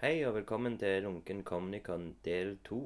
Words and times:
Hei 0.00 0.22
og 0.24 0.32
velkommen 0.34 0.78
til 0.80 1.02
Lunken 1.02 1.42
Comnicon 1.44 2.14
del 2.24 2.54
to. 2.64 2.78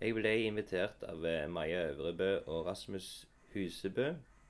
Jeg 0.00 0.16
ble 0.16 0.32
invitert 0.48 1.04
av 1.06 1.22
eh, 1.22 1.44
Maja 1.46 1.84
Øvrebø 1.92 2.40
og 2.50 2.64
Rasmus 2.66 3.28
Husebø 3.52 4.08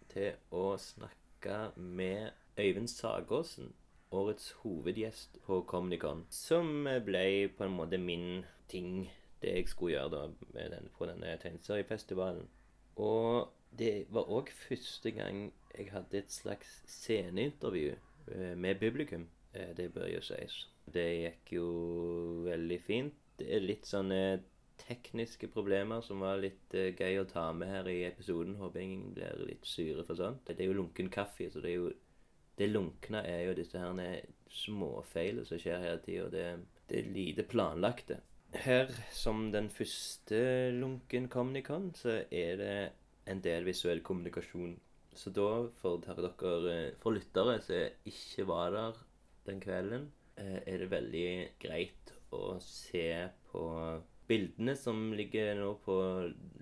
til 0.08 0.38
å 0.48 0.62
snakke 0.80 1.58
med 1.76 2.30
Øyvind 2.56 2.88
Sagåsen, 2.88 3.74
årets 4.10 4.46
hovedgjest 4.62 5.36
på 5.44 5.58
Comnicon, 5.68 6.24
som 6.32 6.88
eh, 6.88 7.02
ble 7.04 7.26
på 7.58 7.68
en 7.68 7.76
måte 7.76 8.00
min 8.00 8.46
ting, 8.72 9.10
det 9.44 9.52
jeg 9.58 9.68
skulle 9.68 9.98
gjøre 9.98 10.14
da 10.56 10.72
den, 10.72 10.88
på 10.96 11.10
denne 11.12 11.36
tegneseriefestivalen. 11.44 12.48
Og 12.96 13.52
det 13.76 14.06
var 14.08 14.32
òg 14.40 14.54
første 14.56 15.12
gang 15.20 15.50
jeg 15.76 15.92
hadde 15.92 16.24
et 16.24 16.32
slags 16.32 16.80
sceneintervju 16.96 17.92
eh, 17.92 18.56
med 18.56 18.80
publikum. 18.80 19.28
Det 19.52 19.92
bør 19.92 20.08
jo 20.14 20.24
sies. 20.24 20.62
Det 20.92 21.08
gikk 21.08 21.52
jo 21.58 21.68
veldig 22.46 22.78
fint. 22.84 23.18
Det 23.38 23.48
er 23.54 23.64
litt 23.64 23.86
sånne 23.86 24.20
tekniske 24.78 25.50
problemer 25.50 26.02
som 26.06 26.22
var 26.22 26.38
litt 26.40 26.74
uh, 26.74 26.90
gøy 26.94 27.20
å 27.20 27.28
ta 27.28 27.48
med 27.56 27.70
her 27.72 27.88
i 27.90 28.02
episoden. 28.08 28.56
Håper 28.60 28.84
ingen 28.84 29.14
blir 29.16 29.44
litt 29.48 29.66
syre 29.66 30.04
for 30.06 30.18
sånt. 30.18 30.46
Det 30.48 30.62
er 30.62 30.70
jo 30.70 30.78
lunken 30.80 31.10
kaffe, 31.12 31.50
så 31.50 31.64
det 31.64 31.72
er 31.74 31.80
jo 31.80 31.96
Det 32.58 32.66
lunkne 32.66 33.20
er 33.22 33.44
jo 33.46 33.52
disse 33.54 33.78
her 33.78 34.24
småfeilene 34.50 35.46
som 35.46 35.60
skjer 35.62 35.78
hele 35.78 36.00
tida. 36.02 36.24
Det, 36.32 36.46
det 36.90 36.96
er 36.98 37.12
lite 37.14 37.44
planlagte. 37.46 38.16
Her, 38.50 38.90
som 39.14 39.52
den 39.52 39.68
første 39.70 40.40
lunken 40.74 41.28
Comnicon, 41.28 41.92
så 41.94 42.24
er 42.32 42.56
det 42.58 42.72
en 43.30 43.42
del 43.44 43.62
visuell 43.68 44.02
kommunikasjon. 44.02 44.74
Så 45.14 45.30
da, 45.34 45.68
for 45.80 46.02
dere, 46.02 46.32
eh, 46.72 46.96
for 46.98 47.14
lyttere 47.14 47.60
som 47.62 48.10
ikke 48.10 48.46
var 48.48 48.74
der 48.74 48.98
den 49.46 49.60
kvelden, 49.60 50.08
er 50.38 50.84
det 50.84 50.90
veldig 50.92 51.28
greit 51.62 52.12
å 52.34 52.58
se 52.62 53.08
på 53.50 53.64
bildene 54.28 54.74
som 54.76 55.12
ligger 55.16 55.54
nå 55.58 55.72
på 55.84 55.96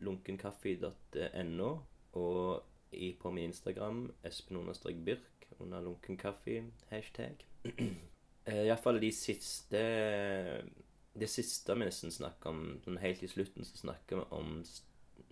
lunkenkaffe.no, 0.06 1.70
og 2.16 2.96
i, 2.96 3.12
på 3.18 3.32
min 3.34 3.50
Instagram, 3.50 4.06
espen-birk, 4.24 5.48
under 5.58 5.82
lunkenkaffe-hashtag. 5.82 7.42
Iallfall 8.46 9.00
de 9.02 9.08
siste 9.10 9.80
Det 11.16 11.28
siste 11.30 11.74
vi 11.74 11.86
nesten 11.88 12.12
snakker 12.14 12.52
om, 12.52 12.76
sånn 12.84 13.00
helt 13.02 13.24
i 13.24 13.30
slutten, 13.30 13.64
så 13.66 13.80
snakker 13.80 14.20
vi 14.20 14.26
om 14.36 14.58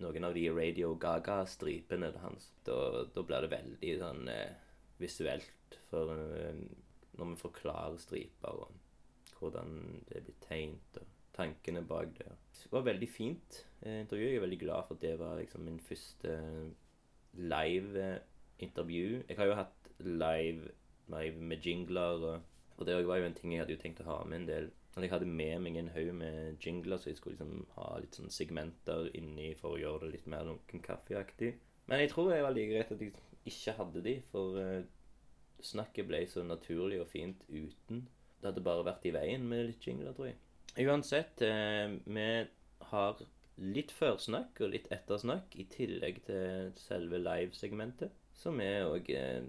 noen 0.01 0.27
av 0.27 0.33
de 0.35 0.47
Radio 0.51 0.95
Gaga-stripene 0.99 2.09
hans. 2.23 2.49
Da, 2.67 3.05
da 3.13 3.23
blir 3.23 3.45
det 3.45 3.51
veldig 3.53 3.91
sånn 4.01 4.31
eh, 4.33 4.57
visuelt. 4.99 5.77
For 5.91 6.11
eh, 6.17 6.57
når 7.17 7.31
vi 7.31 7.41
forklarer 7.41 8.01
striper 8.01 8.63
og 8.65 8.71
hvordan 9.39 10.01
det 10.09 10.23
blir 10.23 10.39
tegnet 10.45 10.99
og 11.01 11.11
tankene 11.35 11.83
bak 11.83 12.13
det. 12.17 12.31
Det 12.63 12.71
var 12.71 12.85
veldig 12.87 13.09
fint 13.11 13.65
eh, 13.81 13.99
intervju. 14.01 14.27
Jeg 14.27 14.39
er 14.39 14.45
veldig 14.45 14.59
glad 14.59 14.87
for 14.87 14.95
at 14.95 15.01
det 15.01 15.19
var 15.19 15.37
liksom 15.39 15.67
min 15.67 15.79
første 15.79 16.37
live-intervju. 17.33 19.23
Jeg 19.29 19.37
har 19.37 19.45
jo 19.45 19.59
hatt 19.59 19.91
live, 19.99 20.71
live 21.11 21.41
med 21.41 21.57
jingler, 21.57 22.23
og, 22.31 22.41
og 22.77 22.87
det 22.87 23.07
var 23.07 23.19
jo 23.19 23.27
en 23.27 23.37
ting 23.37 23.53
jeg 23.53 23.63
hadde 23.63 23.75
jo 23.75 23.83
tenkt 23.83 24.01
å 24.05 24.09
ha 24.09 24.23
med 24.23 24.43
en 24.43 24.49
del. 24.49 24.71
Jeg 24.95 25.11
hadde 25.11 25.27
med 25.27 25.59
meg 25.59 25.75
en 25.75 25.91
haug 25.91 26.13
med 26.15 26.55
jingler, 26.63 26.97
så 26.97 27.09
jeg 27.09 27.17
skulle 27.19 27.35
liksom 27.35 27.65
ha 27.75 27.89
litt 27.99 28.15
sånn 28.15 28.31
segmenter 28.31 29.09
inni 29.19 29.49
for 29.59 29.75
å 29.75 29.79
gjøre 29.81 30.05
det 30.05 30.13
litt 30.13 30.29
mer 30.31 30.47
lunken 30.47 30.83
kaffeaktig. 30.83 31.51
Men 31.91 31.99
jeg 32.01 32.13
tror 32.13 32.31
det 32.31 32.39
var 32.45 32.55
like 32.55 32.71
greit 32.71 32.93
at 32.95 33.03
jeg 33.03 33.11
ikke 33.45 33.75
hadde 33.77 34.03
de, 34.05 34.13
for 34.31 34.55
eh, 34.61 34.85
snakket 35.63 36.07
ble 36.09 36.23
så 36.29 36.43
naturlig 36.43 36.99
og 37.03 37.09
fint 37.11 37.41
uten. 37.49 38.05
Det 38.39 38.51
hadde 38.51 38.65
bare 38.65 38.85
vært 38.85 39.05
i 39.07 39.13
veien 39.15 39.47
med 39.47 39.69
litt 39.69 39.87
jingler, 39.87 40.13
tror 40.15 40.31
jeg. 40.31 40.39
Uansett, 40.85 41.41
eh, 41.41 41.95
vi 42.05 42.27
har 42.91 43.21
litt 43.63 43.93
førsnakk 43.95 44.59
og 44.61 44.73
litt 44.73 44.89
ettersnakk 44.91 45.55
i 45.55 45.65
tillegg 45.71 46.21
til 46.27 46.73
selve 46.79 47.21
livesegmentet, 47.21 48.11
som 48.35 48.59
er 48.63 48.89
òg 48.89 49.09
eh, 49.15 49.47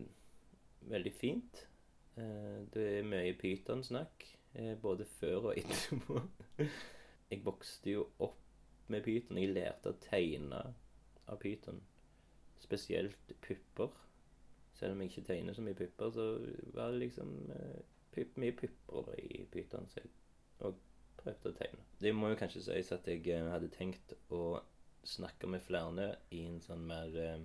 veldig 0.93 1.13
fint. 1.15 1.67
Eh, 2.17 2.63
det 2.73 2.87
er 3.01 3.09
mye 3.11 3.35
pytonsnakk, 3.39 4.27
eh, 4.55 4.75
både 4.83 5.09
før 5.19 5.51
og 5.51 5.59
etterpå. 5.59 6.23
jeg 7.31 7.43
vokste 7.45 7.97
jo 7.97 8.07
opp 8.23 8.43
med 8.93 9.03
pyton. 9.05 9.41
Jeg 9.43 9.55
lærte 9.57 9.93
å 9.93 10.01
tegne 10.07 10.63
av 11.27 11.41
pyton. 11.43 11.83
Spesielt 12.63 13.35
pupper. 13.43 13.91
Selv 14.77 14.93
om 14.93 15.03
jeg 15.03 15.13
ikke 15.13 15.27
tegner 15.31 15.57
så 15.57 15.65
mye 15.65 15.79
pupper, 15.79 16.13
så 16.13 16.27
var 16.77 16.93
det 16.93 17.07
liksom 17.07 17.35
eh, 17.57 17.83
pupp, 18.15 18.39
mye 18.43 18.57
pupper 18.57 19.13
i 19.23 19.43
pyton. 19.53 19.89
Så 19.91 20.03
jeg 20.03 20.13
og 20.65 20.79
prøvde 21.21 21.53
å 21.53 21.59
tegne. 21.59 21.85
Det 22.01 22.15
må 22.15 22.31
jo 22.31 22.39
kanskje 22.41 22.65
sies 22.69 22.93
at 22.95 23.09
jeg 23.11 23.25
eh, 23.33 23.51
hadde 23.53 23.73
tenkt 23.75 24.17
å 24.33 24.61
snakke 25.07 25.49
med 25.51 25.63
flere 25.63 26.11
i 26.35 26.43
en 26.49 26.61
sånn 26.65 26.83
mer 26.89 27.15
eh, 27.23 27.45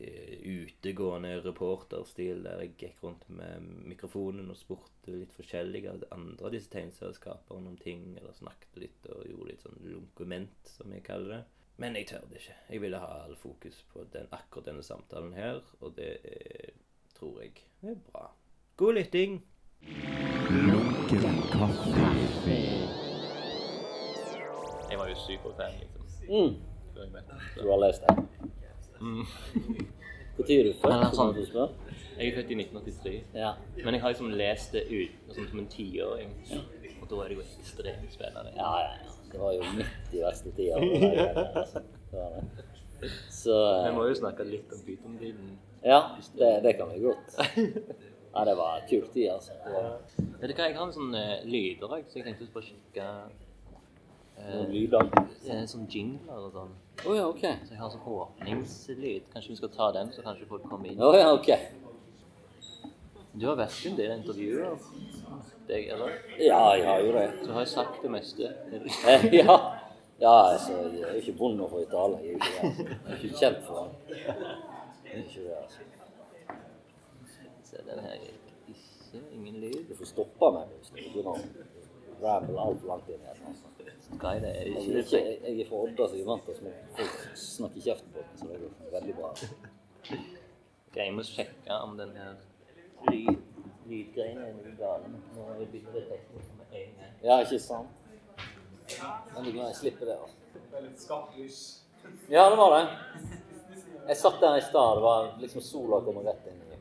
utegående 0.00 1.34
reporterstil, 1.44 2.44
der 2.46 2.62
jeg 2.64 2.76
gikk 2.78 3.02
rundt 3.04 3.26
med 3.34 3.66
mikrofonen 3.90 4.52
og 4.52 4.58
spurte 4.58 5.12
litt 5.12 5.34
forskjellige 5.36 5.92
av 5.92 6.06
andre 6.16 6.48
av 6.48 6.54
disse 6.54 6.70
tegneserieskaperne 6.72 7.72
om 7.72 7.78
ting, 7.80 8.12
eller 8.16 8.36
snakket 8.36 8.78
litt 8.84 9.10
og 9.10 9.26
gjorde 9.28 9.50
litt 9.50 9.66
sånn 9.66 9.82
lunkument, 9.84 10.72
som 10.78 10.94
jeg 10.94 11.04
kaller 11.06 11.36
det. 11.36 11.42
Men 11.80 11.96
jeg 11.96 12.06
tør 12.10 12.20
det 12.28 12.36
ikke. 12.42 12.54
Jeg 12.70 12.80
ville 12.82 12.98
ha 13.00 13.06
all 13.24 13.36
fokus 13.40 13.78
på 13.92 14.02
den, 14.12 14.26
akkurat 14.36 14.66
denne 14.66 14.82
samtalen 14.84 15.32
her, 15.32 15.60
og 15.80 15.94
det 15.96 16.10
er, 16.24 16.74
tror 17.16 17.40
jeg 17.40 17.52
er 17.82 17.94
bra. 18.12 18.26
God 18.76 18.94
lytting! 18.98 19.38
Lunken 20.50 21.38
kaffe. 21.52 21.94
Jeg 24.90 24.98
var 24.98 25.08
jo 25.08 25.14
superfan, 25.14 25.78
liksom. 25.80 26.02
Mm. 26.28 26.54
før 26.94 27.02
jeg 27.02 27.12
møtte 27.12 27.38
Du 27.62 27.70
har 27.70 27.80
lest 27.86 28.02
det? 28.06 28.16
Mm. 29.00 29.24
Når 30.36 30.50
er 30.50 30.64
du 30.64 30.72
født? 30.82 31.46
Spør? 31.48 31.68
Jeg 32.18 32.28
er 32.28 32.34
født 32.36 32.50
i 32.50 32.54
1983, 32.54 33.24
Ja. 33.34 33.52
men 33.84 33.94
jeg 33.94 34.00
har 34.02 34.08
liksom 34.12 34.30
lest 34.30 34.72
det 34.72 34.84
ut 34.90 35.32
sånn 35.34 35.48
som 35.48 35.58
en 35.64 35.68
tiåring. 35.72 36.36
Og 37.00 37.08
da 37.10 37.22
er 37.24 37.28
det 37.32 37.36
jo 37.40 37.42
ekstremt 37.46 38.12
spennende. 38.12 38.52
ja, 38.56 38.72
ja, 38.84 38.92
ja. 39.00 39.19
Det 39.30 39.40
var 39.40 39.54
jo 39.54 39.72
midt 39.78 40.14
i 40.14 40.22
verste 40.24 40.54
tida. 40.56 40.80
Altså. 42.10 43.12
Så 43.30 43.54
Vi 43.86 43.92
må 43.96 44.02
jo 44.10 44.14
snakke 44.18 44.44
litt 44.44 44.72
om 44.74 44.80
pytontiden. 44.84 45.52
Ja, 45.80 46.00
det, 46.36 46.48
det 46.64 46.72
kan 46.76 46.90
vi 46.90 46.98
godt. 47.04 47.36
Ja, 48.34 48.44
det 48.44 48.54
var 48.58 48.82
kul 48.90 49.06
tid, 49.08 49.28
altså. 49.30 49.52
Vet 50.40 50.50
du 50.50 50.54
hva, 50.54 50.66
jeg 50.68 50.76
har 50.76 50.84
en 50.84 50.92
sånn 50.94 51.14
uh, 51.16 51.40
lyder, 51.42 51.94
jeg, 51.96 52.04
så 52.10 52.20
jeg 52.20 52.26
tenkte 52.28 52.46
bare 52.54 52.66
sjekke 52.68 53.06
uh, 54.38 54.60
lyder. 54.70 55.08
sånn 55.70 55.88
jingler 55.90 56.44
og 56.46 56.52
sånn. 56.54 56.76
Oh, 57.06 57.14
ja, 57.16 57.24
OK. 57.26 57.42
Så 57.64 57.74
jeg 57.74 57.80
har 57.80 57.90
sånn 57.90 58.06
åpningslyd. 58.14 59.30
Kanskje 59.32 59.54
vi 59.54 59.58
skal 59.58 59.72
ta 59.74 59.90
den, 59.96 60.12
så 60.14 60.22
kanskje 60.26 60.46
folk 60.50 60.68
kommer 60.70 60.92
inn. 60.92 61.02
Oh, 61.02 61.16
ja, 61.16 61.32
OK. 61.34 61.50
Du 63.32 63.48
har 63.48 63.58
vært 63.58 63.82
en 63.88 63.98
del 63.98 64.14
intervjuer, 64.18 64.78
deg, 65.68 65.88
eller? 65.94 66.16
Ja, 66.38 66.62
jeg 66.76 66.86
har 66.88 67.04
jo 67.04 67.12
det. 67.16 67.26
Så 67.44 67.52
har 67.52 67.64
jeg 67.64 67.72
sagt 67.74 68.02
det 68.02 68.10
meste. 68.10 68.52
Ja. 69.40 69.56
ja, 70.20 70.34
altså, 70.52 70.72
jeg 70.72 71.00
er 71.00 71.14
jo 71.14 71.22
ikke 71.22 71.36
bonde 71.38 71.68
for 71.70 71.80
å 71.80 71.88
tale. 71.90 72.20
Jeg 72.24 72.28
er 72.28 72.32
jo 72.32 72.40
ikke 72.40 72.66
altså. 72.66 72.84
Jeg 72.90 73.14
er 73.14 73.24
ikke 73.24 73.38
kjent 73.40 73.64
for. 73.66 73.94
Jeg 74.10 75.24
ikke 75.24 75.46
det, 75.46 75.56
altså. 75.62 75.80
Så 77.70 77.84
den 77.86 78.02
her 78.04 78.16
gikk 78.20 78.74
ikke 78.74 79.24
ingen 79.32 79.60
lyd. 79.62 79.84
Du 79.88 79.96
får 79.96 80.12
stoppe 80.12 80.52
meg 80.58 80.72
hvis 80.76 80.90
du 80.90 80.98
begynner 81.00 81.32
å 81.32 81.70
ramble 82.20 82.60
altfor 82.60 82.92
langt 82.92 83.08
inn 83.08 83.22
i 83.24 83.30
et 83.30 83.40
eller. 83.40 83.66
Jeg 84.10 84.42
det? 84.42 84.50
Er 84.50 84.66
Jeg 84.66 84.76
ikke 84.80 84.94
litt 84.94 85.12
ikke, 85.12 85.20
jeg 85.46 85.60
er 85.60 85.68
fra 85.68 85.80
Odda, 85.86 86.06
så 86.08 86.16
jeg 86.16 86.24
er 86.24 86.30
vant 86.30 86.44
til 86.44 86.52
at 86.52 86.94
folk 86.98 87.36
snakker 87.38 87.84
kjeften 87.84 88.14
på 88.14 88.24
meg. 88.24 88.32
Så 88.40 88.48
det 88.50 88.58
går 88.60 88.94
veldig 88.96 89.14
bra. 89.20 89.30
Ok, 90.90 90.96
jeg 90.96 91.14
må 91.14 91.24
sjekke 91.26 91.76
om 91.86 91.96
den 92.00 92.16
her 92.18 92.32
lyd, 93.10 93.36
lydgreiene 93.90 94.46
er 94.48 94.54
noe 94.56 94.74
gale. 94.78 95.10
Nå 95.34 95.46
har 95.48 95.58
vi 95.60 95.66
byttet 95.74 95.94
det 95.98 96.04
teknisk 96.08 96.54
med 96.58 96.78
en 96.82 96.92
gang. 96.98 97.12
Ja, 97.24 97.40
ikke 97.44 97.58
sant? 97.62 97.88
Veldig 99.36 99.52
glad 99.52 99.66
jeg 99.66 99.76
slipper 99.80 100.10
det. 100.10 100.16
altså. 100.22 100.36
Ja, 102.30 102.50
det 102.50 102.58
var 102.58 102.70
det. 102.76 102.84
Jeg 104.08 104.16
satt 104.16 104.40
der 104.40 104.56
i 104.56 104.60
stad. 104.60 104.96
Det 104.96 105.02
var 105.02 105.34
liksom 105.40 105.60
sola 105.62 106.00
kom 106.04 106.16
rett 106.26 106.46
inn. 106.50 106.62
i 106.64 106.78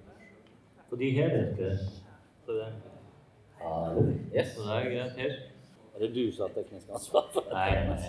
For 0.90 0.96
de 1.02 1.12
her 1.18 1.36
ikke. 1.42 1.72
Så 2.46 2.52
det. 2.58 2.70
Ja, 3.60 3.74
yes. 4.36 4.56
Så 4.56 4.62
det 4.64 4.78
er 4.78 4.90
greit 4.90 5.18
her. 5.20 5.34
Er 5.96 6.00
det 6.00 6.16
du 6.16 6.32
som 6.32 6.48
har 6.48 6.54
teknisk 6.56 6.88
ansvar 6.96 7.30
for 7.34 7.42
det? 7.42 7.54
Nei, 7.54 7.72
nei. 7.90 8.06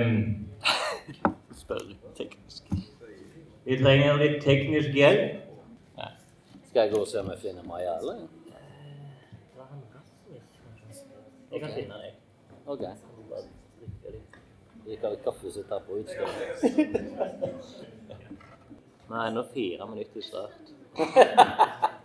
um, 0.00 0.48
Spør 1.58 1.82
teknisk. 2.16 2.70
Vi 3.64 3.76
trenger 3.82 4.16
litt 4.22 4.42
teknisk 4.44 4.94
hjelp. 4.94 5.49
Skal 6.70 6.80
jeg 6.86 6.92
gå 6.92 6.98
og 7.02 7.08
se 7.10 7.18
om 7.18 7.28
jeg 7.32 7.38
finner 7.42 7.64
Maja, 7.66 7.96
eller? 7.98 8.18
Jeg 11.50 11.60
kan 11.64 11.72
finne 11.74 11.96
deg. 11.98 12.12
OK. 12.70 12.84
Drikker 14.84 15.14
litt 15.16 15.24
kaffe 15.24 15.48
og 15.48 15.54
sitter 15.56 15.72
her 15.74 15.82
på 15.88 15.96
Vi 15.98 16.02
Nei, 19.10 19.24
nå 19.34 19.42
fire 19.50 19.88
minutter 19.90 20.22
start. 20.28 20.70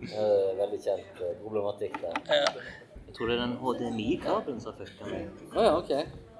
Eh, 0.00 0.50
veldig 0.56 0.78
kjent 0.80 1.18
eh, 1.20 1.34
problematikk 1.42 1.98
der. 2.00 2.14
Jeg 2.24 3.12
tror 3.18 3.28
det 3.28 3.34
er 3.34 3.42
den 3.42 3.52
HDMI-kabelen 3.60 4.62
som 4.64 4.72
fucka 4.78 5.10
meg. 5.10 5.26
Oh, 5.50 5.60
ja, 5.60 5.74
ok. 5.76 5.90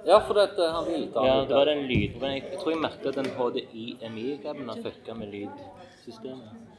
Ja, 0.06 0.16
for 0.24 0.40
dette, 0.40 0.70
han 0.72 0.88
vil 0.88 1.04
ta 1.12 1.26
Ja, 1.26 1.34
det 1.44 1.58
var 1.58 1.68
den 1.68 1.84
lyd... 1.84 2.16
Men 2.22 2.38
jeg, 2.38 2.46
jeg 2.54 2.62
tror 2.62 2.72
jeg 2.72 2.80
merket 2.86 3.10
at 3.12 3.20
den 3.20 3.28
HDMI-kabelen 3.36 4.72
har 4.72 4.80
fucka 4.80 5.18
med 5.20 5.36
lydsystemet. 5.36 6.69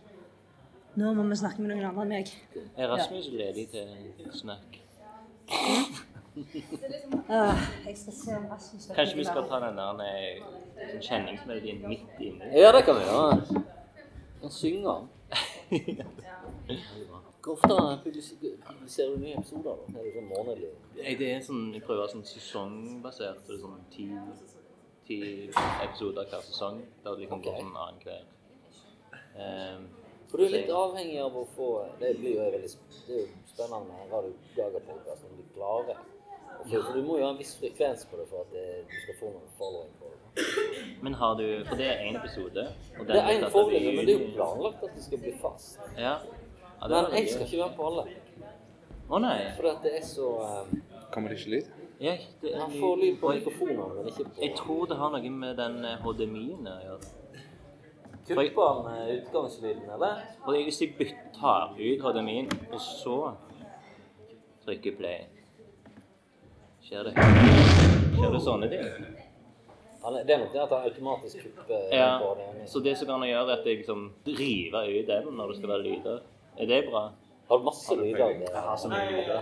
Nå 0.96 1.14
må 1.16 1.24
vi 1.30 1.36
snakke 1.40 1.62
med 1.64 1.72
noen 1.72 1.86
andre 1.88 2.04
enn 2.04 2.12
meg. 2.12 2.32
Er 2.76 2.90
Rasmus 2.92 3.30
ledig 3.32 3.70
til 3.72 4.32
snakk? 4.36 4.80
Ah, 7.28 7.58
jeg 7.86 7.98
skal 8.00 8.14
se 8.16 8.36
om 8.38 8.46
Rasmus 8.48 8.86
Kanskje 8.96 9.18
vi 9.18 9.24
skal 9.28 9.44
ta 9.50 9.58
den 9.60 9.76
der 9.76 10.00
eh, 10.06 10.38
sånn 10.80 11.02
kjenningsmelodien 11.04 11.82
midt 11.84 12.22
inne? 12.24 12.48
Ja, 12.56 12.70
det 12.72 12.86
kan 12.88 12.96
vi 12.96 13.04
gjøre. 13.04 13.64
Han 14.40 14.54
synger. 14.56 15.02
Hvor 17.42 17.58
ofte 17.58 17.68
ser 17.68 18.00
publiserer 18.06 19.12
du 19.12 19.18
nye 19.26 19.36
episoder? 19.42 19.76
da? 19.76 20.00
Er 20.00 20.08
det 20.08 20.14
sånn 20.16 20.30
månedlig? 20.30 20.72
Det 21.20 21.30
er 21.34 21.44
sånn, 21.44 21.64
Jeg 21.76 21.84
prøver 21.84 22.12
sånn 22.12 22.24
sesongbasert. 22.32 23.44
Det 23.48 23.58
er 23.58 23.64
sånn 23.66 23.80
ti, 23.92 24.08
ti 25.08 25.20
episoder 25.84 26.32
hver 26.32 26.46
sesong. 26.48 26.80
Der 27.04 27.12
det 27.12 27.26
liksom 27.26 27.44
går 27.44 27.58
Ok. 27.58 27.64
sånn 27.66 27.76
annenhver. 27.86 28.24
Um, 29.36 29.90
For 30.32 30.40
du 30.40 30.46
er 30.48 30.54
litt 30.54 30.70
avhengig 30.72 31.18
av 31.20 31.36
å 31.36 31.44
få 31.58 31.70
Det 32.00 32.14
blir 32.22 32.38
jo 32.38 32.44
veldig 32.46 32.70
det 32.72 33.16
er 33.18 33.24
jo 33.26 33.28
spennende 33.52 33.84
med 33.90 34.14
Radio 34.14 34.32
Gaga-podkast 34.56 35.26
om 35.28 35.34
du 35.36 35.44
klarer 35.56 35.98
å 35.98 36.68
For 36.72 36.96
du 36.96 37.02
må 37.04 37.18
jo 37.20 37.26
ha 37.26 37.34
en 37.34 37.40
viss 37.42 37.52
frekvens 37.60 38.06
på 38.08 38.20
det 38.20 38.28
for 38.30 38.46
at 38.46 38.54
det, 38.56 38.64
du 38.88 38.96
skal 39.04 39.18
få 39.20 39.32
noen 39.34 39.52
following 39.60 39.92
på 40.00 40.12
det. 40.12 40.46
men 41.04 41.18
har 41.20 41.36
du 41.36 41.46
For 41.68 41.76
det 41.82 41.90
er 41.92 42.06
én 42.08 42.20
episode. 42.22 42.66
Og 43.00 43.08
Det 43.10 43.20
er 43.20 43.30
én 43.34 43.44
tatt 43.44 43.74
men 43.76 44.06
det 44.08 44.16
er 44.16 44.22
jo 44.22 44.32
planlagt 44.38 44.86
at 44.88 44.96
det 44.96 45.04
skal 45.04 45.24
bli 45.26 45.34
fast. 45.42 45.80
Ja. 45.98 46.16
ja 46.80 46.88
Men 46.88 47.18
jeg 47.18 47.34
skal 47.34 47.48
ikke 47.50 47.64
være 47.66 47.76
på 47.76 47.90
alle. 47.92 48.08
Å 49.12 49.20
nei. 49.20 49.38
For 49.58 49.68
at 49.74 49.84
det 49.84 49.98
er 50.00 50.06
så 50.08 50.30
um, 50.40 50.78
Kommer 51.12 51.34
det 51.34 51.42
ikke 51.42 51.58
lyd? 51.58 51.72
Ja, 52.02 52.14
det 52.42 52.54
er 52.54 52.62
Han 52.64 52.72
får 52.72 53.02
lyd 53.02 53.18
på 53.20 53.34
mikrofonene, 53.36 53.90
men 53.98 54.08
ikke 54.14 54.30
på 54.30 54.46
Jeg 54.46 54.56
tror 54.58 54.88
det 54.90 54.98
har 55.02 55.12
noe 55.14 55.34
med 55.44 55.60
den 55.60 55.84
eh, 55.86 56.00
HDMI-en 56.06 56.70
å 56.72 56.78
gjøre. 56.86 57.10
Kupper 58.36 58.68
han 58.74 59.08
eh, 59.10 59.14
utgangslyden, 59.18 59.90
eller? 59.96 60.22
For 60.46 60.52
hvis 60.58 60.82
jeg 60.82 60.96
bytter, 60.98 61.76
ut 61.78 62.02
HDMI-en, 62.06 62.50
og 62.72 62.80
så 62.84 63.16
trykker 64.66 64.98
play 64.98 65.24
Skjer 66.86 67.08
det 67.08 67.14
Skjer 67.18 68.32
det 68.36 68.42
sånne 68.46 68.68
ting? 68.72 68.86
Er, 70.02 70.16
det 70.26 70.34
er 70.34 70.40
nok 70.42 70.54
det 70.54 70.62
at 70.64 70.72
han 70.74 70.86
automatisk 70.90 71.44
kupper 71.46 71.82
Ja. 71.94 72.18
på 72.22 72.32
det. 72.40 72.70
Så 72.70 72.80
det 72.82 72.96
som 72.98 73.08
kan 73.08 73.22
gjøre, 73.28 73.44
er 73.52 73.60
at 73.60 73.66
jeg 73.70 73.78
liksom 73.84 74.08
river 74.26 74.88
ut 75.00 75.08
den 75.12 75.34
når 75.38 75.48
det 75.52 75.58
skal 75.60 75.70
være 75.70 75.84
lyder. 75.86 76.22
Er 76.58 76.66
det 76.72 76.80
bra? 76.90 77.04
Har 77.52 77.58
du 77.58 77.64
masse 77.68 77.96
lyder? 78.00 78.28
Jeg 78.42 78.62
har 78.66 78.78
så 78.82 78.88
mye 78.90 79.12
lyder. 79.12 79.42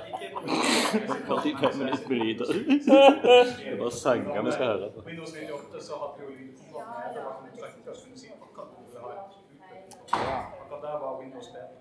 45 1.27 1.77
minutter 1.79 2.09
med 2.09 2.17
lyder. 2.17 2.45
Det 2.45 3.71
er 3.71 3.77
bare 3.79 3.91
sanger 3.91 4.41
vi 4.41 4.51
skal 4.51 4.65
høre 4.73 4.89
på. 4.95 4.99
Windows 5.07 5.31
98 5.31 5.83
så 5.87 5.93
hadde 6.01 6.17
jo 6.25 6.29
lydkontroll. 6.35 6.83
Det 7.13 7.21
var 7.23 7.33
sånn 7.39 7.63
at 7.69 7.75
du 7.85 7.91
kunne 8.03 8.17
si 8.19 8.27
akkurat 8.27 8.67
hvor 8.67 8.79
du 8.79 8.89
ville 8.89 8.99
ha 8.99 9.09
et 9.15 9.95
utbytte. 10.09 10.37
Akkurat 10.61 10.81
der 10.81 10.99
var 10.99 11.19
Windows 11.21 11.47
bedre. 11.53 11.79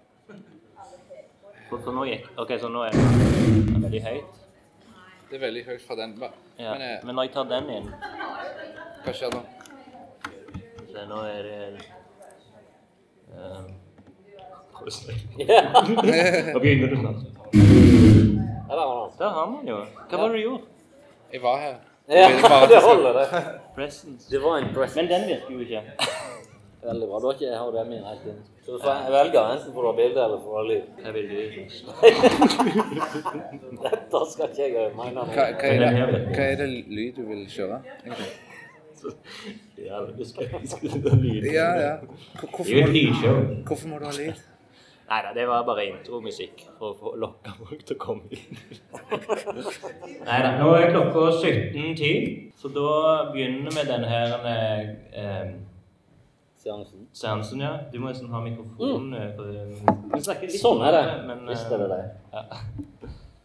For, 1.71 1.79
for 1.85 1.93
nå 1.93 2.05
gikk 2.09 2.29
OK, 2.41 2.53
så 2.61 2.69
nå 2.73 2.83
er 2.87 2.93
det 2.97 3.83
veldig 3.83 4.03
høyt. 4.03 4.37
Det 5.31 5.37
er 5.37 5.41
veldig 5.41 5.65
høyt 5.67 5.83
fra 5.87 5.97
den. 5.97 6.15
Men, 6.19 6.31
Ja. 6.59 6.73
Men 6.73 6.81
jeg, 6.83 7.01
Men 7.05 7.15
når 7.15 7.23
jeg 7.23 7.33
tar 7.33 7.45
den 7.45 7.71
inn, 7.71 7.91
hva 9.05 9.13
skjer 9.13 9.31
da? 9.31 9.43
så 10.93 11.05
nå 11.07 11.19
er 11.29 11.43
det 11.43 11.83
eh, 13.35 13.67
snakke. 14.89 15.45
Ja, 15.45 15.61
Da 16.53 16.59
begynner 16.59 16.89
du 16.89 16.97
snart. 16.97 17.21
der 17.53 18.77
var 18.77 19.11
han. 19.19 19.35
Har 19.35 19.47
man 19.53 19.69
jo. 19.69 19.77
Hva 20.11 20.17
var 20.19 20.29
det 20.29 20.35
du 20.35 20.43
gjorde? 20.43 20.65
Jeg 21.33 21.43
var 21.43 21.61
her. 21.61 21.77
Ja, 22.09 22.29
det 22.29 22.41
holder, 22.41 22.67
det 22.69 22.83
holder, 22.83 23.13
det. 23.13 24.43
var 24.43 24.59
en 24.59 24.75
presence. 24.75 24.97
Men 25.03 25.11
den 25.11 25.29
virker 25.29 25.53
jo 25.53 25.59
ikke. 25.61 25.83
Veldig 26.83 27.09
bra. 27.11 27.19
Da 27.19 27.27
har 27.59 27.69
ikke 27.73 27.85
min 27.89 28.05
helt 28.07 28.27
inn. 28.31 28.43
Så 28.65 28.77
du 28.77 28.83
får 28.83 29.09
velge 29.11 29.41
enten 29.53 29.73
for 29.75 29.83
å 29.83 29.91
ha 29.91 29.97
bilde 29.97 30.21
eller 30.25 30.43
for 30.43 30.51
å 30.53 30.59
ha 30.61 30.65
lyd. 30.69 30.85
Jeg 31.05 31.15
vil 31.17 31.27
lyd. 31.33 31.55
Dette 33.87 34.21
skal 34.33 34.53
ikke 34.53 34.69
jeg 34.69 34.93
mene 34.99 35.25
Hva, 35.25 35.25
noe. 35.25 35.33
hva, 35.33 35.73
er 35.73 35.79
det, 35.83 36.21
hva 36.35 36.45
er 36.45 36.61
det 36.61 36.69
lyd 36.99 37.17
du 37.17 37.25
vil 37.31 37.43
kjøre? 37.55 37.81
egentlig? 38.05 38.31
Ja, 39.79 40.01
det 40.11 40.27
skal 40.27 40.49
jeg 40.51 40.69
skulle 40.73 41.17
lyd. 41.23 41.45
Ja, 41.55 41.69
ja. 41.79 41.91
Hvorfor 42.41 42.65
må, 42.67 42.87
du, 42.91 43.03
hvorfor 43.69 43.93
må 43.93 44.01
du 44.03 44.07
ha 44.09 44.15
lyd? 44.17 44.41
Nei 45.09 45.19
da, 45.25 45.31
det 45.33 45.47
var 45.49 45.63
bare 45.65 45.87
intromusikk 45.89 46.67
for 46.77 46.91
å 46.91 46.97
få 46.99 47.13
lokke 47.17 47.55
folk 47.57 47.85
til 47.89 47.97
å 47.97 48.01
komme 48.03 48.27
inn. 48.37 48.59
Nei 50.29 50.41
da, 50.45 50.51
nå 50.59 50.75
er 50.77 50.91
klokka 50.93 51.23
17.10, 51.39 52.51
så 52.61 52.69
da 52.75 52.91
begynner 53.31 53.73
vi 53.73 53.87
denne 53.89 54.11
her 54.11 54.35
eh, 54.51 55.55
Seansen. 56.69 57.07
seansen, 57.17 57.61
ja. 57.65 57.73
Du 57.93 57.99
må 58.03 58.11
nesten 58.11 58.29
ha 58.33 58.41
mikrofonen 58.45 59.15
mm. 59.15 59.37
for 59.37 59.47
Vi 60.15 60.21
snakker 60.27 60.51
litt 60.51 60.61
Sånn 60.61 60.83
er 60.85 60.93
det. 60.93 61.05
men, 61.31 61.45
eh, 61.47 61.53
Visste 61.55 61.79
det 61.81 61.89
det. 61.95 62.01
Ja. 62.35 62.43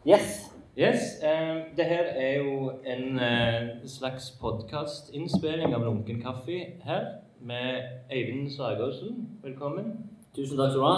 Yes. 0.06 0.34
Yes, 0.76 1.22
eh, 1.24 1.60
det 1.78 1.86
her 1.86 2.08
er 2.18 2.32
jo 2.42 2.72
en 2.90 3.20
eh, 3.22 3.68
slags 3.88 4.32
podkastinnspilling 4.42 5.76
av 5.78 5.86
Lunken 5.86 6.20
kaffe 6.24 6.58
her, 6.84 7.06
med 7.40 8.10
Øyvind 8.12 8.50
Sagåsen. 8.52 9.22
Velkommen. 9.44 9.94
Tusen 10.36 10.58
takk 10.58 10.74
skal 10.74 10.82
du 10.82 10.88
ha. 10.88 10.98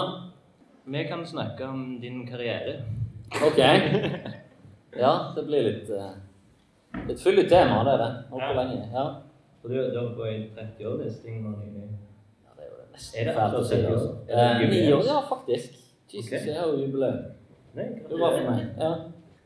Vi 0.86 1.04
kan 1.06 1.26
snakke 1.26 1.68
om 1.68 2.00
din 2.00 2.26
karriere. 2.26 2.82
Ok. 3.46 3.60
Ja, 4.96 5.32
det 5.36 5.42
blir 5.44 5.66
litt 5.66 5.90
uh, 5.92 6.14
Et 7.10 7.18
fyldig 7.20 7.50
tema, 7.50 7.82
det 7.84 7.92
er 7.92 7.98
det. 8.00 8.12
Holdt 8.30 8.46
på 8.46 8.52
Ja. 8.54 8.62
lenge. 8.62 8.78
Ja. 8.94 9.02
Og 9.62 9.70
du, 9.70 9.74
har 9.76 10.06
vært 10.06 10.16
på 10.16 10.24
en 10.30 10.44
30-årslisting 10.56 11.42
nå 11.44 11.52
nylig. 11.58 11.88
Er 13.14 13.28
det 13.28 13.34
fælt 13.36 13.58
å 13.58 13.64
si. 13.64 13.80
30 13.82 13.96
år? 13.96 14.06
Det 14.26 14.40
Eh, 14.42 14.68
Ni 14.70 14.92
år, 14.92 15.04
ja 15.06 15.20
faktisk. 15.28 15.76
Jesus, 16.10 16.32
okay. 16.32 16.46
jeg 16.46 16.60
har 16.60 16.66
jo 16.72 16.80
jubileum. 16.80 17.18
Det 17.76 18.18
var 18.20 18.36
for 18.38 18.50
meg. 18.50 18.66
Ja. 18.78 18.92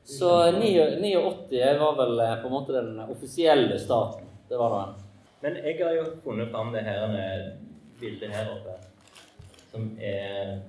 Så 0.04 0.28
89 0.52 1.78
var 1.80 1.96
vel 1.98 2.20
eh, 2.20 2.34
på 2.42 2.48
en 2.48 2.52
måte 2.52 2.72
den 2.72 3.00
offisielle 3.00 3.78
starten. 3.78 4.26
Det 4.48 4.58
var 4.58 4.76
det. 4.76 5.04
Men 5.40 5.56
jeg 5.64 5.78
har 5.84 5.94
jo 5.94 6.04
funnet 6.24 6.50
fram 6.50 6.72
det 6.72 6.84
her 6.84 7.04
eh, 7.16 7.46
bildet 8.00 8.34
her 8.34 8.52
oppe, 8.54 8.76
som 9.72 9.86
er 10.00 10.60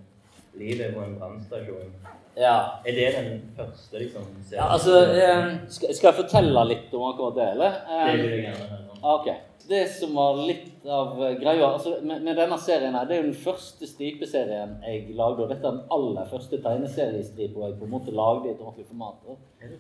livet 0.59 0.93
på 0.95 1.03
en 1.05 1.15
brannstasjon. 1.19 1.93
Ja. 2.37 2.79
Er 2.87 2.91
det 2.95 3.07
den 3.15 3.41
første, 3.57 3.99
liksom? 3.99 4.23
serien? 4.47 4.57
ja 4.61 4.67
altså, 4.71 4.97
eh, 5.13 5.47
skal, 5.67 5.93
skal 5.95 6.07
jeg 6.13 6.19
fortelle 6.23 6.61
litt 6.69 6.93
om 6.95 7.07
akkurat 7.09 7.35
det, 7.35 7.47
eller? 7.55 7.79
Eh, 7.89 8.11
Det 8.11 8.21
vil 8.21 8.31
jeg 8.31 8.43
gjerne 8.45 8.67
høre 8.69 8.91
om. 8.91 8.99
Ah, 9.03 9.15
Ok. 9.19 9.31
Det 9.69 9.83
som 9.93 10.15
var 10.17 10.39
litt 10.47 10.85
av 10.89 11.11
greia 11.39 11.67
altså 11.67 11.91
med, 12.03 12.23
med 12.25 12.35
denne 12.35 12.57
serien 12.59 12.95
her, 12.97 13.05
Det 13.05 13.13
er 13.15 13.19
jo 13.21 13.27
den 13.29 13.37
første 13.43 13.87
stripeserien 13.87 14.71
jeg 14.83 15.13
lagde. 15.15 15.43
Og 15.45 15.49
dette 15.51 15.67
er 15.67 15.71
den 15.77 15.83
aller 15.95 16.25
første 16.31 16.57
tegneseriestripa 16.63 17.67
jeg 17.69 17.77
på 17.79 17.85
en 17.85 17.91
måte 17.93 18.11
lagde 18.11 18.49
i 18.49 18.51
et 18.55 18.59
ordentlig 18.63 18.87
format. 18.89 19.21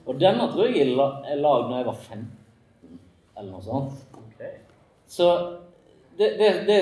Og, 0.05 0.19
denne 0.21 0.47
tror 0.53 0.67
jeg 0.69 0.77
jeg 0.77 0.95
la- 0.95 1.23
jeg 1.27 1.41
lagde 1.41 1.69
når 1.69 1.77
jeg 1.81 1.85
var 1.85 1.93
15, 1.93 2.99
eller 3.37 3.51
noe 3.51 3.61
sånt. 3.65 4.05
Okay. 4.21 4.53
Så 5.07 5.27
det, 6.19 6.29
det, 6.39 6.51
det, 6.67 6.79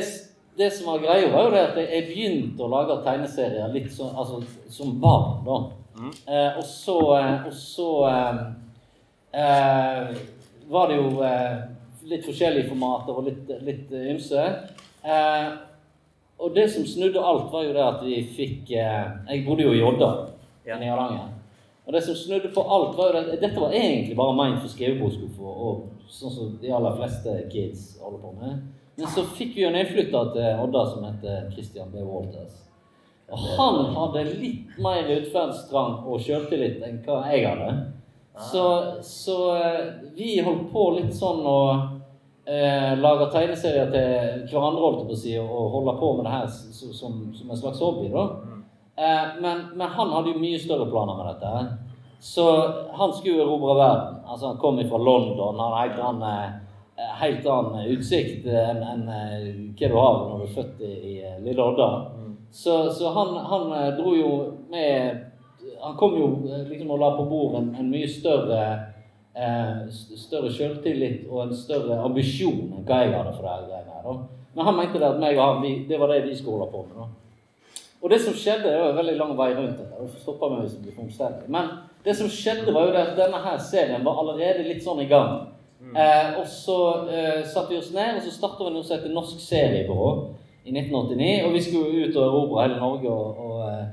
det 0.59 0.71
som 0.75 0.89
var 0.91 0.99
greia, 0.99 1.31
var 1.31 1.45
jo 1.47 1.51
det 1.53 1.61
at 1.69 1.77
jeg, 1.79 2.05
begynte 2.09 2.65
å 2.65 2.71
lage 2.71 2.97
tegneserier 3.05 3.71
litt 3.71 3.93
så, 3.95 4.09
altså, 4.11 4.41
som 4.67 4.97
barn, 4.99 5.37
da. 5.45 5.59
Mm. 5.99 6.11
Eh, 6.11 6.57
og 6.59 6.65
så, 6.67 6.95
eh, 7.15 7.45
og 7.47 7.53
så 7.55 7.87
eh, 8.09 8.41
eh, 9.39 10.17
var 10.71 10.91
det 10.91 10.97
jo 10.99 11.23
eh, 11.23 11.55
litt 12.11 12.27
forskjellige 12.27 12.67
formater 12.73 13.15
og 13.15 13.29
litt, 13.29 13.53
litt 13.63 13.93
ymse. 14.11 14.43
Eh, 15.03 15.47
og 16.39 16.55
det 16.55 16.67
som 16.73 16.87
snudde 16.87 17.23
alt, 17.23 17.47
var 17.53 17.63
jo 17.63 17.75
det 17.75 17.83
at 17.83 18.03
vi 18.03 18.19
fikk 18.23 18.69
Jeg 18.71 19.41
bodde 19.43 19.65
jo 19.65 19.73
i 19.75 19.83
Odda 19.83 20.11
Ja. 20.67 20.75
i 20.75 20.87
Hardanger. 20.87 21.31
Og 21.87 21.95
det 21.95 22.03
som 22.03 22.15
snudde 22.15 22.51
på 22.55 22.63
alt, 22.63 22.97
var 22.97 23.09
jo 23.09 23.15
det 23.15 23.23
at 23.23 23.41
dette 23.41 23.59
var 23.59 23.71
egentlig 23.75 24.15
bare 24.15 24.35
ment 24.37 24.59
for 24.61 24.71
skrivebordskuffer, 24.71 25.55
og 25.67 26.11
sånn 26.11 26.35
som 26.35 26.51
de 26.61 26.71
aller 26.75 26.99
fleste 26.99 27.37
kids 27.51 27.95
holder 28.03 28.21
på 28.23 28.35
med. 28.41 28.59
Men 28.99 29.11
så 29.13 29.23
fikk 29.35 29.55
vi 29.55 29.63
jo 29.63 29.71
nedflytta 29.73 30.23
til 30.33 30.63
Odda 30.65 30.83
som 30.89 31.05
heter 31.07 31.45
Christian 31.53 31.91
B. 31.93 32.03
Walters. 32.03 32.65
Og 33.29 33.45
han 33.59 33.79
hadde 33.95 34.25
litt 34.41 34.77
mer 34.81 35.07
utferdstrang 35.19 36.01
og 36.09 36.21
sjøltillit 36.25 36.81
enn 36.85 36.99
hva 37.05 37.21
jeg 37.29 37.45
hadde. 37.45 37.71
Så, 38.39 38.63
så 39.05 39.37
eh, 39.59 39.79
vi 40.15 40.37
holdt 40.41 40.69
på 40.73 40.85
litt 40.95 41.11
sånn 41.15 41.41
å 41.45 41.59
eh, 42.47 42.93
lage 42.99 43.27
tegneserier 43.33 43.91
til 43.91 44.47
hverandre, 44.53 44.85
holdt 44.85 45.03
på 45.09 45.17
å 45.17 45.19
si, 45.19 45.35
og 45.41 45.73
holde 45.75 45.97
på 45.99 46.13
med 46.17 46.27
det 46.27 46.37
her 46.37 46.47
som, 46.49 47.19
som 47.35 47.51
en 47.51 47.59
slags 47.59 47.83
hobby. 47.83 48.07
da. 48.13 48.25
Eh, 48.99 49.27
men, 49.43 49.67
men 49.75 49.95
han 49.95 50.15
hadde 50.15 50.33
jo 50.33 50.41
mye 50.41 50.59
større 50.59 50.87
planer 50.89 51.19
med 51.19 51.29
dette. 51.33 51.67
Så 52.19 52.45
han 52.99 53.13
skulle 53.13 53.43
erobre 53.43 53.75
verden. 53.75 54.15
Altså 54.25 54.47
Han 54.47 54.57
kom 54.57 54.79
fra 54.89 54.97
London, 54.97 55.59
han 55.59 55.77
helt 55.77 56.01
annen, 56.03 56.25
eh, 56.31 56.49
helt 57.21 57.47
annen 57.47 57.91
utsikt 57.95 58.47
enn 58.47 58.83
enn, 58.83 59.03
eh, 59.07 59.47
hva 59.79 59.89
du 59.89 59.97
har 59.97 60.17
når 60.19 60.41
du 60.41 60.45
er 60.45 60.55
født 60.55 60.81
i, 60.83 60.93
i 60.93 61.15
eh, 61.23 61.39
lille 61.45 61.63
Odda. 61.63 61.89
Så, 62.51 62.89
så 62.93 63.11
han, 63.13 63.35
han 63.45 63.71
eh, 63.77 63.91
dro 63.97 64.15
jo 64.17 64.29
med 64.71 65.25
Han 65.83 65.97
kom 65.99 66.15
jo 66.17 66.29
eh, 66.49 66.65
liksom 66.69 66.91
og 66.91 66.99
la 66.99 67.11
på 67.17 67.27
bord 67.29 67.59
en, 67.59 67.69
en 67.77 67.91
mye 67.91 68.07
større 68.09 68.63
eh, 69.35 69.85
større 69.91 70.51
selvtillit 70.51 71.27
og 71.29 71.45
en 71.45 71.55
større 71.55 71.99
ambisjon 72.03 72.73
enn 72.73 72.85
hva 72.87 73.03
jeg 73.03 73.15
hadde 73.15 73.35
for 73.37 73.47
det 73.47 73.69
greiene 73.69 73.95
her. 73.95 74.03
da. 74.07 74.17
Men 74.55 74.65
han 74.65 74.77
mente 74.79 74.99
det 74.99 75.09
at 75.11 75.21
meg 75.21 75.37
og 75.37 75.45
han, 75.45 75.61
vi, 75.63 75.73
det 75.87 75.99
var 76.01 76.11
det 76.11 76.23
vi 76.25 76.35
skulle 76.35 76.57
holde 76.57 76.71
på 76.73 76.85
med. 76.87 77.03
da. 77.03 77.09
Og 77.99 78.09
det 78.09 78.21
som 78.23 78.35
skjedde, 78.35 78.71
det 78.71 78.79
var 78.79 78.95
veldig 78.95 79.15
lang 79.19 79.31
vei 79.37 79.49
rundt 79.53 79.79
dette. 79.79 80.07
Du 80.07 80.19
stoppa 80.23 80.49
meg 80.49 80.63
hvis 80.63 80.77
det 80.77 80.85
blir 80.85 80.95
for 80.95 81.05
omstendelig. 81.05 81.49
Men 81.51 81.71
det 82.05 82.15
som 82.15 82.29
skjedde, 82.31 82.73
var 82.73 82.87
jo 82.87 82.93
det 82.95 83.01
at 83.03 83.17
denne 83.19 83.41
her 83.43 83.57
serien 83.59 84.05
var 84.07 84.21
allerede 84.21 84.63
litt 84.67 84.85
sånn 84.85 85.03
i 85.03 85.09
gang. 85.11 85.49
Eh, 85.79 86.39
og 86.39 86.47
så 86.47 87.07
eh, 87.07 87.45
satte 87.47 87.71
vi 87.71 87.79
oss 87.79 87.93
ned, 87.95 88.17
og 88.19 88.25
så 88.25 88.33
starta 88.35 88.65
vi 88.67 88.73
noe 88.75 88.83
som 88.83 88.97
heter 88.97 89.13
Norsk 89.15 89.39
Seriebyrå 89.39 90.09
i 90.67 90.73
1989. 90.75 91.29
Og 91.47 91.53
vi 91.55 91.61
skulle 91.63 91.93
jo 91.93 92.07
ut 92.09 92.17
og 92.17 92.25
erobre 92.25 92.65
hele 92.65 92.79
Norge. 92.81 93.13
og, 93.13 93.39
og 93.45 93.61
eh, 93.69 93.85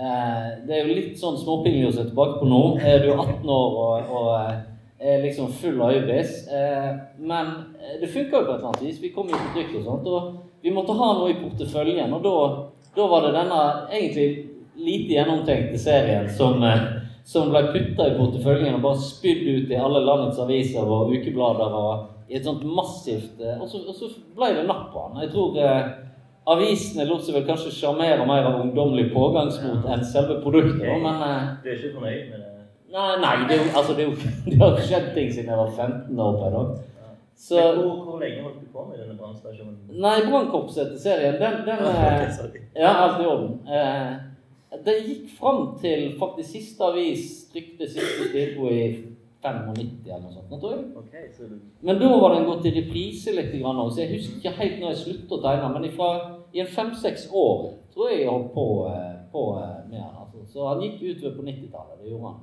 eh, 0.00 0.46
Det 0.64 0.76
er 0.76 0.88
jo 0.88 0.96
litt 0.96 1.18
sånn 1.20 1.36
småpinlig 1.40 1.90
å 1.90 1.92
se 1.98 2.06
tilbake 2.08 2.40
på 2.40 2.48
nå. 2.48 2.62
Er 2.80 3.04
du 3.04 3.12
18 3.12 3.44
år 3.44 3.76
og, 3.84 4.14
og 4.16 4.30
eh, 4.38 4.62
er 5.04 5.20
liksom 5.26 5.52
full 5.52 5.82
av 5.84 5.92
øyebris. 5.92 6.46
Eh, 6.48 6.90
men 7.20 7.52
det 8.00 8.08
funka 8.08 8.40
jo 8.40 8.46
på 8.48 8.54
et 8.54 8.56
eller 8.56 8.70
annet 8.70 8.86
vis. 8.88 9.02
Vi 9.02 9.12
kom 9.12 9.28
jo 9.28 9.36
på 9.36 9.52
trykk 9.58 9.78
og 9.82 9.86
sånt. 9.90 10.08
Og 10.08 10.64
vi 10.64 10.72
måtte 10.72 10.96
ha 10.96 11.12
noe 11.18 11.34
i 11.34 11.38
porteføljen. 11.42 12.16
Og 12.16 12.24
da, 12.24 12.36
da 12.96 13.10
var 13.12 13.28
det 13.28 13.36
denne 13.36 13.62
egentlig 13.92 14.28
lite 14.80 15.12
gjennomtenkte 15.18 15.78
serien 15.78 16.24
som, 16.32 16.64
som 17.24 17.50
ble 17.52 17.62
putta 17.72 18.08
i 18.10 18.16
porteføljen 18.18 18.76
og 18.76 18.82
bare 18.84 19.00
spydd 19.00 19.44
ut 19.48 19.70
i 19.72 19.80
alle 19.80 20.02
landets 20.04 20.40
aviser 20.44 20.84
og 20.84 21.12
ukeblader 21.14 21.76
og 21.78 22.10
i 22.28 22.38
et 22.38 22.46
sånt 22.46 22.64
massivt 22.64 23.40
eh, 23.40 23.60
Og 23.60 23.68
så, 23.68 23.82
og 23.88 23.96
så 23.96 24.08
ble 24.36 24.50
det 24.56 24.64
napp 24.68 24.86
på 24.92 25.02
han. 25.06 25.20
Jeg 25.24 25.32
tror 25.34 25.58
eh, 25.60 25.90
avisene 26.54 27.04
lot 27.08 27.24
seg 27.24 27.36
vel 27.36 27.46
kanskje 27.48 27.72
sjarmere 27.74 28.24
mer 28.28 28.48
av 28.48 28.62
ungdommelig 28.62 29.10
pågangsmot 29.12 29.84
enn 29.92 30.04
selve 30.08 30.40
produktet, 30.44 30.84
da, 30.84 30.96
men 31.04 31.22
eh, 31.28 31.46
Du 31.62 31.70
er 31.70 31.78
ikke 31.78 31.94
fornøyd 31.98 32.26
med 32.32 32.40
det? 32.40 32.50
Nei, 32.94 33.12
nei 33.20 33.36
det, 33.50 33.60
altså, 33.74 33.96
det, 33.98 34.08
det 34.48 34.58
har 34.60 34.76
skjedd 34.80 35.14
ting 35.16 35.32
siden 35.32 35.52
jeg 35.52 35.60
var 35.60 35.72
15 35.72 36.26
år 36.26 36.36
på 36.40 36.50
da. 36.56 36.66
Så 37.44 37.58
hvor, 37.74 37.96
hvor 38.06 38.20
lenge 38.22 38.44
holdt 38.44 38.60
du 38.62 38.68
på 38.72 38.84
med 38.88 39.00
denne 39.02 39.16
brannstasjonen? 39.18 39.74
Nei, 39.90 40.20
Brannkorpset 40.28 40.92
til 40.92 41.00
serien, 41.02 41.40
den, 41.40 41.56
den 41.66 41.82
Ok, 42.44 42.54
eh. 42.54 42.68
Ja, 42.78 42.92
alt 43.02 43.18
i 43.20 43.26
orden. 43.26 43.56
Eh, 43.66 44.12
det 44.84 44.94
gikk 45.06 45.26
fram 45.38 45.74
til 45.80 46.14
faktisk 46.18 46.50
siste 46.56 46.86
avis 46.86 47.44
trykte 47.52 47.88
siste 47.88 48.30
stilbo 48.30 48.70
i 48.72 48.86
95 49.44 50.06
eller 50.08 50.22
noe 50.24 50.32
sånt. 50.32 50.54
tror 50.60 50.72
jeg. 50.72 50.84
Okay, 50.96 51.26
så 51.36 51.48
du... 51.50 51.58
Men 51.84 52.00
da 52.00 52.08
var 52.16 52.34
den 52.34 52.46
gått 52.48 52.64
i 52.68 52.72
reprise 52.78 53.34
litt, 53.36 53.52
så 53.52 54.00
jeg 54.00 54.12
husker 54.14 54.40
ikke 54.40 54.54
helt 54.60 54.80
når 54.80 54.94
jeg 54.94 55.00
sluttet 55.02 55.36
å 55.36 55.40
tegne. 55.44 55.70
Men 55.74 55.88
ifra, 55.90 56.10
i 56.56 56.62
en 56.64 56.72
fem-seks 56.78 57.28
år 57.28 57.66
tror 57.92 58.10
jeg 58.10 58.22
jeg 58.22 58.30
holdt 58.32 58.52
på, 58.54 58.66
eh, 58.88 59.12
på 59.32 59.44
eh, 59.60 59.76
med 59.90 59.98
den. 60.00 60.10
Altså. 60.22 60.46
Så 60.48 60.68
han 60.70 60.82
gikk 60.82 61.02
utover 61.02 61.36
på 61.36 61.46
90-tallet. 61.50 62.00
det 62.00 62.10
gjorde 62.10 62.32
han. 62.32 62.40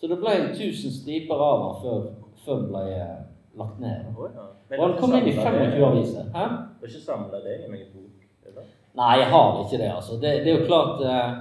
Så 0.00 0.10
det 0.10 0.20
ble 0.20 0.36
en 0.38 0.50
1000 0.52 0.94
striper 1.00 1.42
av 1.48 1.64
den 1.64 1.80
før, 1.82 2.06
før 2.44 2.62
ble 2.70 2.84
eh, 2.92 3.18
lagt 3.58 3.80
ned. 3.82 4.12
Oh, 4.14 4.28
ja. 4.30 4.46
Og 4.78 4.84
han 4.84 4.96
kom 5.00 5.16
inn 5.18 5.28
i 5.30 5.34
25 5.34 5.88
aviser. 5.88 6.30
Hæ? 6.34 6.46
Du 6.78 6.86
har 6.86 6.92
ikke 6.92 7.02
samla 7.02 7.42
det 7.42 7.58
i 7.64 7.66
noen 7.66 7.90
bok? 7.94 8.30
eller? 8.46 8.70
Nei, 8.94 9.12
jeg 9.18 9.28
har 9.34 9.58
ikke 9.64 9.80
det. 9.82 9.90
altså. 9.90 10.20
Det, 10.22 10.32
det 10.44 10.52
er 10.52 10.60
jo 10.60 10.66
klart 10.70 11.02
eh, 11.02 11.34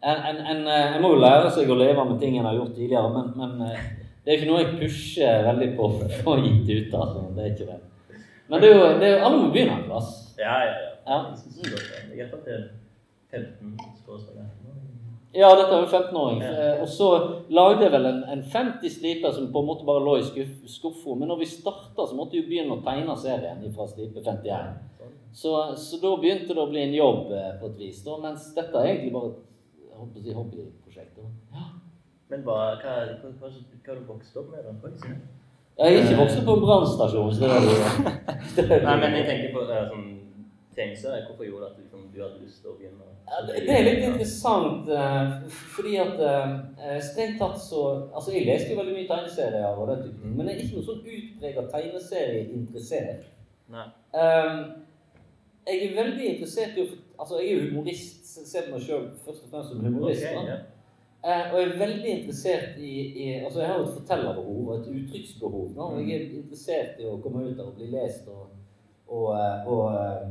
en, 0.00 0.16
en, 0.30 0.36
en, 0.46 0.66
eh, 0.70 1.00
må 1.02 1.14
jo 1.14 1.22
lære 1.22 1.50
seg 1.54 1.70
å 1.70 1.78
leve 1.78 2.04
med 2.06 2.20
ting 2.22 2.36
en 2.38 2.46
har 2.46 2.54
gjort 2.58 2.74
tidligere, 2.76 3.08
men, 3.14 3.32
men 3.38 3.70
eh, 3.70 3.80
det 4.24 4.32
er 4.32 4.38
ikke 4.38 4.50
noe 4.50 4.60
jeg 4.62 4.76
pusher 4.78 5.46
veldig 5.48 5.70
på 5.78 5.88
for 5.96 6.04
å 6.06 6.20
få 6.22 6.36
gitt 6.44 6.68
ut. 6.70 6.94
altså. 7.00 7.24
Det 7.34 7.44
er 7.44 7.54
ikke 7.54 7.70
det. 7.72 7.78
Men 8.48 8.62
det 8.62 8.68
er 8.70 8.76
jo, 8.76 8.84
det 9.00 9.08
er 9.08 9.24
alle 9.26 9.40
må 9.42 9.48
begynne 9.52 9.80
en 9.80 9.88
plass. 9.88 10.12
Ja, 10.38 10.54
ja, 10.64 10.76
ja. 10.84 10.94
Ja. 11.08 11.18
Jeg 11.64 11.72
er. 11.72 12.14
Gjetter 12.18 12.44
til 12.44 12.64
15 13.32 13.74
skråstrek. 14.02 14.54
Ja, 15.36 15.48
dette 15.58 15.74
er 15.76 15.82
jo 15.82 15.88
15-åring. 15.90 16.38
Ja. 16.42 16.52
Eh, 16.52 16.82
Og 16.82 16.88
så 16.88 17.08
lagde 17.52 17.84
jeg 17.84 17.92
vel 17.92 18.06
en, 18.08 18.22
en 18.32 18.44
50 18.52 18.92
striper 18.94 19.34
som 19.34 19.50
på 19.52 19.60
en 19.60 19.68
måte 19.68 19.84
bare 19.88 20.04
lå 20.04 20.14
i 20.20 20.24
skuff, 20.24 20.54
skuffa. 20.72 21.16
Men 21.18 21.28
når 21.32 21.42
vi 21.42 21.50
starta, 21.50 22.06
så 22.06 22.16
måtte 22.16 22.38
vi 22.38 22.46
begynne 22.48 22.78
å 22.78 22.84
tegne 22.86 23.16
serien 23.20 23.60
fra 23.74 23.88
stripe 23.90 24.22
51. 24.24 24.78
Sånn. 24.98 25.12
Så, 25.42 25.52
så 25.76 26.00
da 26.02 26.14
begynte 26.20 26.56
det 26.56 26.64
å 26.64 26.70
bli 26.70 26.86
en 26.86 26.96
jobb 26.96 27.28
på 27.60 27.68
et 27.72 27.82
vis. 27.84 28.00
Da, 28.06 28.16
mens 28.22 28.48
dette 28.56 28.80
er 28.80 28.94
egentlig 28.94 29.12
bare 29.16 29.34
holdt 29.98 30.14
på 30.14 30.20
å 30.20 30.24
si, 30.24 30.36
hobbyprosjekt. 30.36 31.18
Ja. 31.54 31.66
Men 32.28 32.44
hva, 32.44 32.60
hva, 32.82 32.94
hva, 33.22 33.34
hva, 33.40 33.50
hva 33.50 33.98
du 33.98 34.06
vokst 34.08 34.36
opp 34.36 34.50
med? 34.52 34.64
da? 34.64 34.72
Jeg 35.78 35.94
har 35.94 36.04
ikke 36.04 36.20
vokst 36.20 36.40
opp 36.40 36.48
på 36.48 36.54
en 36.56 36.64
brannstasjon. 36.66 37.34
så 37.34 37.40
det 37.44 37.50
er 37.54 37.60
det 38.68 38.80
Nei, 38.88 38.96
men 39.02 39.14
jeg 39.20 39.28
tenker 39.28 39.52
på 39.54 39.62
uh, 39.68 39.84
sånn 39.92 40.08
tegneserie. 40.74 41.22
Hvorfor 41.28 41.46
gjorde 41.46 41.64
det 41.64 41.70
at 41.70 41.76
du, 41.76 41.82
liksom, 41.84 42.02
du 42.14 42.18
hadde 42.24 42.42
lyst 42.42 42.60
til 42.64 42.72
å 42.72 42.76
begynne? 42.80 43.06
Ja, 43.28 43.40
det 43.46 43.62
det 43.68 43.76
er 43.76 43.86
litt 43.86 44.04
interessant, 44.08 44.90
uh, 44.90 45.62
fordi 45.76 45.94
at 46.02 46.20
uh, 46.20 46.98
strengt 47.04 47.38
tatt 47.40 47.58
så 47.60 47.82
Altså, 48.10 48.32
jeg 48.34 48.46
leste 48.48 48.72
jo 48.72 48.80
veldig 48.80 48.96
mye 48.96 49.08
tegneserier 49.10 49.80
og 49.80 49.90
den 49.92 50.14
men 50.24 50.48
jeg 50.48 50.54
er 50.54 50.62
ikke 50.64 50.80
noe 50.80 50.88
sånn 50.88 51.02
utprega 51.16 51.66
tegneserieinteressert. 51.74 53.28
Um, 53.68 54.62
jeg 55.68 55.82
er 55.84 55.98
veldig 55.98 56.30
interessert 56.34 56.78
i 56.78 56.84
å 56.86 56.90
Altså, 57.18 57.38
jeg 57.40 57.50
er 57.50 57.54
jo 57.54 57.70
humorist, 57.70 58.26
ser 58.48 58.66
på 58.66 58.76
meg 58.76 58.84
sjøl 58.86 59.06
først 59.24 59.46
og 59.46 59.52
fremst 59.52 59.72
som 59.72 59.84
humorist. 59.84 60.24
Okay, 60.24 60.50
ja. 60.50 60.58
Eh, 61.18 61.52
og 61.52 61.56
jeg 61.58 61.68
er 61.68 61.78
veldig 61.80 62.10
interessert 62.12 62.76
i, 62.78 62.90
i 63.22 63.24
Altså, 63.44 63.60
jeg 63.60 63.68
har 63.68 63.78
jo 63.78 63.86
et 63.88 63.96
fortellerbehov 63.96 64.68
og 64.68 64.74
et 64.76 64.90
uttrykksbehov. 65.00 65.64
Da, 65.76 65.88
og 65.88 66.02
jeg 66.02 66.14
er 66.14 66.36
interessert 66.42 67.00
i 67.02 67.08
å 67.10 67.16
komme 67.24 67.48
ut 67.48 67.62
og 67.64 67.72
bli 67.78 67.90
lest 67.90 68.28
og, 68.30 68.52
og, 69.08 69.32
eh, 69.34 69.66
og 69.66 69.96
eh, 69.98 70.28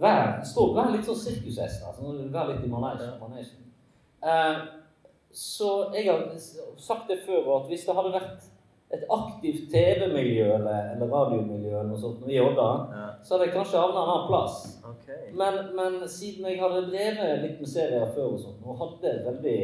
være, 0.00 0.44
stå, 0.52 0.68
være 0.76 0.94
litt 0.96 1.10
sånn 1.10 1.18
sirkushest. 1.24 1.82
Altså, 1.88 2.14
være 2.30 2.54
litt 2.54 2.68
i 2.68 2.70
manesjen. 2.70 3.66
Eh, 4.22 4.62
så 5.34 5.72
jeg 5.94 6.06
har 6.10 6.24
sagt 6.78 7.10
det 7.10 7.20
før 7.26 7.56
at 7.58 7.68
hvis 7.70 7.84
det 7.86 7.94
hadde 7.98 8.14
vært 8.14 8.48
et 8.90 9.04
aktivt 9.14 9.68
TV-miljø 9.70 10.48
eller, 10.56 10.94
eller 10.94 11.10
radiomiljø 11.10 11.70
eller 11.70 11.90
noe 11.92 12.00
sånt 12.00 12.24
i 12.26 12.40
Odda, 12.42 12.70
ja. 12.90 13.04
så 13.22 13.36
hadde 13.36 13.46
jeg 13.46 13.54
kanskje 13.54 13.82
havna 13.82 14.00
en 14.02 14.10
annen 14.14 14.26
plass. 14.26 14.56
Men, 15.34 15.58
men 15.76 16.08
siden 16.08 16.46
jeg 16.46 16.60
hadde 16.60 16.86
drevet 16.90 17.42
litt 17.44 17.58
med 17.62 17.70
serier 17.70 18.12
før 18.14 18.34
og 18.34 18.40
sånn, 18.42 18.60
og 18.62 18.78
hadde 18.82 19.12
veldig, 19.26 19.58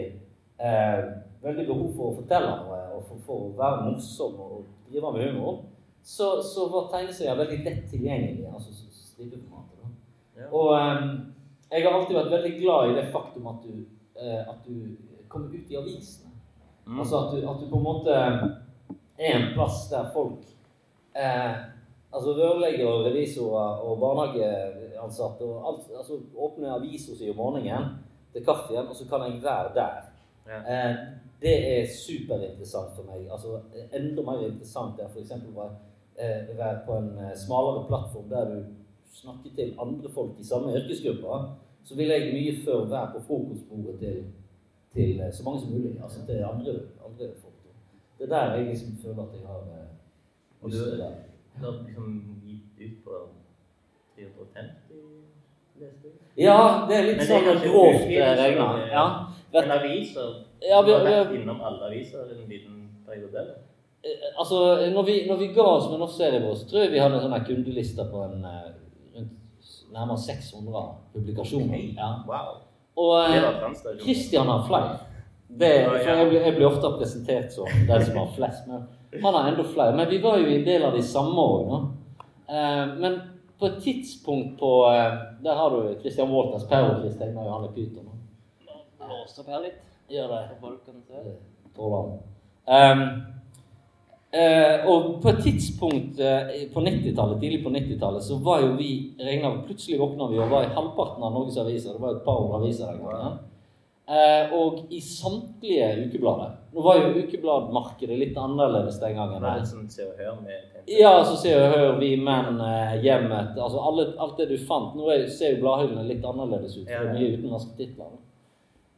eh, 0.58 1.00
veldig 1.42 1.66
behov 1.68 1.88
for 1.94 2.10
å 2.10 2.16
fortelle 2.20 2.52
noe 2.62 2.80
og 2.96 3.06
for, 3.08 3.22
for 3.26 3.46
å 3.46 3.54
være 3.58 3.86
morsom 3.90 4.38
og 4.42 4.56
drive 4.90 5.12
med 5.14 5.28
humor, 5.28 5.62
så, 6.06 6.36
så 6.42 6.68
var 6.72 6.90
tegneserier 6.92 7.38
veldig 7.38 7.62
lett 7.66 7.86
tilgjengelig. 7.90 8.46
altså 8.52 8.74
stripeformatet. 9.16 9.76
Ja. 10.36 10.50
Og 10.52 10.72
eh, 10.76 11.06
jeg 11.70 11.86
har 11.86 11.96
alltid 11.96 12.18
vært 12.18 12.34
veldig 12.34 12.54
glad 12.60 12.90
i 12.90 12.96
det 12.98 13.06
faktum 13.14 13.48
at 13.50 13.62
du, 13.64 13.86
eh, 14.20 14.42
at 14.42 14.66
du 14.66 14.96
kommer 15.28 15.54
ut 15.54 15.70
i 15.72 15.78
avisene. 15.78 16.34
Mm. 16.86 17.00
Altså 17.00 17.22
at 17.22 17.32
du, 17.34 17.48
at 17.50 17.62
du 17.62 17.70
på 17.70 17.80
en 17.80 17.86
måte 17.86 18.12
er 18.14 19.32
en 19.32 19.48
plass 19.54 19.86
der 19.90 20.12
folk 20.14 20.44
eh, 21.16 21.56
Altså 22.16 22.32
rørleggere 22.32 23.04
revisorer 23.04 23.82
og 23.85 23.99
barnehageansatte 24.00 25.44
og 25.44 25.68
alt 25.68 25.90
altså 25.99 26.16
åpner 26.37 26.73
avisa 26.75 27.16
si 27.16 27.28
om 27.30 27.37
morgenen 27.37 27.90
til 28.32 28.44
kaffen, 28.44 28.88
og 28.88 28.96
så 28.96 29.04
kan 29.11 29.26
jeg 29.26 29.42
være 29.42 29.75
der. 29.75 29.99
Ja. 30.49 30.58
Eh, 30.73 30.96
det 31.42 31.54
er 31.73 31.90
superinteressant 31.92 32.96
for 32.96 33.04
meg. 33.11 33.26
Altså 33.32 33.61
enda 33.92 34.23
mer 34.25 34.46
interessant 34.46 35.00
er 35.00 35.12
f.eks. 35.12 35.35
å 35.52 35.68
eh, 36.16 36.56
være 36.56 36.80
på 36.87 36.96
en 36.96 37.12
eh, 37.20 37.37
smalere 37.37 37.85
plattform 37.90 38.30
der 38.32 38.49
du 38.54 38.58
snakker 39.12 39.52
til 39.58 39.76
andre 39.80 40.12
folk 40.14 40.40
i 40.40 40.49
samme 40.49 40.73
yrkesgruppe. 40.78 41.42
Så 41.85 41.96
vil 41.96 42.08
jeg 42.14 42.32
mye 42.32 42.56
før 42.64 42.88
være 42.90 43.12
på 43.14 43.25
frokostbordet 43.28 43.99
til, 44.00 44.25
til 44.94 45.20
eh, 45.20 45.32
så 45.32 45.44
mange 45.44 45.61
som 45.61 45.76
mulig. 45.76 45.94
Altså 46.02 46.25
til 46.26 46.40
andre, 46.52 46.80
andre 47.04 47.32
folk. 47.42 47.52
Det 48.18 48.25
er 48.25 48.35
der 48.37 48.54
jeg 48.54 48.66
liksom 48.66 48.96
føler 49.02 49.23
at 49.23 49.35
jeg 49.37 49.46
har 49.46 49.62
eh, 49.76 50.68
lyst 50.68 50.85
til 50.85 51.00
det. 51.04 51.14
Har 51.64 51.78
liksom 51.86 52.42
gitt 52.44 52.80
ut 52.80 53.04
på 53.04 53.20
350, 54.16 55.04
leste 55.80 56.08
jeg. 56.08 56.18
Ja, 56.46 56.86
det 56.88 56.96
er 56.96 57.06
litt 57.10 57.22
sånn 57.28 57.46
grovt 57.62 58.10
eh, 58.10 58.32
regna. 58.40 58.66
Ja. 58.92 59.06
Men 59.52 59.70
aviser, 59.78 60.42
Ja, 60.60 60.82
vi, 60.82 60.92
har 60.92 61.04
vært 61.04 61.34
innom 61.36 61.60
alle 61.64 61.88
aviser 61.90 62.28
en 62.32 62.48
liten 62.48 62.76
periode? 63.06 63.38
eller? 63.38 63.56
eh, 64.04 64.38
altså, 64.38 64.60
når 64.94 65.02
vi, 65.02 65.16
når 65.28 65.36
vi 65.36 65.46
ga 65.56 65.66
oss 65.76 65.90
med 65.90 66.00
norsk 66.02 66.16
serie 66.16 66.42
vår, 66.44 66.54
så 66.54 66.68
tror 66.68 66.82
jeg 66.82 66.92
vi 66.94 67.02
hadde 67.02 67.20
en 67.20 67.26
sånn 67.26 67.46
kundeliste 67.48 68.06
på 68.12 68.25
en 68.26 68.44
eh, 68.44 68.70
rundt 69.16 69.72
nærmere 69.94 70.18
600 70.26 70.86
publikasjoner. 71.14 71.84
Ja. 71.96 72.10
Wow. 72.28 72.62
Og 72.96 73.14
eh. 73.30 73.96
Christian 74.02 74.48
har 74.52 74.64
flere. 74.68 74.96
Det, 75.46 75.72
for 75.86 76.10
jeg 76.10 76.28
blir, 76.28 76.40
jeg 76.42 76.54
blir 76.56 76.68
ofte 76.68 76.88
presentert 76.98 77.52
som 77.54 77.68
den 77.88 78.04
som 78.04 78.16
har 78.18 78.32
flest. 78.34 78.66
Men 78.68 78.86
han 79.22 79.34
har 79.34 79.48
enda 79.48 79.64
flere. 79.64 79.96
Men 79.96 80.10
vi 80.10 80.18
var 80.22 80.38
jo 80.38 80.50
en 80.50 80.64
del 80.64 80.84
av 80.84 80.92
de 80.96 81.02
samme 81.02 81.40
òg, 81.40 81.72
eh, 82.48 82.86
Men 82.98 83.20
på 83.58 83.66
et 83.66 83.82
tidspunkt 83.82 84.58
på 84.58 84.72
eh, 84.90 85.12
Der 85.42 85.54
har 85.54 85.70
du 85.70 86.00
Christian 86.00 86.30
Walters, 86.30 86.68
Power-Chris 86.68 87.16
tegner 87.18 87.44
jo 87.44 87.50
han 87.50 87.64
er 87.64 87.72
pyton. 87.72 88.12
Blås 88.98 89.38
opp 89.38 89.48
her 89.48 89.62
litt. 89.62 89.80
Gjør 90.10 90.28
det. 90.28 90.42
Tåler 91.76 91.96
han. 91.96 93.25
Eh, 94.36 94.86
og 94.90 95.20
på 95.22 95.30
et 95.30 95.38
tidspunkt 95.44 96.18
eh, 96.20 96.66
på 96.75 96.82
90-tallet, 96.82 97.38
tidlig 97.40 97.62
på 97.64 97.70
90-tallet 97.70 98.25
så 98.26 98.36
var 98.42 98.64
jo 98.64 98.72
vi 98.76 99.14
regna 99.22 99.52
Plutselig 99.64 100.00
våkna 100.00 100.26
vi 100.32 100.40
og 100.42 100.50
var 100.50 100.66
i 100.66 100.72
halvparten 100.75 101.22
av 101.25 101.32
Norges 101.32 101.56
aviser. 101.62 101.94
Det 101.94 102.02
var 102.02 102.12
jo 102.12 102.18
et 102.18 102.26
par 102.26 102.42
aviser 102.58 102.90
den 102.90 103.04
gangen. 103.04 103.38
Eh, 104.06 104.52
og 104.54 104.92
i 104.94 105.00
samtlige 105.02 105.86
ukeblader. 106.06 106.52
Nå 106.72 106.82
var 106.84 107.00
jo 107.00 107.25
ukebladmarkedet 107.25 108.18
litt 108.20 108.36
annerledes 108.38 109.00
den 109.02 109.16
gangen. 109.18 109.42
Litt 109.42 109.66
sånn 109.66 109.88
Se 109.90 110.04
og 110.06 110.20
Hør 110.20 110.36
med 110.44 110.86
Ja, 110.86 111.25
så 111.26 111.34
ser 111.40 111.58
og 111.64 111.75
Hør, 111.75 111.96
vi 111.98 112.12
menn, 112.14 112.60
eh, 112.62 112.94
hjemmet 113.02 113.58
altså 113.58 113.82
alle, 113.82 114.12
Alt 114.22 114.38
det 114.38 114.46
du 114.52 114.54
fant. 114.62 114.94
Nå 114.94 115.10
er, 115.10 115.26
ser 115.26 115.56
jo 115.56 115.64
bladhyllene 115.64 116.06
litt 116.06 116.22
annerledes 116.22 116.78
ut, 116.78 116.86
Ja, 116.86 117.02
er 117.02 117.16
mye 117.16 117.34
utenlandske 117.34 117.75
titler. 117.80 118.14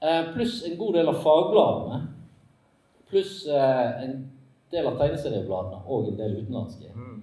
Eh, 0.04 0.28
pluss 0.34 0.60
en 0.68 0.76
god 0.76 1.00
del 1.00 1.08
av 1.08 1.24
fagbladene. 1.24 2.02
Pluss 3.08 3.46
eh, 3.48 4.04
en 4.04 4.14
del 4.70 4.92
av 4.92 5.00
tegneseriebladene 5.00 5.82
og 5.88 6.12
en 6.12 6.20
del 6.20 6.36
utenlandske. 6.42 6.92
Mm. 6.92 7.18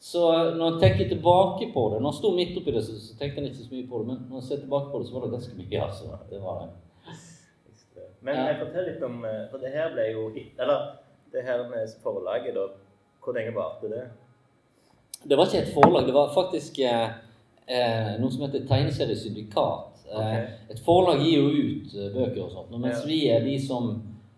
Så 0.00 0.24
når 0.56 0.66
jeg 0.70 0.80
tenker 0.80 1.08
tilbake 1.10 1.72
på 1.74 1.88
det 1.90 1.96
Når 2.00 2.12
jeg 2.12 2.18
sto 2.20 2.28
midt 2.30 2.58
oppi 2.60 2.70
det, 2.70 2.84
så, 2.86 2.94
så 3.02 3.16
tenkte 3.18 3.42
jeg 3.42 3.50
ikke 3.50 3.64
så 3.66 3.74
mye 3.74 3.88
på 3.90 3.98
det. 4.00 4.06
Men 4.14 4.26
når 4.30 4.40
jeg 4.40 4.48
ser 4.48 4.60
tilbake 4.64 4.92
på 4.92 4.98
det, 5.02 5.08
så 5.08 5.18
var 5.18 5.26
det 5.26 5.34
ganske 5.36 5.56
mye. 5.58 5.80
altså. 5.84 6.20
Det 6.30 6.40
var 6.42 6.62
det. 6.62 6.70
Men 8.28 8.36
Ja. 8.36 8.46
jeg 8.52 8.58
fortell 8.60 8.84
litt 8.90 9.02
om 9.06 9.22
eh, 9.24 9.44
For 9.50 9.58
det 9.62 9.70
her 9.72 9.92
ble 9.94 10.04
jo 10.12 10.26
Eller 10.60 10.82
det 11.32 11.42
her 11.44 11.62
med 11.68 11.88
forlaget, 12.02 12.54
da. 12.56 12.66
Hvor 13.24 13.34
lenge 13.36 13.54
varte 13.56 13.88
det? 13.92 14.04
Det 15.28 15.36
var 15.36 15.48
ikke 15.48 15.62
et 15.64 15.74
forlag, 15.74 16.06
det 16.06 16.14
var 16.14 16.30
faktisk 16.34 16.78
eh, 16.78 17.10
eh, 17.68 18.14
noe 18.20 18.30
som 18.32 18.44
heter 18.46 18.62
Tegneseriesyndikat. 18.68 20.04
Okay. 20.08 20.46
Et 20.72 20.80
forlag 20.86 21.20
gir 21.20 21.42
jo 21.42 21.48
ut 21.50 21.94
eh, 21.98 22.08
bøker 22.14 22.44
og 22.46 22.52
sånt, 22.54 22.70
mens 22.80 23.02
Ja. 23.02 23.06
vi 23.10 23.18
er 23.28 23.44
de 23.44 23.58
som 23.60 23.90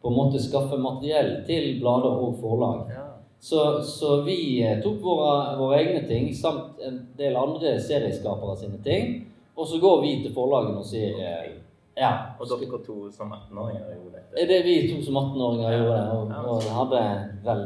på 0.02 0.09
en 0.11 0.16
måte 0.16 0.40
skaffer 0.42 0.80
materiell 0.82 1.44
til 1.47 1.76
blader 1.82 2.11
og 2.25 2.38
forlag. 2.40 2.88
Ja. 2.90 3.06
Så, 3.38 3.82
så 3.87 4.23
vi 4.26 4.62
eh, 4.66 4.80
tok 4.82 4.99
våre, 5.04 5.56
våre 5.61 5.78
egne 5.85 6.02
ting 6.09 6.32
samt 6.35 6.80
en 6.82 6.99
del 7.18 7.37
andre 7.37 7.76
serieskapere 7.80 8.56
sine 8.56 8.82
ting, 8.85 9.14
og 9.56 9.66
så 9.68 9.78
går 9.78 10.00
vi 10.02 10.16
til 10.25 10.35
forlagene 10.35 10.80
og 10.82 10.85
sier 10.90 11.20
eh, 11.23 11.52
ja. 11.99 12.11
Og 12.40 12.47
dere 12.49 12.78
to 12.87 13.11
som 13.12 13.32
18-åringer 13.32 13.87
gjorde 13.94 14.14
dette? 14.16 14.42
Er 14.42 14.47
det 14.47 14.61
vi 14.64 14.75
to 14.90 15.02
som 15.04 15.16
18-åringer 15.16 15.78
gjorde 15.78 15.97
det, 15.97 16.11
og, 16.11 16.28
Ja. 16.30 16.42
og 16.42 16.62
hadde 16.78 17.02
vel 17.44 17.62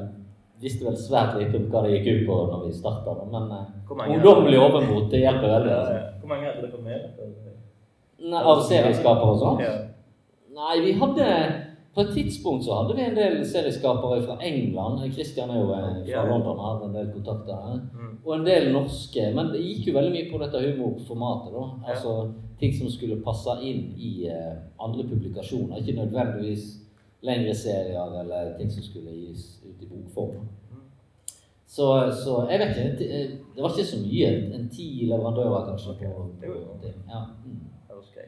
visste 0.65 0.85
vel 0.87 0.97
svært 0.97 1.35
lite 1.39 1.59
om 1.59 1.67
hva 1.73 1.83
det 1.85 1.97
gikk 1.99 2.07
ut 2.23 2.27
på 2.29 2.37
når 2.51 2.67
vi 2.67 2.73
starta, 2.73 3.15
men 3.31 3.51
eh, 3.53 4.15
ungdommelig 4.15 4.59
overmot 4.63 5.11
det 5.13 5.21
hjelper 5.25 5.51
veldig. 5.59 5.73
Altså. 5.79 5.93
ja. 5.99 6.05
Hvor 6.21 6.29
mange 6.33 6.47
hadde 6.49 6.71
dere 6.71 6.83
med? 6.83 7.51
Nei, 8.25 8.41
Av 8.41 8.63
serieskapere 8.65 9.35
og 9.35 9.39
sånt? 9.43 9.61
Ja. 9.61 9.75
Nei, 10.55 10.77
vi 10.87 10.93
hadde 11.01 11.27
På 11.95 12.01
et 12.01 12.15
tidspunkt 12.15 12.65
så 12.65 12.75
hadde 12.75 12.97
vi 12.97 13.03
en 13.07 13.17
del 13.17 13.37
serieskapere 13.47 14.23
fra 14.27 14.39
England. 14.43 15.13
Christian 15.13 15.51
er 15.51 15.61
jo 15.61 15.69
eh, 15.75 16.01
fra. 16.09 16.25
London 16.27 16.59
har 16.59 16.81
en 16.83 16.95
del 16.95 17.13
kontakter 17.15 17.61
her. 17.67 17.77
Mm. 17.95 18.17
Og 18.25 18.33
en 18.35 18.47
del 18.47 18.73
norske. 18.75 19.29
Men 19.37 19.53
det 19.53 19.61
gikk 19.63 19.89
jo 19.89 19.95
veldig 19.99 20.15
mye 20.17 20.31
på 20.33 20.41
dette 20.43 20.63
humorformatet. 20.65 21.53
da. 21.55 21.67
Ja. 21.69 21.93
Altså 21.95 22.17
ting 22.59 22.75
som 22.79 22.91
skulle 22.91 23.21
passe 23.23 23.55
inn 23.63 23.93
i 23.95 24.11
uh, 24.27 24.57
andre 24.83 25.07
publikasjoner. 25.13 25.79
Ikke 25.79 26.01
nødvendigvis 26.01 26.67
lengre 27.23 27.55
serier 27.55 28.19
eller 28.21 28.57
ting 28.59 28.73
som 28.73 28.83
skulle 28.83 29.15
gis 29.15 29.47
ut 29.63 29.83
i 29.83 29.91
bokform. 29.93 30.49
Så, 31.67 31.87
så 32.25 32.47
jeg 32.51 32.59
vet 32.61 32.77
ikke. 32.77 32.91
Det 32.99 33.09
det 33.55 33.63
var 33.63 33.71
ikke 33.71 33.87
så 33.87 34.03
mye. 34.03 34.35
En 34.59 34.69
ti 34.71 34.89
leverandører 35.07 35.71
kanskje 35.71 35.95
på, 36.03 36.27
det 36.41 36.51
på 36.51 36.77
ting. 36.83 36.99
Ja. 37.11 37.23
Mm. 37.47 37.63
Det 37.89 38.27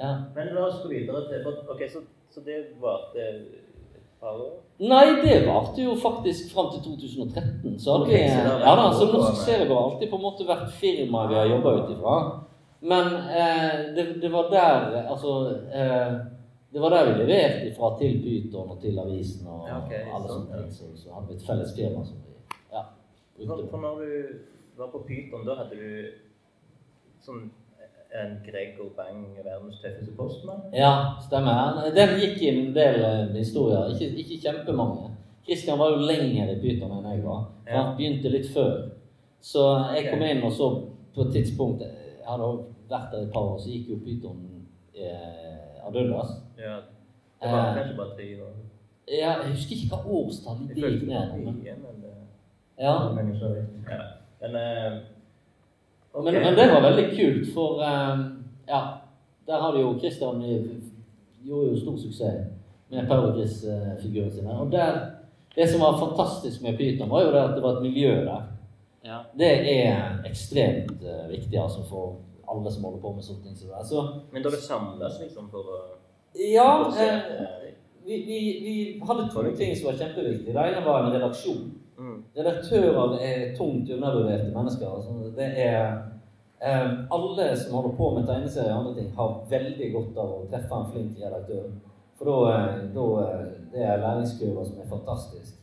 ja. 0.00 0.14
Men 0.34 0.54
la 0.54 0.64
oss 0.66 0.80
gå 0.82 0.88
videre 0.88 1.26
til 1.28 1.46
Ok, 1.68 1.82
så, 1.92 2.00
så 2.30 2.40
det 2.46 2.58
varte 2.80 3.18
et 3.20 4.04
par 4.20 4.36
år? 4.38 4.58
Nei, 4.80 5.06
det 5.22 5.46
varte 5.46 5.82
jo 5.82 5.94
faktisk 6.00 6.52
fram 6.54 6.70
til 6.72 6.82
2013. 6.84 7.78
Så 7.78 7.96
okay, 8.02 8.28
så 8.28 8.54
ja 8.62 8.74
da, 8.78 8.86
så 8.96 9.08
Norsk 9.12 9.42
Serie 9.44 9.68
har 9.68 9.82
alltid 9.82 10.10
på 10.10 10.16
en 10.16 10.24
måte 10.24 10.46
vært 10.48 10.70
firmaet 10.80 11.32
vi 11.32 11.40
har 11.40 11.50
jobba 11.50 11.74
ut 11.80 11.90
ifra. 11.96 12.14
Men 12.80 13.06
eh, 13.12 13.94
det, 13.96 14.06
det 14.22 14.30
var 14.32 14.46
der 14.48 15.02
Altså 15.02 15.32
eh, 15.68 16.14
Det 16.72 16.80
var 16.80 16.88
der 16.94 17.10
vi 17.10 17.18
leverte 17.18 17.66
ifra 17.68 17.90
til 17.98 18.22
Pyton 18.22 18.70
og 18.70 18.80
til 18.80 18.98
avisen 18.98 19.46
og 19.46 19.66
Ja, 19.68 19.82
okay, 19.84 20.06
alle 20.08 20.30
sånn, 20.30 20.46
sånne 20.46 20.62
ting. 20.62 20.72
Så, 20.72 20.88
så 20.96 21.12
hadde 21.12 21.28
vi 21.28 21.36
et 21.36 21.44
felles 21.44 21.74
firma 21.76 22.04
som 22.06 22.22
vi 22.24 22.32
ja, 22.72 22.86
For, 23.36 23.52
brukte. 23.52 23.68
for 23.74 23.84
når 23.84 24.00
du 24.00 24.80
var 24.80 24.88
på 24.94 25.02
Pyton, 25.08 25.44
da 25.44 25.58
hadde 25.60 25.76
du 25.76 26.08
sånn 27.20 27.50
en 28.14 28.30
Gregor 28.46 28.90
Bang, 28.96 29.36
verdens 29.44 29.80
tøffeste 29.82 30.12
postmann? 30.16 30.62
Ja, 30.74 30.92
stemmer. 31.26 31.80
Den 31.94 32.16
gikk 32.20 32.40
i 32.42 32.48
en 32.50 32.72
del 32.74 33.02
eh, 33.04 33.34
historier. 33.38 33.90
Ikke, 33.94 34.08
ikke 34.22 34.40
kjempemange. 34.44 35.10
Christian 35.46 35.78
var 35.78 35.90
jo 35.94 36.02
lenger 36.06 36.50
i 36.52 36.56
Pyton 36.62 36.90
enn 36.98 37.06
jeg 37.12 37.22
var. 37.24 37.44
For 37.64 37.70
Ja. 37.70 37.82
Han 37.82 37.96
begynte 37.96 38.28
litt 38.32 38.48
før. 38.54 38.74
Så 39.40 39.62
jeg 39.96 40.10
kom 40.10 40.22
inn, 40.26 40.42
og 40.44 40.52
så 40.52 40.66
på 41.14 41.22
et 41.22 41.32
tidspunkt 41.32 41.80
Jeg 41.80 42.26
hadde 42.28 42.48
vært 42.90 43.12
der 43.12 43.22
et 43.24 43.32
par 43.32 43.46
år, 43.54 43.58
så 43.58 43.70
gikk 43.70 43.88
jo 43.90 44.00
Pyton 44.04 44.42
eh, 44.94 45.86
ad 45.86 45.96
undas. 45.96 46.34
Ja. 46.58 46.76
Det 47.40 47.48
var 47.52 47.70
Eh, 47.70 47.76
kanskje 47.78 47.96
bare 47.96 48.14
tre 48.16 48.42
år. 48.42 48.52
Ja, 49.08 49.30
jeg 49.42 49.54
husker 49.54 49.76
ikke 49.76 49.96
hva 49.96 50.00
årstall 50.18 50.58
de 50.68 50.74
gikk 50.74 51.00
det 51.00 51.08
ned. 51.08 51.64
ja. 52.78 52.94
men, 53.14 53.32
ja. 53.90 53.98
men 54.40 55.00
men, 56.14 56.34
men 56.34 56.56
det 56.58 56.66
var 56.72 56.82
veldig 56.82 57.06
kult, 57.16 57.52
for 57.54 57.82
um, 57.86 58.24
ja, 58.68 58.80
der 59.46 59.60
har 59.62 59.72
vi 59.76 59.80
jo 59.80 59.98
Christian 59.98 60.42
gjorde 61.44 61.68
jo 61.70 61.80
stor 61.80 61.96
suksess 61.96 62.48
med 62.90 63.06
Powerchris-figurene 63.08 64.32
sine. 64.32 64.56
Og 64.60 64.72
der, 64.72 64.98
det 65.54 65.68
som 65.70 65.80
var 65.80 65.98
fantastisk 65.98 66.62
med 66.62 66.76
Pyton, 66.78 67.10
var 67.10 67.22
jo 67.22 67.30
det 67.32 67.44
at 67.44 67.54
det 67.54 67.62
var 67.62 67.76
et 67.76 67.82
miljø 67.82 68.14
der. 68.24 68.42
Ja. 69.04 69.22
Det 69.38 69.52
er 69.76 70.26
ekstremt 70.26 70.98
uh, 71.02 71.30
viktig 71.30 71.62
altså 71.62 71.86
for 71.88 72.18
alle 72.50 72.72
som 72.72 72.84
holder 72.84 73.00
på 73.00 73.12
med 73.14 73.22
sånne 73.24 73.42
ting. 73.46 73.56
det 73.56 73.96
er. 73.96 74.12
Men 74.32 74.42
dere 74.44 74.60
samles 74.60 75.20
liksom 75.22 75.48
for 75.50 75.74
å 75.76 75.80
ja, 76.34 76.66
for 76.78 76.92
å 76.92 76.94
se, 76.94 77.06
eh, 77.06 77.42
eh, 77.42 77.70
vi, 78.06 78.18
vi, 78.26 78.38
vi 78.64 78.74
hadde 79.06 79.26
to 79.32 79.42
ting 79.58 79.72
som 79.76 79.90
var 79.90 79.98
kjempeviktige. 79.98 80.54
Det 80.54 80.66
ene 80.66 80.84
var 80.86 81.04
en 81.04 81.14
redaksjon. 81.14 81.64
Mm. 82.00 82.16
Redaktører 82.36 83.18
er 83.20 83.56
tungt 83.56 83.90
undervurderte 83.94 84.50
mennesker. 84.54 84.88
Altså, 84.96 85.32
det 85.36 85.48
er 85.66 85.84
eh, 86.62 86.90
Alle 87.16 87.56
som 87.56 87.76
holder 87.76 87.96
på 87.96 88.10
med 88.16 88.26
tegneserier 88.26 88.74
og 88.74 88.80
andre 88.80 88.94
ting, 88.98 89.12
har 89.16 89.38
veldig 89.50 89.92
godt 89.94 90.20
av 90.24 90.34
å 90.34 90.44
treffe 90.50 90.80
en 90.80 90.92
flink 90.92 91.24
redaktør. 91.24 91.70
For 92.18 92.30
da, 92.30 92.36
eh, 92.52 93.40
eh, 93.40 93.46
Det 93.72 93.82
er 93.86 94.02
læringskurver 94.02 94.64
som 94.64 94.80
er 94.82 94.88
fantastisk. 94.96 95.60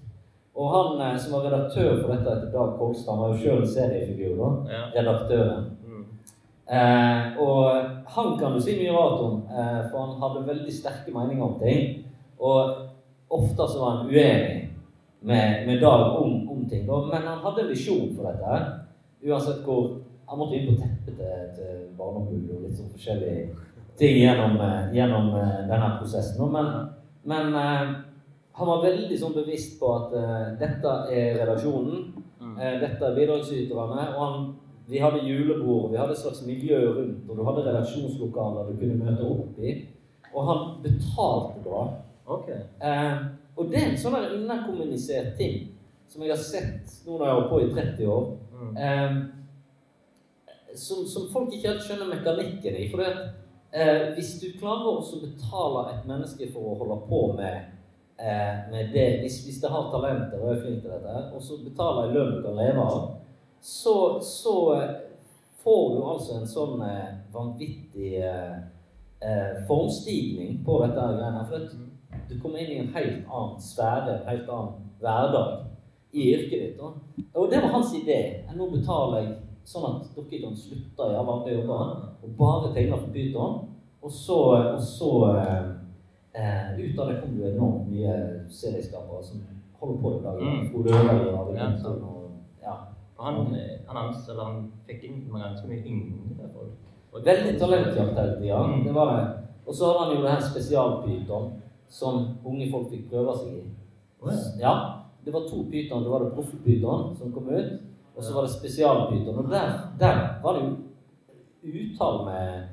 Og 0.55 0.69
han 0.73 1.01
eh, 1.01 1.17
som 1.19 1.33
var 1.33 1.49
redaktør 1.49 2.01
for 2.01 2.13
dette 2.13 2.31
etter 2.33 2.53
Dag 2.53 2.77
Kolstad, 2.79 3.11
han 3.13 3.21
var 3.21 3.33
jo 3.33 3.41
sjøl 3.43 3.67
seriefigur, 3.67 4.37
da. 4.39 4.79
Redaktøren. 4.95 5.65
Mm. 5.85 6.05
Eh, 6.77 7.41
og 7.43 7.65
han 8.15 8.39
kan 8.39 8.55
du 8.55 8.61
si 8.61 8.77
mye 8.79 8.95
rart 8.95 9.21
om, 9.27 9.43
eh, 9.51 9.83
for 9.91 10.05
han 10.05 10.21
hadde 10.23 10.47
veldig 10.47 10.73
sterke 10.73 11.13
meninger 11.13 11.45
om 11.45 11.59
ting. 11.59 12.05
Og 12.39 12.75
ofte 13.29 13.67
så 13.69 13.79
var 13.79 13.97
han 13.97 14.09
uenig 14.09 14.66
med, 15.21 15.67
med 15.67 15.81
Dag 15.81 16.17
om, 16.21 16.49
om 16.49 16.65
ting. 16.69 16.85
Men 16.85 17.23
han 17.27 17.39
hadde 17.45 17.63
en 17.63 17.71
visjon 17.71 18.11
for 18.15 18.29
dette. 18.29 18.59
Uansett 19.27 19.63
hvor 19.65 20.03
Han 20.27 20.41
måtte 20.41 20.57
inn 20.57 20.65
på 20.67 20.81
teppet 20.81 21.15
til, 21.15 21.43
til 21.55 21.75
Barneombudet 21.95 22.57
og 22.57 22.63
litt 22.65 22.75
sånn 22.75 22.89
forskjellige 22.91 23.45
ting 23.95 24.17
gjennom, 24.19 24.57
eh, 24.59 24.89
gjennom 24.91 25.29
eh, 25.39 25.61
denne 25.69 25.87
prosessen. 26.01 26.41
Men, 26.51 26.67
men 27.23 27.55
eh, 27.55 27.93
han 28.57 28.69
var 28.69 28.81
veldig 28.81 29.17
sånn 29.21 29.35
bevisst 29.37 29.75
på 29.77 29.89
at 29.93 30.13
uh, 30.17 30.45
dette 30.57 30.93
er 31.13 31.35
redaksjonen. 31.37 32.07
Mm. 32.41 32.55
Eh, 32.57 32.77
dette 32.81 33.05
er 33.05 33.17
bidragsyterne. 33.17 34.05
Og 34.15 34.21
han, 34.23 34.47
vi 34.89 35.01
hadde 35.03 35.21
julebord, 35.27 35.91
vi 35.91 35.99
hadde 35.99 36.15
et 36.15 36.21
slags 36.23 36.41
miljø 36.47 36.79
rundt, 36.95 37.27
og 37.29 37.37
du 37.37 37.43
hadde 37.45 37.65
redaksjonslokaler 37.67 38.71
du 38.71 38.79
kunne 38.79 38.97
møte 39.03 39.27
opp 39.29 39.59
i. 39.61 39.75
Og 40.31 40.49
han 40.49 40.63
betalte 40.81 41.61
bra. 41.67 41.83
Ok. 42.25 42.49
Eh, 42.49 43.21
og 43.57 43.71
det 43.71 43.79
er 43.81 43.89
en 43.91 43.99
sånn 43.99 44.15
underkommunisert 44.21 45.33
ting 45.39 45.71
som 46.07 46.23
jeg 46.23 46.31
har 46.31 46.41
sett 46.41 47.01
nå 47.05 47.17
når 47.17 47.25
jeg 47.25 47.33
har 47.33 47.39
holdt 47.39 47.51
på 47.51 47.61
i 47.61 47.71
30 47.73 48.11
år. 48.13 48.29
Mm. 48.57 48.77
Eh, 48.83 49.17
som, 50.77 51.05
som 51.05 51.29
folk 51.33 51.53
ikke 51.53 51.71
helt 51.71 51.85
skjønner 51.85 52.11
mekanikken 52.11 52.77
i. 52.77 52.85
For 52.91 53.01
det, 53.01 53.09
eh, 53.71 54.03
hvis 54.17 54.35
du 54.41 54.51
klarer 54.59 54.91
å 54.91 55.21
betale 55.23 55.83
et 55.93 56.05
menneske 56.09 56.49
for 56.53 56.71
å 56.71 56.77
holde 56.81 56.99
på 57.09 57.21
med, 57.37 57.73
eh, 58.21 58.61
med 58.71 58.93
det 58.93 59.07
hvis, 59.23 59.41
hvis 59.47 59.59
det 59.63 59.73
har 59.73 59.89
talenter 59.93 60.41
og 60.41 60.53
er 60.53 60.61
flink 60.61 60.83
til 60.83 60.93
dette, 60.93 61.17
og 61.33 61.43
så 61.43 61.59
betaler 61.63 62.07
en 62.07 62.15
lønn 62.17 62.35
du 62.37 62.41
kan 62.45 62.61
leve 62.61 62.85
av, 62.85 63.03
så, 63.61 63.97
så 64.23 64.57
eh, 64.77 64.95
får 65.63 65.83
du 65.95 66.01
altså 66.05 66.37
en 66.37 66.49
sånn 66.49 66.81
eh, 66.87 67.13
vanvittig 67.33 68.13
formstigning 69.65 70.59
på 70.61 70.75
dette 70.83 71.05
greiene. 71.17 71.39
For 71.49 71.63
at 71.65 71.71
du 72.29 72.39
kommer 72.41 72.61
inn 72.61 72.71
i 72.71 72.79
en 72.83 72.93
helt 72.95 73.25
annen 73.25 73.61
sfære, 73.61 74.19
en 74.19 74.29
helt 74.29 74.49
annen 74.49 74.91
hverdag 75.01 75.65
i 76.11 76.29
yrket 76.33 76.63
ditt. 76.63 76.79
Og 77.33 77.51
det 77.51 77.61
var 77.61 77.75
hans 77.75 77.93
idé. 77.95 78.19
Nå 78.55 78.69
betaler 78.73 79.21
jeg 79.21 79.33
sånn 79.67 79.87
at 79.89 80.11
dere 80.15 80.43
kan 80.45 80.55
slutte 80.55 81.09
i 81.09 81.17
alle 81.17 81.33
andre 81.33 81.57
jobber 81.57 81.81
og 82.23 82.37
bare 82.39 82.71
tegne 82.75 82.99
Pyton. 83.13 83.57
Og 84.01 84.11
så, 84.13 84.37
og 84.73 84.81
så 84.81 85.11
eh, 85.41 85.63
eh, 86.37 86.77
ut 86.79 86.99
av 86.99 87.09
det 87.09 87.19
kom 87.21 87.35
det 87.37 87.51
enormt 87.51 87.89
mye 87.91 88.13
serieskapere 88.47 89.23
som 89.25 89.41
holder 89.81 90.01
på 90.01 90.13
i 90.13 90.21
dag. 90.23 90.41
Mm. 90.41 90.69
Frode 90.71 90.93
Øverli 90.95 91.33
og 91.33 91.55
Ja, 91.57 91.71
og 91.85 92.31
ja. 92.61 92.75
Og 93.17 93.25
han, 93.25 93.35
han, 93.89 94.13
han 94.39 94.57
fikk 94.87 95.03
inn 95.03 95.23
ganske 95.33 95.67
mye 95.67 95.83
yngre 95.83 96.49
folk. 96.53 96.75
Veldig 97.25 97.53
talentjakt 97.59 98.19
hele 98.19 98.35
tida. 98.39 98.59
Mm. 98.63 98.83
Det 98.85 98.93
var 98.95 99.13
det. 99.15 99.27
Og 99.65 99.75
så 99.75 99.89
hadde 99.89 100.03
han 100.05 100.15
jo 100.15 100.23
det 100.23 100.31
her 100.31 100.43
spesialpyton 100.51 101.47
som 101.89 102.37
unge 102.45 102.69
folk 102.71 102.89
fikk 102.91 103.09
prøve 103.11 103.35
seg 103.39 103.59
i. 103.59 103.65
Ja. 104.61 104.73
Det 105.27 105.33
var 105.33 105.47
to 105.49 105.63
pyton. 105.71 106.03
Det 106.03 106.09
var 106.09 106.23
det 106.23 106.33
proffpyton 106.33 107.15
som 107.15 107.33
kom 107.33 107.49
ut, 107.49 107.71
og 108.15 108.23
så 108.23 108.33
var 108.33 108.41
det 108.45 108.51
spesialpyton. 108.51 109.35
Og 109.35 109.49
der, 109.51 109.73
der 109.99 110.39
var 110.43 110.53
det 110.55 110.61
jo 110.63 110.75
utall 111.67 112.25
med 112.25 112.63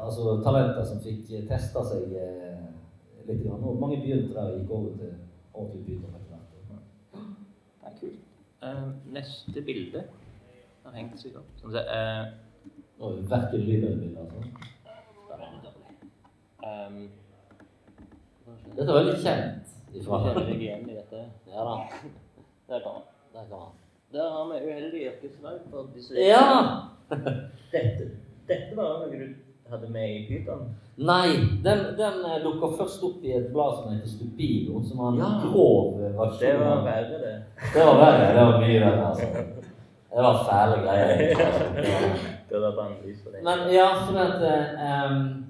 altså, 0.00 0.42
talenter 0.44 0.84
som 0.84 1.00
fikk 1.00 1.30
testa 1.48 1.84
seg 1.88 2.12
eh, 2.12 2.68
litt. 3.26 3.42
Grann. 3.46 3.64
Og 3.64 3.80
mange 3.80 4.02
begynte 4.02 4.34
der 4.34 4.52
og 4.52 4.60
gikk 4.60 4.70
over 4.70 4.92
til 5.00 5.14
ordentlig 5.54 5.84
pyton 5.86 6.14
etter 6.20 6.28
hvert. 6.34 6.52
Det 7.80 7.90
er 7.90 7.98
kult. 8.00 8.22
Uh, 8.62 8.88
neste 9.16 9.62
bilde 9.64 10.04
har 10.84 10.96
hengt 11.00 11.20
seg 11.20 11.40
opp. 11.40 11.48
Sånn, 11.60 11.72
så, 11.72 11.80
eh, 11.80 12.26
Og 13.00 13.24
verken 13.30 13.60
lyd 13.60 13.84
eller 13.84 14.02
bilde. 14.04 14.20
Altså. 14.20 14.40
det 15.32 15.72
dårlig. 15.72 16.10
Um, 16.60 17.08
Dette 18.76 18.86
er 18.90 18.98
veldig 19.00 19.16
kjent. 19.22 19.74
Ifra. 19.96 20.20
Kjenner 20.24 20.46
deg 20.50 20.60
igjen 20.62 20.84
i 20.90 20.94
dette? 20.98 21.24
Ja 21.50 21.64
da. 21.64 21.76
Der 22.68 22.80
kan 22.84 22.92
man. 22.98 23.02
Der 23.34 23.44
kan 23.50 23.58
man. 23.58 23.74
Der 24.12 24.30
har 24.30 24.44
vi 24.52 24.60
uheldig 24.70 25.02
yrkesvalg 25.10 25.60
for 25.70 25.88
disse. 25.94 26.14
Ja! 26.14 26.44
Dette, 27.72 28.06
dette 28.48 28.76
var 28.76 29.02
noe 29.02 29.10
du 29.10 29.70
hadde 29.70 29.88
med 29.90 30.08
i 30.14 30.20
Pyton? 30.28 30.68
Nei, 30.96 31.36
den, 31.64 31.80
den 31.98 32.20
eh, 32.24 32.46
først 32.78 33.02
opp 33.04 33.24
i 33.26 33.32
et 33.36 33.48
blad 33.52 33.74
som 33.80 33.90
heter 33.92 34.08
Stupido, 34.08 34.80
som 34.86 34.98
var 35.02 35.08
en 35.12 35.18
Ja. 35.20 35.30
grov 35.42 35.98
versjon. 36.00 36.38
Det 36.40 36.52
var 36.60 36.82
verre, 36.86 37.18
det. 37.24 37.34
Det 37.74 37.86
var 37.86 37.98
verre. 38.00 38.28
Det 38.36 38.44
var 38.46 38.60
mye 38.62 38.80
verre, 38.80 39.06
altså. 39.10 39.26
Det 40.16 40.22
var 40.24 40.38
fæle 40.48 40.76
greier. 40.86 41.18
Det 42.48 42.60
var- 42.60 42.60
bare 42.60 42.70
en 42.70 42.76
bannlyst 42.76 43.22
for 43.24 43.30
deg. 43.34 43.42
Men 43.44 43.74
ja, 43.74 43.88
for 44.06 44.18
at 44.22 44.42
eh, 44.48 44.86
em, 44.86 45.45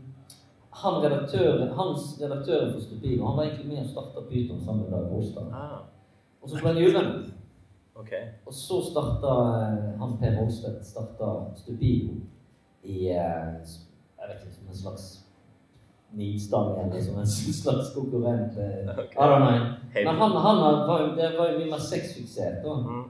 han 0.82 0.96
redaktøren, 1.04 1.68
hans 1.78 2.18
redaktøren 2.20 2.72
for 2.74 2.80
Stupido 2.84 3.24
han 3.26 3.36
var 3.36 3.44
egentlig 3.46 3.68
med 3.70 3.82
og 3.84 3.90
starta 3.90 4.24
Pyton 4.30 4.60
sammen 4.64 4.82
med 4.84 4.90
Dag 4.92 5.06
Holstad. 5.12 5.46
Ah, 5.52 5.78
Og 6.42 6.50
så 6.50 6.58
ble 6.60 6.72
han 6.72 6.82
uvenner. 6.82 7.22
ok. 7.96 8.12
Og 8.46 8.52
så 8.54 8.80
starta 8.90 9.32
eh, 9.62 9.98
han 10.00 10.16
Per 10.20 10.34
Holstvedt 10.40 10.84
starta 10.86 11.30
Stupido 11.56 12.18
i 12.84 13.08
eh, 13.08 13.54
jeg 14.18 14.28
vet 14.28 14.42
ikke, 14.44 14.54
som 14.58 14.68
en 14.68 14.76
slags 14.82 15.06
nidstang 16.12 16.70
eller 16.84 17.02
som 17.02 17.18
en 17.18 17.26
slags 17.62 17.94
konkurrent. 17.94 18.52
Okay. 18.52 18.84
Ok. 19.04 19.14
I 19.16 19.26
don't 19.30 19.38
know. 19.38 19.58
Men 19.94 20.14
han, 20.22 20.30
han 20.46 20.56
var, 20.88 21.16
det 21.16 21.30
var 21.38 21.50
jo 21.52 21.58
mye 21.58 21.70
mer 21.70 21.82
sexfiksert. 21.82 22.62
da. 22.64 22.74
Mm. 22.74 23.04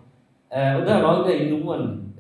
Eh, 0.50 0.76
og 0.76 0.87
der 0.87 1.02
lagde 1.02 1.33
jeg 1.35 1.50
noen 1.50 2.14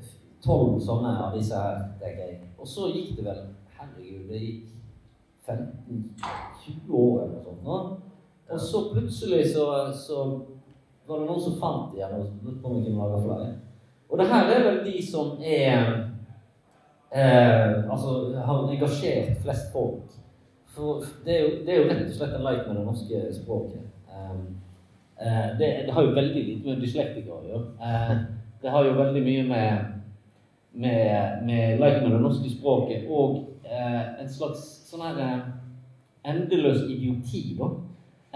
tolv 0.44 0.80
sånne 0.82 1.12
av 1.22 1.36
disse 1.38 1.54
her. 1.54 2.42
Og 2.58 2.66
så 2.66 2.90
gikk 2.94 3.16
det 3.16 3.24
vel 3.28 3.44
Herregud, 3.76 4.28
det 4.30 4.40
gikk 4.40 4.75
15-20 5.48 6.90
år 6.90 7.22
eller 7.22 7.34
noe 7.34 7.44
sånt. 7.44 7.62
nå. 7.64 7.78
Og 8.50 8.60
så 8.60 8.82
plutselig 8.92 9.46
så, 9.52 9.64
så 10.06 10.24
var 11.06 11.20
det 11.20 11.28
noen 11.28 11.42
som 11.42 11.56
fant 11.60 11.92
det 11.92 12.00
igjen 12.00 12.18
og 12.18 12.28
lurte 12.42 12.60
på 12.62 12.70
om 12.70 12.76
vi 12.76 12.84
kunne 12.86 13.02
lage 13.02 13.22
flere. 13.24 13.48
Og 14.10 14.20
det 14.20 14.28
her 14.30 14.52
er 14.54 14.66
vel 14.68 14.78
de 14.84 15.00
som 15.02 15.32
er 15.42 15.80
eh, 17.10 17.90
Altså 17.90 18.12
har 18.44 18.68
engasjert 18.70 19.42
flest 19.42 19.72
folk. 19.72 20.14
For 20.76 21.02
det 21.24 21.34
er, 21.34 21.42
jo, 21.42 21.50
det 21.66 21.74
er 21.74 21.80
jo 21.80 21.88
rett 21.90 22.06
og 22.06 22.14
slett 22.14 22.36
en 22.36 22.46
leik 22.46 22.66
med 22.66 22.76
det 22.76 22.86
norske 22.86 23.20
språket. 23.34 23.84
Um, 24.12 24.42
eh, 25.20 25.46
det, 25.58 25.68
det 25.86 25.94
har 25.94 26.02
jo 26.02 26.14
veldig 26.14 26.42
lite 26.44 26.68
med 26.68 26.82
dyslektikere 26.84 27.38
å 27.38 27.46
gjøre. 27.48 27.68
Eh, 27.82 28.16
det 28.62 28.72
har 28.74 28.84
jo 28.84 28.98
veldig 28.98 29.22
mye 29.24 29.44
med 29.50 29.92
med, 30.76 31.46
med 31.46 31.78
leik 31.78 32.02
med 32.02 32.12
det 32.12 32.20
norske 32.20 32.50
språket 32.52 33.06
og 33.08 33.46
eh, 33.64 34.20
en 34.20 34.28
slags 34.28 34.75
sånn 34.86 35.04
her 35.04 35.20
eh, 35.22 35.42
endeløs 36.30 36.84
idioti, 36.90 37.42
da. 37.58 37.70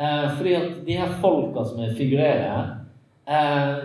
Eh, 0.01 0.27
fordi 0.37 0.55
at 0.57 0.77
de 0.87 0.99
her 0.99 1.17
folka 1.23 1.65
som 1.67 1.83
figurerer 1.97 2.47
her 2.49 2.69
eh, 3.29 3.81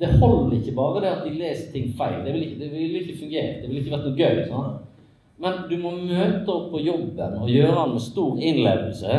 Det 0.00 0.10
holder 0.20 0.56
ikke 0.56 0.74
bare 0.76 1.00
det 1.00 1.08
at 1.10 1.24
de 1.26 1.30
leser 1.36 1.72
ting 1.72 1.90
feil. 1.96 2.22
Det 2.24 2.32
ville 2.32 2.46
ikke, 2.46 2.68
vil 2.72 2.94
ikke 3.02 3.18
fungert. 3.20 3.58
Det 3.60 3.68
ville 3.68 3.82
ikke 3.82 3.92
vært 3.92 4.06
noe 4.08 4.16
gøy. 4.16 4.38
sånn. 4.48 4.78
Men 5.40 5.58
du 5.68 5.74
må 5.80 5.90
møte 5.96 6.52
opp 6.52 6.70
på 6.72 6.80
jobben 6.84 7.36
og 7.40 7.48
gjøre 7.52 7.74
den 7.76 7.92
med 7.96 8.04
stor 8.04 8.40
innlevelse. 8.48 9.18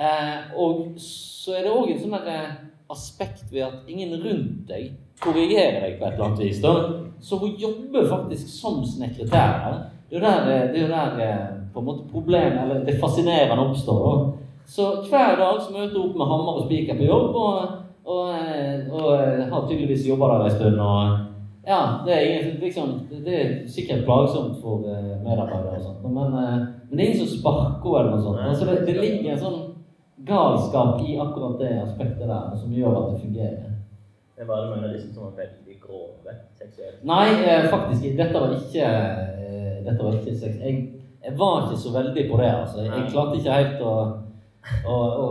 Eh, 0.00 0.58
og 0.60 1.00
så 1.00 1.56
er 1.56 1.64
det 1.64 1.72
òg 1.72 1.92
en 1.92 2.02
sånn 2.02 2.16
der, 2.16 2.28
eh, 2.34 2.58
aspekt 2.90 3.46
ved 3.52 3.64
at 3.66 3.88
ingen 3.88 4.12
rundt 4.22 4.68
deg 4.68 4.92
korrigerer 5.20 5.80
deg 5.84 5.98
på 5.98 6.06
et 6.06 6.14
eller 6.14 6.24
annet 6.26 6.44
vis. 6.44 6.60
da. 6.62 6.74
Så 7.20 7.38
hun 7.38 7.56
jobber 7.60 8.08
faktisk 8.08 8.48
som 8.48 8.84
snekretær. 8.84 9.88
Det 10.08 10.16
er 10.16 10.20
jo 10.20 10.26
der, 10.26 10.52
eh, 10.52 10.72
det 10.72 10.82
er 10.82 10.88
der 10.88 11.59
på 11.74 11.80
en 11.80 11.86
måte 11.86 12.08
problemet, 12.12 12.58
eller 12.62 12.84
det 12.84 12.98
fascinerende 13.00 13.64
oppstår. 13.68 14.00
da. 14.06 14.32
Så 14.66 14.82
hver 15.10 15.36
dag 15.40 15.60
så 15.62 15.72
møter 15.74 15.96
hun 15.98 16.10
opp 16.10 16.16
med 16.20 16.26
hammer 16.30 16.58
og 16.60 16.66
spiker 16.68 16.98
på 16.98 17.06
jobb, 17.08 17.34
og, 17.34 17.58
og, 18.04 18.28
og, 18.28 19.00
og 19.00 19.08
eh, 19.18 19.48
har 19.52 19.66
tydeligvis 19.68 20.06
jobba 20.08 20.28
der 20.34 20.44
en 20.44 20.50
stund. 20.58 20.80
og 20.80 21.18
ja, 21.66 21.80
det 22.06 22.14
er, 22.16 22.44
liksom, 22.60 22.92
det- 23.10 23.40
er 23.40 23.50
sikkert 23.68 24.04
plagsomt 24.04 24.60
for 24.62 24.84
eh, 24.88 25.16
medarbeidere 25.24 25.76
og 25.76 25.82
sånt, 25.82 26.04
men, 26.12 26.32
eh, 26.32 26.58
men 26.88 26.98
det 26.98 27.00
er 27.04 27.10
ingen 27.10 27.26
som 27.26 27.38
sparker 27.38 27.98
eller 27.98 28.10
noe 28.14 28.22
sånt. 28.22 28.40
Altså 28.48 28.66
det, 28.70 28.86
det 28.86 28.96
ligger 29.00 29.32
en 29.32 29.42
sånn 29.42 29.60
galskap 30.26 31.00
i 31.08 31.18
akkurat 31.20 31.58
det 31.60 31.74
aspektet 31.82 32.28
der 32.28 32.56
som 32.56 32.72
gjør 32.72 32.96
at 32.98 33.12
det 33.14 33.20
fungerer. 33.24 33.68
Det 34.38 34.46
var 34.48 34.62
det 34.62 34.70
noen 34.70 34.84
av 34.88 34.94
disse 34.94 35.10
som 35.14 35.26
var 35.28 35.34
veldig 35.36 35.76
grove 35.82 36.34
seksuelt. 36.58 37.02
Nei, 37.04 37.26
eh, 37.44 37.66
faktisk, 37.72 38.06
dette 38.16 38.40
var 38.40 38.54
ikke 38.56 38.86
eh, 38.86 39.84
Dette 39.84 40.04
var 40.04 40.12
ikke 40.16 40.34
sex. 40.36 40.56
Jeg, 40.60 40.80
jeg 41.24 41.38
var 41.38 41.66
ikke 41.66 41.80
så 41.80 41.92
veldig 41.92 42.30
på 42.30 42.36
det, 42.40 42.50
altså. 42.50 42.82
Jeg, 42.86 43.08
klarte 43.12 43.36
ikke 43.38 43.56
helt 43.58 43.82
å, 43.84 43.94
å, 44.88 44.94
å 44.94 45.26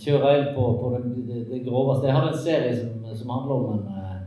kjøre 0.00 0.32
inn 0.38 0.48
på, 0.56 0.68
på 0.80 0.92
det, 0.94 1.02
det, 1.28 1.42
det 1.50 1.60
groveste. 1.66 2.08
Jeg 2.08 2.16
hadde 2.16 2.32
en 2.32 2.44
serie 2.46 2.72
som, 2.78 3.04
som 3.20 3.32
handler 3.34 3.54
om 3.54 3.74
en, 3.74 4.22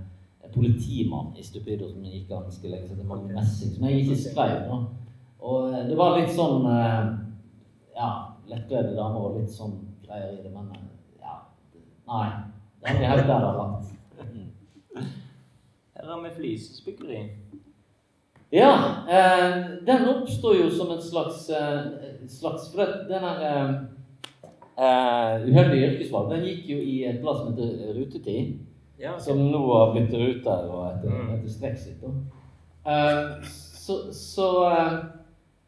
en 0.45 0.53
politimann 0.53 1.33
i 1.37 1.45
Stupido 1.45 1.89
som 1.89 2.05
gikk 2.05 2.29
ganske 2.29 2.69
lenge, 2.69 2.85
som 2.85 2.99
heter 2.99 3.09
Magne 3.09 3.33
Messing, 3.33 3.73
som 3.73 3.87
jeg 3.89 4.03
ikke 4.03 4.19
skrev. 4.27 4.59
nå. 4.69 4.79
Og 5.47 5.73
eh, 5.73 5.83
det 5.89 5.97
var 5.97 6.17
litt 6.17 6.33
sånn 6.33 6.65
eh, 6.65 7.09
Ja, 7.97 8.11
lettkledde 8.49 8.95
damer 8.97 9.29
og 9.29 9.39
litt 9.39 9.51
sånn 9.53 9.75
greier 10.05 10.33
i 10.33 10.41
det, 10.43 10.53
men 10.53 10.69
ja 11.21 11.41
Nei. 12.09 12.29
Det 12.77 12.89
er 12.91 12.99
ikke 12.99 13.11
helt 13.11 13.27
der 13.27 13.41
det 13.41 13.47
har 13.47 13.57
vært. 13.57 13.93
Her 15.97 16.09
har 16.11 16.21
vi 16.23 16.29
flisespikkeri. 16.35 17.21
Ja, 18.49 18.73
eh, 19.09 19.55
den 19.85 20.05
oppstår 20.07 20.55
jo 20.55 20.69
som 20.71 20.91
en 20.91 21.01
slags, 21.01 21.49
eh, 21.49 21.79
slags 22.27 22.69
For 22.71 22.77
det- 22.85 23.07
den 23.09 23.19
her 23.23 23.73
eh, 24.77 25.41
uheldige 25.49 25.87
yrkesvalg 25.91 26.29
den 26.29 26.43
gikk 26.45 26.69
jo 26.69 26.77
i 26.77 27.03
et 27.09 27.21
blad 27.21 27.37
som 27.37 27.53
heter 27.53 27.93
Rutetid, 27.97 28.59
Ja, 28.99 29.11
okay. 29.13 29.19
som 29.25 29.37
nå 29.51 29.61
har 29.73 29.91
blitt 29.93 30.13
Ruter 30.13 30.69
og 30.71 30.91
etter, 30.93 31.09
Mm. 31.09 31.33
etter 31.35 31.49
Strexit. 31.49 32.03
Eh, 32.85 33.41
så 33.43 34.11
så 34.13 34.47
eh, 34.71 34.99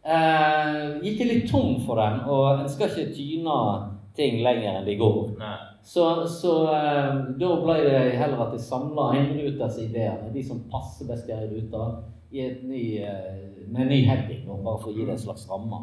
eh, 0.06 1.00
gikk 1.04 1.20
jeg 1.20 1.28
litt 1.28 1.52
tom 1.52 1.80
for 1.86 1.96
den, 1.96 2.20
og 2.30 2.60
en 2.62 2.70
skal 2.70 2.88
ikke 2.90 3.14
tyne 3.16 3.90
ting 4.16 4.42
lenger 4.44 4.78
enn 4.80 4.86
de 4.86 4.96
går. 4.98 5.38
Nei. 5.38 5.58
Så, 5.84 6.26
så 6.28 6.68
eh, 6.68 7.16
da 7.40 7.56
ble 7.64 7.74
det 7.84 8.16
heller 8.18 8.42
at 8.48 8.52
jeg 8.54 8.60
samla 8.62 9.12
Ruters 9.36 9.78
ideer, 9.80 10.18
de 10.34 10.44
som 10.44 10.64
passer 10.72 11.06
best 11.08 11.30
i 11.30 11.34
ei 11.34 11.48
rute, 11.48 12.04
ny, 12.32 12.98
eh, 13.02 13.68
med 13.68 13.82
en 13.82 13.88
ny 13.88 14.04
heading, 14.06 14.50
og 14.50 14.64
bare 14.64 14.80
for 14.82 14.92
å 14.92 14.96
gi 14.96 15.06
det 15.06 15.16
en 15.16 15.26
slags 15.26 15.50
ramme. 15.50 15.80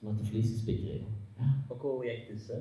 Som 0.00 0.08
heter 0.12 0.30
flisespikkeri. 0.30 1.02
Og 1.70 1.76
hvor 1.80 2.02
gikk 2.04 2.30
disse? 2.32 2.60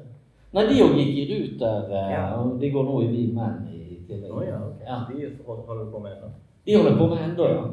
Nei, 0.56 0.64
de 0.70 0.82
òg 0.84 0.96
gikk 0.96 1.16
i 1.20 1.26
Ruter, 1.32 1.90
eh, 1.92 2.12
Ja. 2.12 2.36
og 2.40 2.60
de 2.60 2.72
går 2.72 2.84
nå 2.84 3.02
i 3.04 3.08
Vi 3.08 3.28
Menn 3.34 3.68
i 3.72 4.00
tillegg. 4.08 4.32
Oh, 4.32 4.44
ja, 4.46 4.60
ok. 4.68 4.82
Ja. 4.86 5.06
De 5.10 5.44
holder 5.46 5.92
på 5.92 6.00
med 6.00 6.12
ennå. 6.12 6.32
De 6.66 6.76
holder 6.76 6.98
på 6.98 7.08
med 7.08 7.18
ennå, 7.18 7.50
ja. 7.50 7.64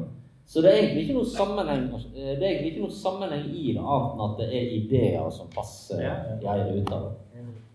Så 0.45 0.61
det 0.61 0.71
er 0.71 0.77
egentlig 0.83 1.03
ikke 1.03 1.13
noe 1.13 1.25
sammenheng 1.25 1.83
eh, 1.93 2.35
Det 2.35 2.43
er 2.43 2.49
egentlig 2.49 2.71
ikke 2.73 2.81
noe 2.81 2.91
sammenheng 2.91 3.45
i 3.47 3.73
det, 3.73 3.79
annet 3.79 4.13
enn 4.13 4.23
at 4.25 4.37
det 4.37 4.47
er 4.51 4.73
ideer 4.75 5.29
som 5.31 5.47
passer 5.47 6.01
Ja, 6.03 6.15
i 6.55 6.65
ruter, 6.67 6.99
rute. 6.99 7.13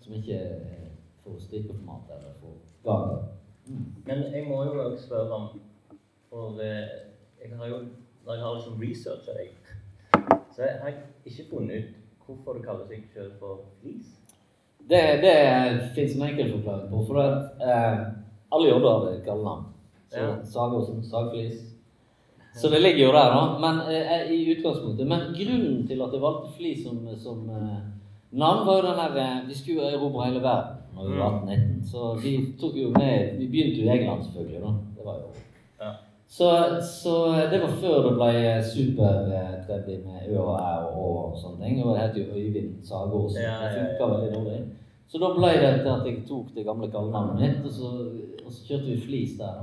Som 0.01 0.15
ikke 0.15 0.35
er 0.35 1.63
på 1.69 1.87
mat 1.87 2.11
eller 2.13 2.35
får 2.41 2.59
gang. 2.85 3.25
Men 4.07 4.33
jeg 4.33 4.45
må 4.49 4.65
jo 4.65 4.91
også 4.91 5.07
spørre 5.07 5.33
om 5.33 5.49
For 6.29 6.61
jeg 7.43 7.57
har 7.59 7.67
jo 7.67 7.79
Når 8.27 8.35
jeg 8.35 8.43
har 8.45 8.55
liksom 8.55 8.81
researcha 8.83 9.33
deg, 9.39 9.51
så 10.55 10.63
jeg 10.63 10.81
har 10.83 10.93
ikke 11.27 11.45
funnet 11.51 11.77
ut 11.79 11.95
hvorfor 12.27 12.53
du 12.59 12.63
kaller 12.63 12.85
deg 12.91 13.07
sjøl 13.15 13.31
for 13.41 13.63
flis. 13.81 14.11
Det, 14.91 15.01
det 15.23 15.37
fins 15.97 16.17
en 16.17 16.27
enkel 16.27 16.51
forklaring 16.59 16.91
på. 16.91 17.01
For 17.09 17.21
at, 17.23 17.63
eh, 17.65 18.03
alle 18.53 18.69
jobber 18.69 18.91
har 18.91 19.25
kallenavn. 19.25 19.65
Så 20.13 20.19
Ja. 20.21 20.35
Sagåsen, 20.45 21.03
Sagflis. 21.05 21.59
Så 22.55 22.69
det 22.69 22.83
ligger 22.83 23.07
jo 23.07 23.13
der, 23.13 23.31
da. 23.37 23.43
Men 23.65 23.81
eh, 23.95 24.31
i 24.33 24.57
utgangspunktet. 24.59 25.07
Men 25.07 25.21
grunnen 25.39 25.87
til 25.89 26.03
at 26.03 26.13
jeg 26.13 26.21
valgte 26.23 26.53
Flis 26.57 26.85
som, 26.85 27.09
som 27.17 27.51
eh, 27.51 27.81
navn, 28.33 28.67
var 28.67 28.77
jo 28.77 28.87
den 28.89 28.99
der 29.03 29.17
eh, 29.25 29.49
Vi 29.49 29.55
skulle 29.55 29.93
erobre 29.95 30.25
hele 30.29 30.43
verden. 30.43 30.75
når 30.95 31.09
vi 31.09 31.19
var 31.19 31.43
18-19. 31.47 31.91
Så 31.91 32.15
vi 32.23 32.33
tok 32.61 32.77
jo 32.77 32.91
med 32.91 33.39
Vi 33.39 33.47
begynte 33.49 33.81
jo 33.81 33.87
i 33.93 33.99
England, 33.99 34.25
selvfølgelig. 34.25 34.61
da. 34.61 34.73
Det 34.97 35.05
var 35.05 35.15
jo. 35.15 35.29
Så, 36.29 36.49
så 37.03 37.15
det 37.51 37.61
var 37.63 37.71
før 37.81 38.03
det 38.05 38.15
ble 38.19 38.33
supertrendy 38.73 39.95
med 40.05 40.27
Ø 40.29 40.39
og 40.43 40.59
Æ 40.61 40.75
og 40.93 41.15
og 41.29 41.39
sånne 41.41 41.65
ting. 41.65 41.79
Det 41.81 41.99
het 41.99 42.17
jo 42.17 42.25
Øyvind 42.37 42.75
Sagås. 42.85 43.37
Ja, 43.37 43.43
ja, 43.43 43.69
Det 43.69 43.79
ja. 43.79 43.87
funka 43.87 44.15
veldig 44.15 44.35
dårlig. 44.35 44.59
Så 45.09 45.19
da 45.19 45.31
ble 45.33 45.53
det 45.63 45.71
til 45.81 45.89
at 45.89 46.07
jeg 46.07 46.25
tok 46.29 46.51
det 46.57 46.67
gamle 46.67 46.91
kallenavnet 46.93 47.41
mitt, 47.41 47.65
og 47.65 47.73
så, 47.73 47.93
og 48.45 48.53
så 48.53 48.67
kjørte 48.69 48.91
vi 48.91 49.01
flis 49.07 49.39
der. 49.39 49.63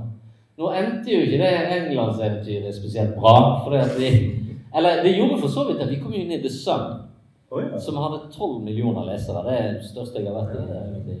Nå 0.58 0.72
endte 0.72 1.12
jo 1.12 1.20
ikke 1.22 1.38
det 1.38 1.52
englandseventyret 1.76 2.74
spesielt 2.74 3.14
bra. 3.14 3.36
For 3.62 3.76
det 3.76 3.84
vi, 3.98 4.10
eller 4.76 5.02
det 5.04 5.14
gjorde 5.14 5.38
for 5.40 5.48
så 5.48 5.68
vidt 5.68 5.84
at 5.84 5.90
vi 5.90 6.00
kom 6.02 6.14
inn 6.18 6.32
i 6.34 6.40
The 6.42 6.50
Sun, 6.50 6.86
oh, 7.50 7.62
ja. 7.62 7.78
som 7.78 8.00
hadde 8.02 8.24
12 8.32 8.64
millioner 8.64 9.06
lesere. 9.06 9.44
Det 9.46 9.58
er 9.60 9.72
det 9.78 9.90
største 9.92 10.18
jeg 10.18 10.32
har 10.32 10.50
vært 10.50 11.14
i. 11.14 11.20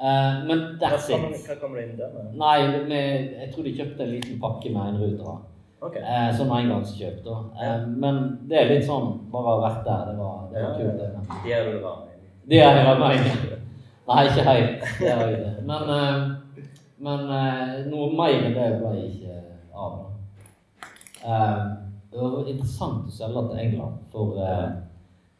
det. 0.00 0.08
Eh, 0.08 0.40
men 0.48 0.58
Hva 0.80 0.88
that's 0.88 1.08
kom- 1.10 1.24
it. 1.30 1.46
Hva 1.46 1.56
kommer 1.60 1.76
det 1.80 1.84
inn 1.90 1.96
der 1.98 2.10
med? 2.16 2.34
Nei, 2.40 2.56
det 2.72 2.82
med, 2.88 3.30
jeg 3.40 3.52
tror 3.54 3.64
de 3.68 3.74
kjøpte 3.76 4.00
en 4.06 4.10
liten 4.16 4.40
pakke 4.40 4.72
med 4.74 4.94
enrutere. 4.94 5.36
Okay. 5.82 6.02
Uh, 6.02 6.28
sånn 6.36 6.50
engangskjøp, 6.52 7.22
da. 7.24 7.36
Eh, 7.64 7.86
men 7.86 8.16
det 8.48 8.58
er 8.58 8.68
litt 8.74 8.84
sånn 8.84 9.14
bare 9.32 9.44
å 9.48 9.60
ha 9.60 9.68
vært 9.68 9.84
der. 9.86 10.10
Det 10.10 10.16
var, 10.18 10.42
det 10.52 10.62
var 10.62 10.70
Ja, 10.70 10.76
kult. 10.76 11.00
ja. 11.00 11.08
det. 11.08 11.42
De 11.44 11.52
er 11.52 11.70
du 11.72 11.78
var 11.84 11.96
med 12.04 12.18
i. 12.18 12.28
Det 12.50 12.58
er 12.60 12.74
hele 12.76 12.98
meg. 13.00 13.58
Nei, 14.10 14.24
ikke 14.26 14.44
helt. 14.44 14.84
Det 14.98 15.08
er 15.08 15.20
jeg 15.22 15.38
ikke. 15.38 15.64
Men, 15.70 15.82
uh, 15.88 16.64
men 17.00 17.20
eh, 17.32 17.86
noe 17.88 18.10
mer 18.12 18.34
enn 18.44 18.54
det 18.58 18.68
ble 18.82 18.92
ikke 19.06 19.38
av. 19.72 19.94
Eh, 21.24 21.64
det 22.12 22.18
var 22.20 22.48
interessant 22.50 23.06
å 23.08 23.14
selge 23.14 23.42
til 23.50 23.58
England, 23.64 23.96
for 24.12 24.36
eh, 24.42 24.68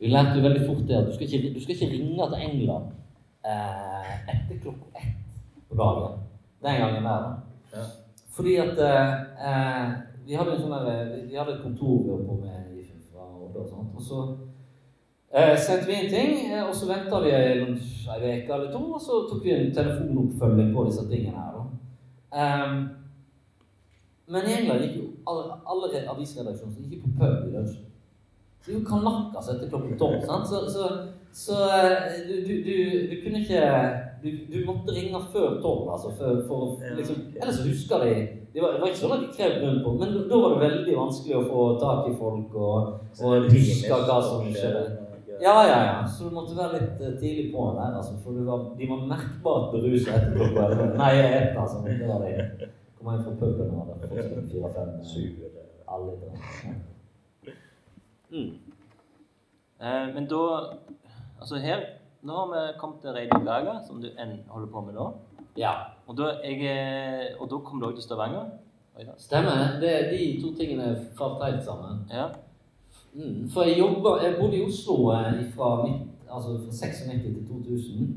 vi 0.01 0.09
lærte 0.13 0.37
jo 0.39 0.45
veldig 0.47 0.67
fort 0.69 0.87
det 0.89 0.97
at 1.03 1.09
du 1.09 1.13
skal 1.17 1.27
ikke, 1.29 1.53
du 1.57 1.61
skal 1.61 1.75
ikke 1.77 1.91
ringe 1.93 2.29
til 2.33 2.45
England 2.49 2.91
eh, 3.45 4.13
etter 4.35 4.59
klokka 4.63 4.99
ett 4.99 5.69
på 5.69 5.75
dagen. 5.75 6.19
Den 6.63 6.81
gangen 6.81 7.05
der, 7.05 7.21
da. 7.21 7.33
Ja. 7.73 7.85
Fordi 8.31 8.57
at 8.57 8.79
eh, 8.79 9.91
vi 10.27 10.37
hadde 10.39 10.55
en 10.55 10.63
sånn 10.63 10.77
der, 10.77 11.11
vi 11.27 11.39
hadde 11.39 11.57
et 11.57 11.65
kontor 11.65 12.05
vi 12.07 12.27
på 12.29 12.37
med 12.43 12.71
i 12.77 12.85
fra 13.11 13.27
Odda 13.27 13.65
og 13.65 13.69
sånt. 13.69 13.97
Og 13.97 14.03
så 14.03 14.21
eh, 15.33 15.57
sendte 15.59 15.89
vi 15.89 15.99
inn 15.99 16.13
ting, 16.13 16.37
eh, 16.53 16.63
og 16.65 16.75
så 16.77 16.91
venta 16.91 17.21
vi 17.25 17.35
ei 17.35 17.59
uke 17.65 18.55
eller 18.55 18.71
to, 18.73 18.85
og 18.95 19.03
så 19.03 19.25
tok 19.31 19.45
vi 19.45 19.55
en 19.57 19.75
telefonoppfølging 19.75 20.73
på 20.77 20.87
disse 20.89 21.07
tingene 21.11 21.37
her. 21.37 21.59
da. 21.59 21.67
Ehm, 22.41 22.83
men 24.31 24.47
i 24.47 24.57
England 24.61 24.85
gikk 24.85 24.99
jo 25.01 25.07
alle, 25.31 25.57
alle 25.67 26.03
avisredaksjoner 26.13 26.91
gikk 26.91 27.07
på 27.07 27.15
pub 27.19 27.49
i 27.49 27.55
lunsjen. 27.57 27.87
Så 28.61 28.75
jo 28.77 28.83
kanakkas 28.87 29.49
etter 29.51 29.71
klokken 29.73 29.99
tolv. 29.99 30.23
så, 30.47 30.91
så 31.33 31.57
eh, 31.71 32.21
du, 32.29 32.35
du, 32.67 32.75
du, 33.11 33.17
kunne 33.23 33.41
ikke 33.41 33.63
du, 34.23 34.31
du 34.53 34.59
måtte 34.67 34.95
ringe 34.97 35.21
før 35.33 35.61
tolv, 35.63 35.91
altså, 35.95 36.11
for, 36.19 36.43
for 36.49 36.97
liksom. 36.97 37.21
Ellers 37.37 37.61
så 37.61 37.69
husker 37.69 38.05
de 38.05 38.15
det 38.51 38.63
var, 38.63 38.73
det 38.75 38.81
var 38.83 38.91
ikke 38.91 38.99
sånn 38.99 39.13
at 39.15 39.21
de 39.23 39.29
krev 39.37 39.53
rundt 39.63 39.85
på, 39.85 39.93
men 40.01 40.15
da- 40.27 40.39
var 40.43 40.57
det 40.57 40.65
veldig 40.65 40.95
vanskelig 40.97 41.37
å 41.39 41.45
få 41.47 41.67
tak 41.79 42.09
i 42.11 42.17
folk 42.19 42.57
og, 42.59 42.89
og 43.23 43.47
huske 43.53 44.01
hva 44.09 44.17
som 44.27 44.49
skjedde. 44.51 44.83
Ja, 45.41 45.55
ja, 45.65 45.77
ja. 45.87 46.07
Så 46.11 46.29
du 46.29 46.35
måtte 46.35 46.57
være 46.59 46.81
litt 46.81 46.99
eh, 47.01 47.15
tidlig 47.21 47.47
på 47.55 47.69
med 47.69 47.79
der, 47.79 47.95
altså, 48.01 48.17
for 48.25 48.37
du 48.37 48.43
var, 48.45 48.65
de 48.77 48.89
var 48.91 49.07
merkbart 49.09 49.71
beruset 49.73 50.11
etter 50.13 50.35
klokka 50.35 50.67
elleve. 50.67 50.89
Nei, 50.99 51.13
ett, 51.23 51.55
altså. 51.57 51.79
Det 51.87 52.09
var 52.11 52.27
det. 52.27 52.69
Kom 52.99 53.13
hjem 53.15 53.23
fra 53.25 53.37
puben 53.41 53.71
og 53.71 53.87
hadde 53.87 54.11
fått 54.11 54.27
seg 54.27 54.51
fire-fem 54.51 54.91
Syv. 55.15 55.47
alle. 55.89 56.13
Mm. 58.31 58.51
Eh, 59.81 60.05
men 60.15 60.27
da 60.29 60.43
Altså 61.41 61.57
her 61.57 61.81
Nå 62.23 62.33
har 62.33 62.49
vi 62.53 62.79
kommet 62.79 63.01
til 63.01 63.11
Radio 63.11 63.39
Gaga, 63.45 63.79
som 63.87 64.01
du 64.03 64.11
enn 64.13 64.43
holder 64.53 64.69
på 64.69 64.81
med 64.85 64.93
nå. 64.93 65.07
Ja. 65.57 65.73
Og 66.07 66.19
da, 66.19 66.35
jeg, 66.45 66.59
eh, 66.69 67.41
og 67.41 67.49
da 67.49 67.61
kom 67.65 67.81
du 67.81 67.87
òg 67.89 67.95
til 67.97 68.05
Stavanger. 68.05 68.51
Oi 68.99 69.07
da. 69.07 69.15
Stemmer. 69.17 69.79
Det, 69.81 69.93
de 70.11 70.27
to 70.43 70.51
tingene 70.59 70.91
falt 71.17 71.41
helt 71.47 71.65
sammen. 71.65 72.03
Ja. 72.13 72.27
Mm, 73.15 73.49
for 73.51 73.63
jeg 73.63 73.79
jobba 73.79 74.23
Jeg 74.23 74.37
bodde 74.39 74.57
i 74.59 74.65
Oslo 74.65 75.11
eh, 75.15 75.41
fra, 75.55 75.87
midt, 75.87 76.03
altså 76.29 76.59
fra 76.61 76.73
96 76.73 77.23
til 77.23 77.47
2000. 77.49 78.11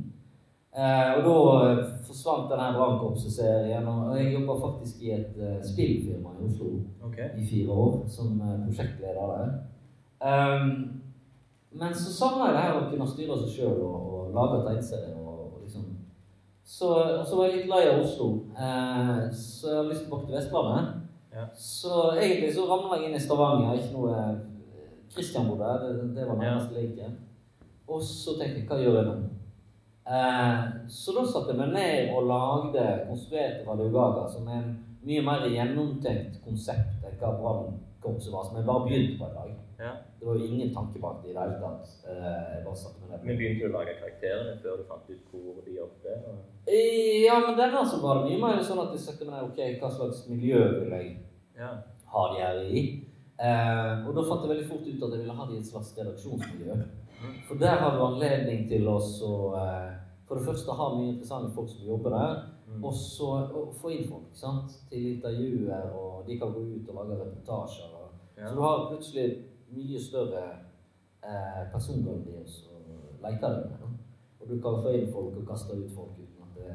Eh, 0.74 1.12
og 1.16 1.24
da 1.28 1.38
eh, 1.70 1.82
forsvant 2.08 2.52
denne 2.52 2.74
brannkorpsserien. 2.76 3.88
og 3.88 4.18
jeg 4.20 4.34
jobba 4.34 4.58
faktisk 4.68 5.02
i 5.02 5.12
et 5.12 5.36
uh, 5.38 5.62
spillfirma 5.72 6.30
i 6.40 6.46
Oslo 6.48 6.66
okay. 7.06 7.30
i 7.38 7.46
fire 7.46 7.72
år 7.72 8.04
som 8.08 8.42
uh, 8.42 8.66
prosjektleder 8.66 9.32
der. 9.38 9.54
Ehm, 10.24 11.03
men 11.74 11.96
så 11.98 12.14
savna 12.14 12.50
jeg 12.50 12.56
det 12.56 12.64
her 12.64 12.78
å 12.78 12.88
kunne 12.92 13.10
styre 13.10 13.38
seg 13.42 13.54
sjøl 13.56 13.80
og, 13.82 14.08
og 14.14 14.36
lage 14.36 14.62
tegneserier. 14.68 15.18
Og, 15.18 15.42
og 15.48 15.66
liksom. 15.66 15.88
så, 16.64 16.90
og 17.20 17.26
så 17.28 17.40
var 17.40 17.50
jeg 17.50 17.60
litt 17.62 17.72
lei 17.72 17.84
av 17.90 18.02
Oslo, 18.04 18.30
eh, 18.54 19.24
så 19.34 19.72
jeg 19.72 19.80
har 19.80 19.90
lyst 19.90 20.06
tilbake 20.06 20.30
til 20.30 20.38
Vestlandet. 20.38 21.00
Ja. 21.34 21.46
Så 21.58 22.02
egentlig 22.14 22.52
så 22.54 22.68
ramla 22.70 23.00
jeg 23.00 23.10
inn 23.10 23.18
i 23.18 23.22
Stavanger. 23.24 23.78
Ikke 23.80 23.96
noe 23.98 24.18
Kristian 25.14 25.50
bodde 25.50 25.70
der, 25.70 25.94
det, 25.98 26.10
det 26.16 26.28
var 26.30 26.38
nærmest 26.42 26.74
leken. 26.78 27.18
Og 27.88 28.02
så 28.06 28.38
tenkte 28.38 28.62
jeg 28.62 28.68
hva 28.70 28.80
gjør 28.82 29.00
jeg 29.00 29.08
nå? 29.10 29.16
Eh, 30.04 30.64
så 30.92 31.14
da 31.16 31.24
satte 31.26 31.54
jeg 31.54 31.60
meg 31.62 31.74
ned 31.74 32.14
og 32.14 32.28
lagde 32.28 32.86
konstruerte 33.08 33.66
Radio 33.68 33.90
Gaga, 33.94 34.26
som 34.30 34.48
er 34.52 34.60
en 34.60 34.74
mye 35.04 35.24
mer 35.24 35.46
gjennomtenkt 35.52 36.42
konsept 36.46 37.06
enn 37.08 37.18
hva 37.20 37.54
Brannkorpset 38.04 38.34
var, 38.34 38.44
som 38.44 38.58
jeg 38.58 38.66
bare 38.66 38.86
begynte 38.88 39.18
på 39.20 39.26
en 39.30 39.36
dag. 39.36 39.52
Ja. 39.80 39.92
Det 40.20 40.28
var 40.28 40.36
jo 40.40 40.46
ingen 40.46 40.74
tanke 40.76 41.00
bak 41.00 41.22
det 41.24 41.30
i 41.32 41.34
det 41.34 41.42
hele 41.42 41.60
tatt. 41.60 41.86
Eh. 42.08 43.20
Men 43.24 43.38
begynte 43.38 43.64
du 43.64 43.70
å 43.70 43.78
lage 43.78 43.96
karakterene 44.00 44.58
før 44.64 44.78
du 44.78 44.84
fant 44.90 45.10
ut 45.10 45.32
hvor 45.32 45.62
de 45.66 45.72
jobbet? 45.78 46.28
og- 46.28 46.44
Eh, 46.68 47.24
Ja, 47.26 47.40
men 47.40 47.58
denne 47.58 47.86
så 47.86 48.02
var 48.02 48.24
det 48.24 48.32
mye 48.32 48.40
mer 48.42 48.64
sånn 48.64 48.80
at 48.88 48.92
jeg 48.92 49.00
satte 49.00 49.26
meg 49.26 49.44
ok, 49.44 49.80
hva 49.80 49.90
slags 49.92 50.28
miljø 50.30 50.80
vil 50.80 50.92
jeg 50.92 51.18
Ja. 51.58 51.70
ha 52.08 52.34
de 52.34 52.40
her 52.42 52.60
i. 52.64 53.06
Eh, 53.40 54.08
og 54.08 54.16
da 54.16 54.22
fant 54.22 54.42
jeg 54.48 54.50
veldig 54.50 54.70
fort 54.70 54.88
ut 54.88 55.04
at 55.04 55.12
jeg 55.12 55.20
ville 55.20 55.34
ha 55.34 55.46
de 55.48 55.54
i 55.54 55.58
et 55.60 55.66
slags 55.66 55.98
redaksjonsmiljø. 55.98 56.84
For 57.48 57.56
der 57.56 57.76
har 57.78 57.92
du 57.98 58.04
anledning 58.06 58.68
til 58.70 58.86
å 58.88 58.98
eh, 59.56 59.94
for 60.28 60.36
det 60.36 60.46
første 60.46 60.72
ha 60.72 60.96
mye 60.96 61.14
interessante 61.14 61.54
folk 61.56 61.70
som 61.70 61.86
jobber 61.88 62.10
der, 62.10 62.44
Mm. 62.74 62.84
og 62.84 62.94
så 62.94 63.28
få 63.82 63.90
inn 63.90 64.08
folk 64.10 64.30
sant? 64.34 64.72
til 64.90 65.16
intervjuer, 65.16 65.92
og 65.92 66.28
de 66.28 66.38
kan 66.40 66.54
gå 66.54 66.60
ut 66.60 66.90
og 66.90 66.96
lage 66.96 67.20
reportasjer. 67.22 67.90
Og, 67.94 68.00
Ja. 68.38 68.48
Så 68.50 68.56
du 68.56 68.62
har 68.62 68.88
plutselig 68.90 69.44
mye 69.70 70.00
større 70.02 70.44
eh, 71.24 71.60
persongalleri 71.72 72.40
å 72.74 72.80
leke 73.22 73.42
deg 73.42 73.68
med. 73.70 74.00
Og 74.42 74.50
du 74.50 74.56
kan 74.62 74.82
få 74.84 74.94
inn 74.98 75.12
folk 75.14 75.38
og 75.38 75.46
kaste 75.48 75.78
ut 75.78 75.92
folk 75.96 76.18
uten 76.18 76.42
at 76.44 76.56
det 76.58 76.72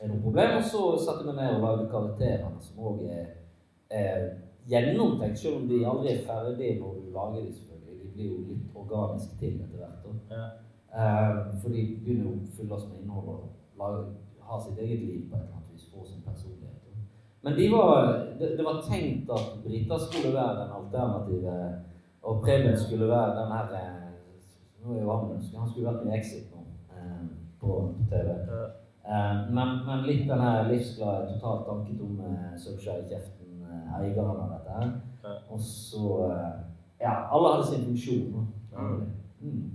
er 0.00 0.12
noe 0.12 0.20
problem. 0.22 0.58
Og 0.58 0.68
så 0.72 0.82
satte 1.06 1.24
vi 1.26 1.32
ned 1.32 1.56
og 1.56 1.64
lagde 1.64 1.88
karakterene, 1.90 2.60
som 2.60 2.84
òg 2.90 3.02
er, 3.08 3.32
er 3.90 4.28
gjennomtenkt, 4.68 5.38
selv 5.38 5.62
om 5.62 5.66
de 5.70 5.80
aldri 5.86 6.12
er 6.12 6.22
ferdige 6.28 6.78
når 6.80 7.00
du 7.00 7.10
lager 7.16 7.40
dem, 7.40 7.52
selvfølgelig. 7.54 7.98
De 8.04 8.12
blir 8.14 8.30
jo 8.30 8.38
litt 8.50 8.78
organiske 8.84 9.40
til 9.40 9.58
etter 9.64 9.80
hvert. 9.80 10.30
Ja. 10.30 10.46
Eh, 10.96 11.60
for 11.62 11.74
de 11.74 11.82
begynner 12.04 12.30
jo 12.30 12.36
å 12.36 12.54
fylles 12.56 12.86
med 12.90 13.02
innhold 13.02 13.32
og 13.34 13.80
lage, 13.80 14.04
ha 14.48 14.60
sitt 14.62 14.78
eget 14.78 15.00
liv 15.04 15.28
på 15.30 15.36
et 15.36 15.42
eller 15.42 15.56
annet 15.58 15.72
vis, 15.74 15.90
få 15.92 16.04
sin 16.04 16.22
personlighet. 16.26 16.76
Men 17.46 17.54
de 17.54 17.70
var, 17.70 18.26
det, 18.38 18.56
det 18.58 18.64
var 18.64 18.82
tenkt 18.90 19.30
at 19.30 19.46
briter 19.64 19.98
skulle 19.98 20.34
være 20.34 20.60
den 20.62 20.70
alternative, 20.78 21.74
og 22.22 22.42
Preben 22.42 22.78
skulle 22.78 23.08
være 23.08 23.40
den 23.40 23.52
her 23.52 23.66
eh, 23.74 24.02
Nå 24.82 24.94
er 24.94 25.02
jo 25.02 25.12
han 25.12 25.42
Han 25.58 25.68
skulle 25.70 25.92
vært 25.92 26.04
med 26.04 26.12
i 26.12 26.16
Exit 26.18 26.48
nå, 26.54 26.64
eh, 26.96 27.22
på 27.60 27.94
TV. 28.10 28.28
Eh, 29.06 29.36
men, 29.54 29.68
men 29.86 30.02
litt 30.08 30.26
den 30.30 30.42
her 30.42 30.66
livsglade, 30.72 31.28
totalt 31.34 31.68
tanketomme 31.68 32.32
Subshire-kjeften-eieren 32.64 34.42
av 34.42 34.50
dette 34.56 34.80
her. 34.80 34.90
Og 35.50 35.60
så 35.60 36.32
Ja, 37.00 37.14
alle 37.30 37.54
hadde 37.54 37.66
sin 37.66 37.84
funksjon. 37.84 38.48
Mm. 39.40 39.70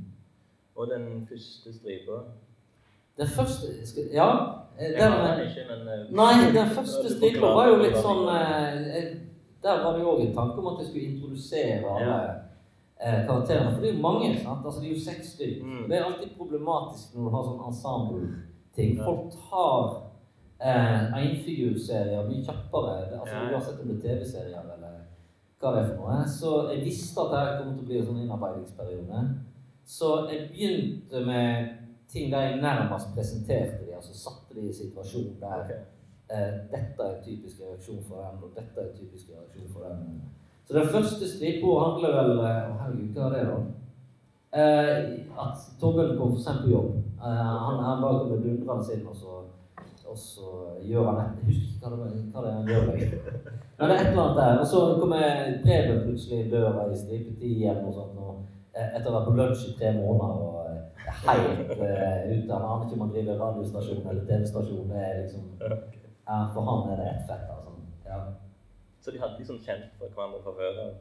Og 0.75 0.88
den 0.91 1.27
første 1.29 1.73
stripa 1.73 2.23
Den 3.21 3.29
første 3.38 3.67
Ja. 4.13 4.29
eh, 4.79 4.91
Den, 4.97 5.13
eh, 5.13 6.05
nei, 6.10 6.34
den 6.55 6.69
første 6.75 7.03
du 7.05 7.10
stripa 7.13 7.51
var 7.53 7.67
jo 7.69 7.75
litt 7.84 7.97
sånn 8.01 8.23
eh, 8.34 9.12
Der 9.62 9.84
var 9.84 9.93
det 9.93 10.01
jo 10.01 10.13
òg 10.15 10.21
en 10.25 10.34
tanke 10.36 10.57
om 10.57 10.67
at 10.71 10.79
jeg 10.81 10.88
skulle 10.89 11.10
introdusere 11.12 11.86
alle 11.86 12.21
karakterene. 13.27 13.73
For 13.75 13.81
det 13.81 13.89
er 13.91 13.95
jo 13.95 14.01
mange. 14.01 14.39
sant? 14.43 14.65
Altså 14.65 14.81
Det 14.81 14.89
er 14.89 14.93
jo 14.95 14.99
seks 15.05 15.27
stykker. 15.36 15.63
Mm. 15.65 15.84
Det 15.89 15.97
er 15.97 16.03
alltid 16.05 16.31
problematisk 16.38 17.15
når 17.15 17.23
du 17.23 17.29
har 17.36 17.43
sånn 17.45 17.62
ensemble-ting. 17.69 19.03
Folk 19.05 19.31
tar 19.49 19.86
eh, 20.62 21.13
enfigurserier 21.21 22.27
mye 22.27 22.43
kjappere. 22.45 22.95
Altså. 23.19 23.36
Uansett 23.53 23.81
om 23.81 23.88
det 23.89 23.97
er 23.97 24.01
TV-serier 24.07 24.65
eller 24.75 24.97
hva 25.62 25.71
det 25.75 25.84
er 25.84 25.89
for 25.91 26.01
noe. 26.10 26.25
Så 26.29 26.51
jeg 26.73 26.84
visste 26.86 27.21
at 27.21 27.31
dette 27.36 27.63
kom 27.63 27.73
til 27.77 27.86
å 27.86 27.89
bli 27.89 27.97
en 27.99 28.05
sånn 28.10 28.21
innarbeidingsperiode. 28.25 29.23
Så 29.86 30.12
jeg 30.31 30.49
begynte 30.49 31.25
med 31.25 31.69
ting 32.13 32.32
jeg 32.34 32.62
nærmest 32.62 33.13
presenterte 33.15 33.86
de, 33.86 33.95
altså 33.95 34.13
satte 34.17 34.56
de 34.56 34.67
i 34.69 34.74
situasjonen 34.74 35.38
der 35.41 35.63
okay. 35.63 35.82
eh, 36.34 36.54
dette 36.74 37.04
er 37.06 37.15
en 37.15 37.24
typisk 37.26 37.62
reaksjon 37.63 38.04
for 38.08 38.24
den, 38.24 38.43
og 38.43 38.50
dette 38.56 38.82
er 38.82 38.89
en 38.89 38.97
typisk 39.00 39.30
reaksjon 39.34 39.69
for 39.74 39.88
den. 39.88 40.21
Så 40.65 40.78
den 40.80 40.88
første 40.95 41.30
stripa 41.30 41.78
handler 41.86 42.17
vel 42.17 42.34
eh, 42.39 42.60
Å, 42.71 42.76
herregud, 42.82 43.15
hva 43.15 43.30
er 43.30 43.38
det, 43.38 43.45
da? 43.52 43.60
Eh, 44.52 44.97
at 45.45 45.63
Torbjørn 45.80 46.17
kom 46.19 46.36
for 46.36 46.43
sent 46.43 46.65
på 46.65 46.74
jobb. 46.74 47.00
Eh, 47.24 47.50
han, 47.65 47.84
han 47.88 48.04
bare 48.04 48.24
kommer 48.26 48.43
dundrende 48.43 48.95
inn, 48.95 49.08
og 49.08 49.15
så, 49.15 49.41
og 50.12 50.17
så 50.19 50.47
gjør 50.84 51.08
han 51.08 51.21
et 51.24 51.52
ikke 51.56 51.89
hva 51.89 52.43
det, 52.43 52.50
er 52.50 52.58
han 52.58 52.67
gjør. 52.67 52.89
Men 53.78 53.89
det 53.89 53.95
er 53.95 54.02
et 54.02 54.10
eller 54.12 54.24
annet 54.24 54.39
der. 54.41 54.60
Og 54.60 54.67
så 54.67 54.82
kommer 55.00 55.24
Preben 55.63 56.02
plutselig 56.06 56.41
i 56.45 56.50
døra 56.52 56.88
i 56.91 56.97
stripetid 57.00 57.62
igjen 57.62 57.86
og 57.88 57.95
sånn, 57.95 58.17
Og, 58.19 58.41
eh, 58.76 58.89
etter 58.97 59.08
å 59.10 59.13
ha 59.13 59.21
vært 59.21 59.30
på 59.30 59.38
lunsj 59.39 59.69
i 59.69 59.78
tre 59.80 59.93
måneder 59.95 60.43
og 60.47 60.61
helt 61.28 61.72
uh, 61.72 62.20
ute. 62.34 62.54
Han 62.54 62.66
aner 62.72 62.84
ikke 62.86 62.98
om 62.98 63.04
han 63.06 63.14
driver 63.16 63.40
radiostasjon 63.46 64.08
eller 64.10 64.26
TV-stasjon. 64.30 64.92
Liksom 65.22 65.44
ja, 65.62 66.36
For 66.54 66.62
han 66.70 66.92
er 66.92 66.96
det 67.02 67.08
ett 67.14 67.24
fett. 67.30 67.48
Altså. 67.56 67.72
Ja. 68.06 68.20
Så 69.02 69.12
de 69.12 69.20
hadde 69.20 69.40
liksom 69.40 69.58
kjent 69.66 69.90
for 69.98 70.08
hverandre 70.16 70.44
fra 70.44 70.54
før 70.60 70.84
av? 70.86 70.92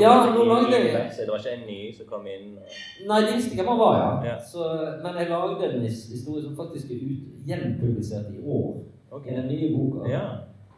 Ja, 0.00 0.12
nå 0.34 0.44
lagde 0.44 0.76
jeg- 0.76 1.12
Så 1.12 1.20
det 1.22 1.30
var 1.30 1.38
ikke 1.38 1.54
en 1.62 1.66
ny 1.66 1.92
som 1.96 2.06
kom 2.06 2.26
inn? 2.26 2.58
Og... 2.58 2.62
Nei, 3.08 3.20
de 3.20 3.32
visste 3.36 3.56
hvem 3.56 3.66
han 3.72 3.78
var, 3.78 3.94
ja. 3.98 4.10
Ja. 4.30 4.36
Så, 4.52 4.60
men 5.02 5.16
jeg 5.18 5.28
lagde 5.30 5.74
en 5.74 5.82
historie 5.82 6.42
som 6.42 6.56
faktisk 6.56 6.90
er 6.90 7.00
ut, 7.10 7.24
gjenpublisert 7.46 8.30
i 8.30 8.42
år. 8.46 8.68
Okay. 9.10 9.32
I 9.32 9.36
den 9.36 9.46
nye 9.50 9.76
boka. 9.76 10.08
Ja. 10.08 10.22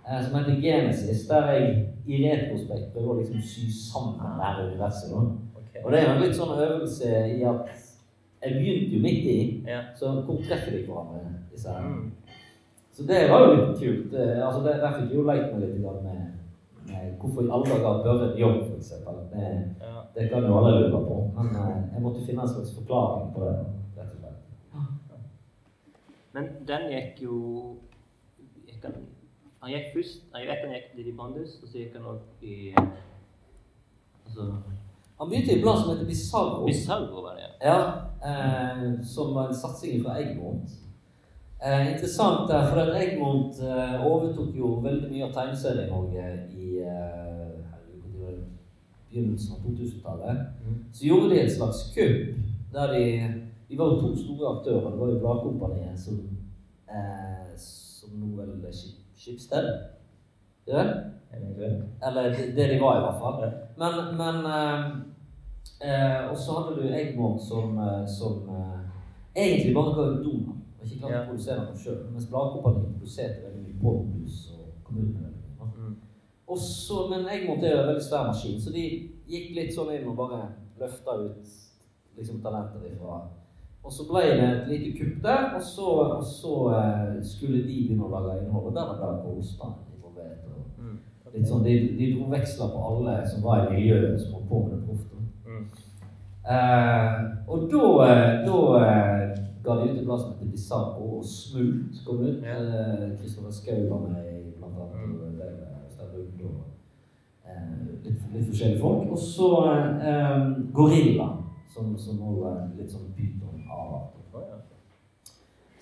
eh, 0.08 0.24
Som 0.24 0.38
heter 0.38 0.60
Genesis. 0.60 1.26
Der 1.28 1.50
jeg 1.50 1.88
i 2.06 2.22
retrospekt 2.24 2.92
prøver 2.94 3.10
å 3.14 3.18
liksom 3.20 3.42
sy 3.42 3.66
sammen 3.92 4.16
det 4.18 4.44
her 4.46 4.64
universet. 4.66 5.12
Okay. 5.12 5.84
Og 5.84 5.92
det 5.92 6.00
er 6.00 6.08
jo 6.08 6.14
en 6.16 6.22
litt 6.24 6.36
sånn 6.40 6.54
øvelse 6.58 7.10
i 7.36 7.42
at 7.52 7.60
jeg 8.44 8.52
begynte 8.58 8.96
jo 8.96 9.00
midt 9.02 9.24
i, 9.30 9.64
Ja. 9.66 9.80
så 9.94 10.10
hvor 10.26 10.36
treffer 10.48 10.70
de 10.76 10.84
hverandre? 10.86 11.20
disse 11.52 11.68
her? 11.68 11.82
Mm. 11.88 12.12
Så 12.92 13.02
det 13.08 13.18
var 13.30 13.40
jo 13.46 13.54
litt 13.54 13.78
kult. 13.80 14.12
Eh, 14.14 14.46
Altså, 14.46 14.60
det, 14.66 14.72
der 14.82 14.92
fikk 14.98 15.10
jeg 15.10 15.18
jo 15.18 15.22
leit 15.28 15.52
meg 15.52 15.60
litt 15.62 15.82
grann 15.82 16.02
med, 16.04 16.20
med 16.88 17.12
hvorfor 17.20 17.42
i 17.46 17.52
alle 17.54 17.66
dager 17.70 18.02
bør 18.04 18.24
en 18.32 18.38
jobb, 18.38 18.58
f.eks. 18.66 18.90
Det, 19.32 19.46
ja. 19.80 19.94
det 20.14 20.30
kan 20.30 20.44
jo 20.48 20.58
alle 20.58 20.72
lure 20.80 21.00
på. 21.06 21.16
Men 21.36 21.46
eh, 21.56 21.78
jeg 21.94 22.02
måtte 22.02 22.26
finne 22.26 22.42
en 22.42 22.48
slags 22.54 22.74
forklaring 22.78 23.32
på 23.34 23.40
det. 23.46 23.54
rett 23.96 24.12
og 24.12 24.18
slett. 24.18 24.38
Men 26.34 26.44
den 26.68 26.86
gikk 26.92 27.22
jo 27.22 27.36
gikk 28.66 28.84
han, 28.88 28.94
han 29.60 29.70
gikk 29.70 29.88
først 29.94 30.22
Jeg 30.34 30.48
vet 30.48 30.62
han 30.64 30.72
gikk 30.76 30.94
litt 30.96 31.06
i 31.12 31.16
Bandus, 31.18 31.58
og 31.62 31.68
så 31.68 31.78
gikk 31.78 31.96
han 31.96 32.06
opp 32.14 32.42
i 32.42 32.74
altså, 34.26 34.46
Han 35.18 35.28
begynte 35.30 35.52
i 35.52 35.56
et 35.56 35.62
blad 35.62 35.80
som 35.80 35.90
heter 35.92 36.06
Bizarro. 36.06 36.66
Bizarro, 36.66 37.22
var 37.22 37.36
det, 37.38 37.42
ja. 37.42 37.74
Ja, 37.74 37.80
eh, 38.28 39.04
som 39.06 39.34
var 39.34 39.48
en 39.48 39.54
satsing 39.54 40.02
fra 40.04 40.16
Egmont. 40.20 40.70
Eh, 41.64 41.92
interessant 41.92 42.48
der, 42.50 42.66
for 42.70 42.80
at 42.82 42.96
Egmont 43.02 43.60
eh, 43.62 44.06
overtok 44.06 44.56
jo 44.58 44.80
veldig 44.82 45.12
mye 45.12 45.28
av 45.28 45.36
tegneserie-Norge 45.36 46.24
i 46.58 46.80
eh, 46.82 47.52
hvor 48.02 48.24
var 48.24 48.32
det? 48.32 48.48
begynnelsen 49.12 49.54
av 49.54 49.60
2000-tallet. 49.68 50.42
Mm. 50.66 50.84
Så 50.92 51.06
gjorde 51.06 51.30
de 51.30 51.40
et 51.40 51.52
slags 51.52 51.84
kupp 51.94 52.34
der 52.72 52.92
de 52.92 53.04
De 53.68 53.78
var 53.78 53.86
jo 53.86 54.00
to 54.00 54.16
store 54.16 54.58
aktører. 54.58 54.90
Det 54.90 55.00
var 55.00 55.08
jo 55.08 55.18
Bladkompaniet 55.18 56.00
som 56.00 56.18
eh, 56.88 57.56
Som 57.56 58.10
nå 58.20 58.36
vel 58.36 58.74
Skipsted. 59.16 59.68
Ja? 60.66 60.82
Eller 62.06 62.22
det, 62.30 62.56
det 62.56 62.74
de 62.74 62.80
var, 62.80 62.96
i 62.96 63.04
hvert 63.04 63.20
fall. 63.20 63.52
Men, 63.76 64.16
men 64.16 64.36
eh, 64.46 64.80
eh, 65.88 66.30
Og 66.30 66.36
så 66.36 66.52
hadde 66.52 66.76
du 66.82 66.94
Egmont 66.94 67.42
som, 67.42 67.78
eh, 67.78 68.06
som 68.18 68.48
eh, 68.48 68.80
egentlig 69.36 69.74
bare 69.74 69.94
ga 69.94 70.08
ut 70.10 70.24
doner. 70.24 70.54
Og 70.80 70.86
ikke 70.86 70.98
klarte 70.98 71.14
Ja. 71.14 71.22
å 71.22 71.28
produsere 71.30 71.64
noe 71.64 71.78
sjøl. 71.78 72.00
Mens 72.12 72.28
Bladkompaniet 72.30 72.94
produserte 72.96 73.44
veldig 73.46 73.62
mye 73.66 73.80
pondus 73.82 74.38
og 74.56 74.64
kom 74.84 74.96
ut 74.98 75.12
med 75.14 75.22
veldig 75.22 75.42
mye. 75.42 75.74
Mm. 75.76 75.96
Men 77.10 77.28
Egmont 77.34 77.64
er 77.64 77.76
jo 77.76 77.82
en 77.82 77.90
veldig 77.92 78.06
svær 78.08 78.26
maskin, 78.28 78.60
så 78.60 78.72
de 78.72 78.86
gikk 79.28 79.54
litt 79.56 79.74
sånn 79.74 79.92
inn 79.94 80.08
og 80.10 80.18
bare 80.18 80.42
løfta 80.80 81.14
ut 81.22 81.54
liksom 82.16 82.42
talenter 82.42 82.84
ifra. 82.90 83.22
Og 83.82 83.92
så 83.92 84.04
ble 84.06 84.20
det 84.22 84.48
et 84.48 84.68
lite 84.70 84.90
kupp 84.98 85.22
der, 85.24 85.48
og 85.56 85.62
så, 85.62 85.86
og 86.18 86.24
så 86.26 86.52
eh, 86.76 87.16
skulle 87.26 87.64
de 87.64 87.78
begynne 87.86 88.06
å 88.06 88.12
lage 88.12 88.42
innhold. 88.42 88.68
Og 88.70 88.76
der 88.76 88.90
var 88.90 88.94
det 88.94 89.06
bare 89.06 89.22
på 89.24 89.32
involvert. 89.96 90.51
Litt 91.32 91.48
sånn, 91.48 91.64
de, 91.64 91.76
de 91.96 92.10
dro 92.12 92.28
veksler 92.32 92.72
på 92.74 92.82
alle 92.90 93.16
som 93.28 93.44
var 93.44 93.64
i 93.64 93.76
miljøet 93.76 94.20
som 94.20 94.36
holdt 94.36 94.48
på 94.50 94.62
med 94.64 94.74
det 94.74 94.82
proft. 94.86 95.08
Mm. 95.46 95.64
Eh, 96.42 97.22
og 97.48 97.68
da, 97.72 97.86
eh, 98.06 98.32
da 98.46 98.58
eh, 98.82 99.22
ga 99.64 99.76
de 99.78 99.88
ut 99.88 100.00
et 100.00 100.04
plass 100.04 100.24
som 100.24 100.34
heter 100.34 100.50
Bizarro, 100.52 101.08
og 101.18 101.24
Smult 101.24 102.02
kom 102.06 102.24
ut. 102.26 102.42
Kristoffer 103.20 103.54
Schou 103.54 103.86
var 103.88 104.04
med 104.08 104.26
i 104.28 104.52
blant 104.58 104.76
annet. 104.76 105.06
Mm. 105.06 105.22
og 105.22 106.64
eh, 107.46 107.62
litt, 108.04 108.20
litt 108.34 108.48
forskjellige 108.50 108.80
folk. 108.80 109.08
Og 109.12 109.18
så 109.18 109.50
eh, 109.70 110.36
Gorilla, 110.74 111.28
som, 111.72 111.94
som 111.98 112.20
også 112.20 112.50
er 112.52 112.66
litt 112.80 112.92
sånn 112.92 113.12
pyton-avart. 113.16 113.41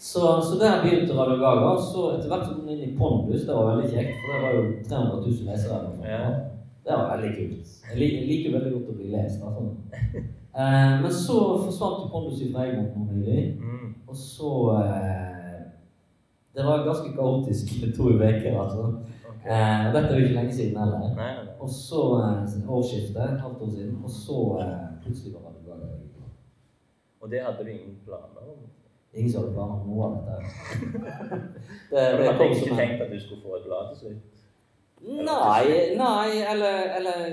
Så, 0.00 0.20
så 0.48 0.54
der 0.60 0.82
begynte 0.82 1.16
Radio 1.18 1.36
Gaga. 1.44 1.70
Så 1.92 2.00
etter 2.14 2.28
hvert 2.30 2.46
så 2.46 2.54
kom 2.54 2.64
den 2.64 2.78
inn 2.78 2.86
i 2.88 2.96
Pondus. 2.96 3.42
Det 3.46 3.56
var 3.56 3.66
veldig 3.68 3.90
kjekt, 3.92 4.14
for 4.20 4.32
det 4.32 4.38
var 4.44 4.54
jo 4.56 4.62
300 4.88 5.16
000 5.26 5.48
lesere. 5.50 5.80
Ja. 6.14 6.22
Det 6.84 6.94
var 6.96 7.10
veldig 7.16 7.32
kult. 7.36 7.74
Jeg 7.90 7.98
liker, 8.00 8.22
liker 8.30 8.54
veldig 8.56 8.72
godt 8.76 8.92
å 8.92 8.96
bli 9.00 9.10
lest. 9.12 9.42
Altså. 9.44 9.66
Eh, 10.50 10.94
men 11.02 11.12
så 11.14 11.36
forsvant 11.66 12.00
jo 12.02 12.08
Pondus 12.10 12.40
fra 12.50 12.64
Egmont 12.66 13.12
nylig. 13.12 13.42
Mm. 13.60 13.92
Og 14.08 14.16
så 14.16 14.54
eh, 14.80 15.60
Det 16.56 16.64
var 16.66 16.82
ganske 16.88 17.12
kaotisk 17.14 17.76
to 17.96 18.08
uker, 18.16 18.56
altså. 18.64 18.88
Okay. 19.28 19.52
Eh, 19.52 19.86
og 19.86 19.94
dette 19.94 20.08
er 20.08 20.18
jo 20.18 20.24
ikke 20.24 20.40
lenge 20.40 20.56
siden 20.56 20.80
heller. 20.80 21.04
Nei, 21.04 21.12
nei, 21.20 21.44
nei. 21.44 21.54
Og 21.60 21.70
så 21.76 22.02
eh, 22.24 22.58
årsskiftet, 22.66 23.22
et 23.28 23.44
halvt 23.44 23.62
år 23.68 23.70
siden, 23.76 23.94
og 24.00 24.10
så 24.16 24.40
eh, 24.64 24.82
plutselig 25.04 25.36
var 25.36 25.46
Radio 25.52 25.62
Gaga. 25.68 26.32
Og 27.20 27.30
det 27.30 27.44
hadde 27.44 27.64
du 27.68 27.70
ingen 27.76 27.96
planer 28.08 28.48
om? 28.48 28.66
Ingen 29.14 29.32
som 29.32 29.42
hadde 29.42 29.54
planer 29.54 29.74
om 29.74 29.88
noe 29.90 30.04
av 30.06 30.12
dette. 30.16 30.34
det, 31.90 32.04
det 32.18 32.28
hadde 32.28 32.50
ikke 32.50 32.76
tenkt 32.78 33.02
at 33.02 33.10
du 33.10 33.18
skulle 33.20 33.42
få 33.42 33.56
et 33.58 33.66
blad 33.66 33.88
til 33.90 33.98
slutt? 34.04 34.36
Nei, 35.00 35.96
nei, 35.96 36.28
eller, 36.52 36.76
eller 36.98 37.24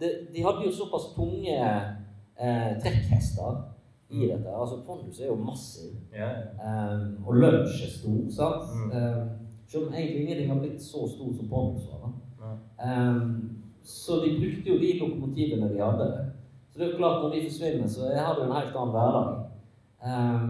de, 0.00 0.08
de 0.34 0.44
hadde 0.46 0.64
jo 0.66 0.72
såpass 0.72 1.10
tunge 1.16 1.58
eh, 1.58 2.70
trekkhester 2.82 3.60
i 4.12 4.28
dette. 4.28 4.48
Altså 4.48 4.82
Pondus 4.86 5.20
er 5.20 5.26
jo 5.26 5.34
massiv, 5.34 5.92
Ja, 6.14 6.28
ja. 6.28 6.94
Um, 6.94 7.26
og 7.26 7.34
lunsj 7.34 7.84
er 7.86 7.90
stor, 7.90 8.20
sant? 8.30 8.70
Mm. 8.76 8.92
Eh, 8.96 9.22
selv 9.66 9.86
om 9.86 9.94
egentlig 9.94 10.22
ingenting 10.22 10.52
har 10.52 10.60
blitt 10.60 10.82
så 10.82 11.08
stort 11.08 11.36
som 11.36 11.48
Pondus 11.48 11.88
var. 11.90 12.12
Ja. 12.42 12.52
Eh, 12.86 13.20
så 13.82 14.20
de 14.24 14.36
brukte 14.38 14.70
jo 14.70 14.78
de 14.78 14.98
lokomotivene 15.00 15.72
de 15.72 15.80
hadde. 15.82 16.08
Så 16.70 16.78
det 16.78 16.86
er 16.86 16.90
jo 16.92 16.96
klart, 16.96 17.22
når 17.22 17.34
de 17.34 17.44
forsvinner, 17.48 17.88
så 17.88 18.12
jeg 18.12 18.26
hadde 18.26 18.44
jo 18.44 18.50
en 18.50 18.56
helt 18.56 18.76
annen 18.76 18.94
hverdag. 18.96 19.28
Eh, 20.08 20.40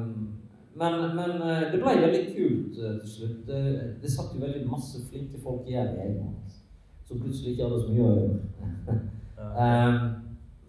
men, 0.75 1.17
men 1.17 1.31
eh, 1.43 1.65
det 1.73 1.81
ble 1.83 1.95
veldig 2.01 2.23
kult 2.37 2.79
eh, 2.79 2.95
til 3.01 3.09
slutt. 3.15 3.47
Det, 3.47 3.61
det 4.03 4.11
satt 4.11 4.35
jo 4.35 4.41
veldig 4.41 4.67
masse 4.71 5.03
flinke 5.11 5.41
folk 5.43 5.67
igjen 5.69 5.95
i 5.97 6.05
Egmont 6.07 6.59
som 7.05 7.21
plutselig 7.21 7.53
ikke 7.53 7.67
hadde 7.69 7.81
så 7.83 7.89
mye 7.93 8.05
å 8.09 8.15
gjøre. 8.17 8.41
Ja. 8.61 9.01
Eh, 9.43 9.95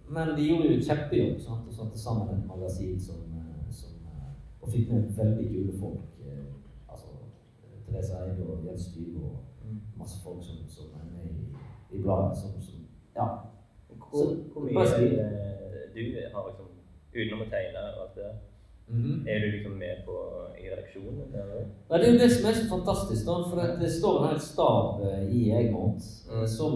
men 0.10 0.32
de 0.38 0.48
gjorde 0.48 0.72
jo 0.74 0.82
kjempejobb 0.84 1.38
sant? 1.40 1.68
og 1.70 1.74
satte 1.78 2.00
sammen 2.02 2.32
et 2.34 2.48
magasin 2.50 2.96
som, 3.00 3.20
eh, 3.38 3.68
som 3.72 3.94
eh, 4.10 4.32
Og 4.62 4.72
fikk 4.74 4.90
med 4.92 5.12
veldig 5.18 5.46
kule 5.52 5.76
folk. 5.80 6.08
eh, 6.26 6.50
Altså 6.90 7.12
eh, 7.14 7.78
Therese 7.86 8.18
Eide 8.18 8.48
og 8.50 8.66
Jens 8.66 8.88
Styve 8.90 9.22
og 9.24 9.40
Mm. 9.64 9.78
masse 9.98 10.18
folk 10.24 10.42
som, 10.44 10.58
som 10.68 10.90
er 11.00 11.06
med 11.14 11.30
i, 11.32 11.46
i 11.96 12.02
bladet. 12.04 12.38
Som, 12.38 12.58
som, 12.62 12.82
ja. 13.16 13.28
Hvor, 13.88 14.18
Så- 14.20 14.44
hvor 14.54 14.62
mye 14.66 14.84
eh, 14.84 15.86
du 15.96 16.02
har 16.34 16.50
liksom 16.50 16.68
Utenom 17.16 17.46
å 17.46 17.50
tegne 17.54 17.80
og 17.94 18.02
alt 18.04 18.16
det 18.18 18.24
der, 18.26 18.36
Mhm. 18.90 19.24
er 19.28 19.40
du 19.40 19.52
liksom 19.52 19.72
med 19.80 19.96
på 20.06 20.16
i 20.60 20.66
redaksjonen? 20.70 21.32
Eller? 21.34 21.62
Ja, 21.90 21.98
det 21.98 22.08
er 22.08 22.14
jo 22.14 22.20
det 22.20 22.32
som 22.32 22.50
er 22.50 22.54
så 22.54 22.66
fantastisk, 22.70 23.26
da, 23.26 23.36
for 23.50 23.80
det 23.82 23.92
står 23.92 24.18
en 24.24 24.30
hel 24.30 24.40
stab 24.40 25.02
eh, 25.08 25.24
i 25.32 25.52
Egmont 25.52 26.02
eh, 26.32 26.40
Mm. 26.42 26.48
som 26.48 26.74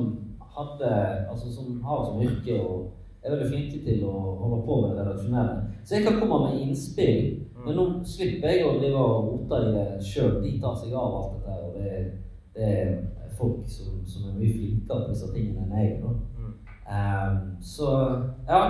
hadde, 0.58 0.92
altså 1.32 1.54
som 1.56 1.82
har 1.84 2.06
som 2.06 2.22
yrke 2.22 2.62
og 2.62 2.92
er 3.24 3.32
veldig 3.36 3.50
flinke 3.52 3.84
til 3.86 4.04
å 4.06 4.12
holde 4.42 4.62
på 4.66 4.82
med 4.82 4.96
det 4.98 5.06
redaksjonelle. 5.06 5.56
Så 5.86 5.96
jeg 5.96 6.04
kan 6.06 6.20
komme 6.20 6.40
med 6.52 6.62
innspill, 6.62 7.44
men 7.66 7.76
nå 7.76 7.86
slipper 8.06 8.48
jeg 8.50 8.66
å 8.66 8.80
drive 8.80 8.98
og 8.98 9.28
rote 9.28 9.58
i 9.68 9.72
det 9.76 10.04
sjøl. 10.06 10.42
De 10.44 10.60
tar 10.62 10.76
seg 10.76 10.94
av 10.94 11.16
alt 11.20 11.34
dette, 11.36 11.58
og 11.66 11.74
det, 11.76 12.12
det 12.56 12.64
er 12.64 12.96
folk 13.38 13.68
som, 13.68 14.00
som 14.06 14.30
er 14.30 14.40
mye 14.40 14.54
flinkere 14.54 15.04
på 15.06 15.10
disse 15.14 15.28
tingene 15.34 15.66
enn 15.66 15.78
jeg. 15.78 16.02
da. 16.02 16.08
Mm. 16.40 16.54
Ehm, 16.96 17.62
så 17.62 17.88
ja, 18.48 18.62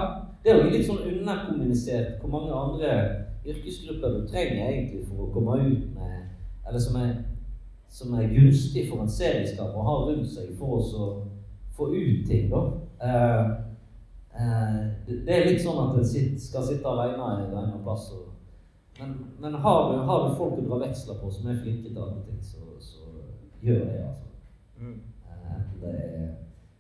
det 0.43 0.51
er 0.51 0.57
jo 0.63 0.69
litt 0.73 0.87
sånn 0.87 1.03
underkommunisert 1.11 2.19
hvor 2.21 2.29
mange 2.33 2.51
andre 2.53 2.91
yrkesgrupper 3.47 4.13
du 4.15 4.27
trenger 4.27 4.69
egentlig 4.69 5.05
for 5.07 5.25
å 5.25 5.31
komme 5.33 5.57
ut 5.63 5.89
med 5.95 6.13
Eller 6.67 6.79
som 6.83 6.95
er, 6.99 7.11
som 7.87 8.13
er 8.19 8.27
gunstig 8.33 8.89
for 8.89 9.01
en 9.01 9.11
serieskaper 9.11 9.79
å 9.79 9.85
ha 9.87 9.97
rundt 10.09 10.27
seg 10.27 10.49
for 10.59 10.81
å 10.83 11.05
få 11.77 11.93
ut 11.93 12.25
ting, 12.27 12.49
da. 12.51 12.63
Ehm, 13.07 13.51
eh, 14.33 14.79
det, 15.07 15.35
er 15.35 15.45
litt 15.47 15.61
sånn 15.63 15.79
at 15.83 15.99
en 16.01 16.39
skal 16.41 16.65
sitte 16.65 16.89
alene 16.89 17.13
i 17.15 17.45
en 17.45 17.55
annen 17.61 17.83
plass. 17.85 18.09
Og, 18.17 18.33
men 18.99 19.13
men 19.39 19.55
har, 19.63 19.93
du, 19.93 20.01
har 20.09 20.25
du 20.25 20.35
folk 20.35 20.57
å 20.57 20.65
dra 20.65 20.81
veksler 20.83 21.21
på 21.21 21.31
som 21.31 21.47
er 21.47 21.61
flinke 21.61 21.93
til 21.93 22.01
andre 22.03 22.25
ting, 22.25 22.41
så, 22.41 22.65
så 22.83 23.05
gjør 23.61 23.85
det, 23.85 24.01
altså. 24.09 24.27
Mm. 24.81 24.99
Eh, 25.29 25.47
Enten 25.53 25.79
det 25.85 25.95
er 25.95 26.27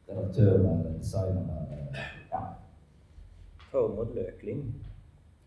redaktører 0.09 0.59
eller 0.65 0.97
designere 0.97 1.63
eller 1.69 2.03
ja. 2.33 2.43
Tormod 3.71 4.15
Løkling. 4.17 4.65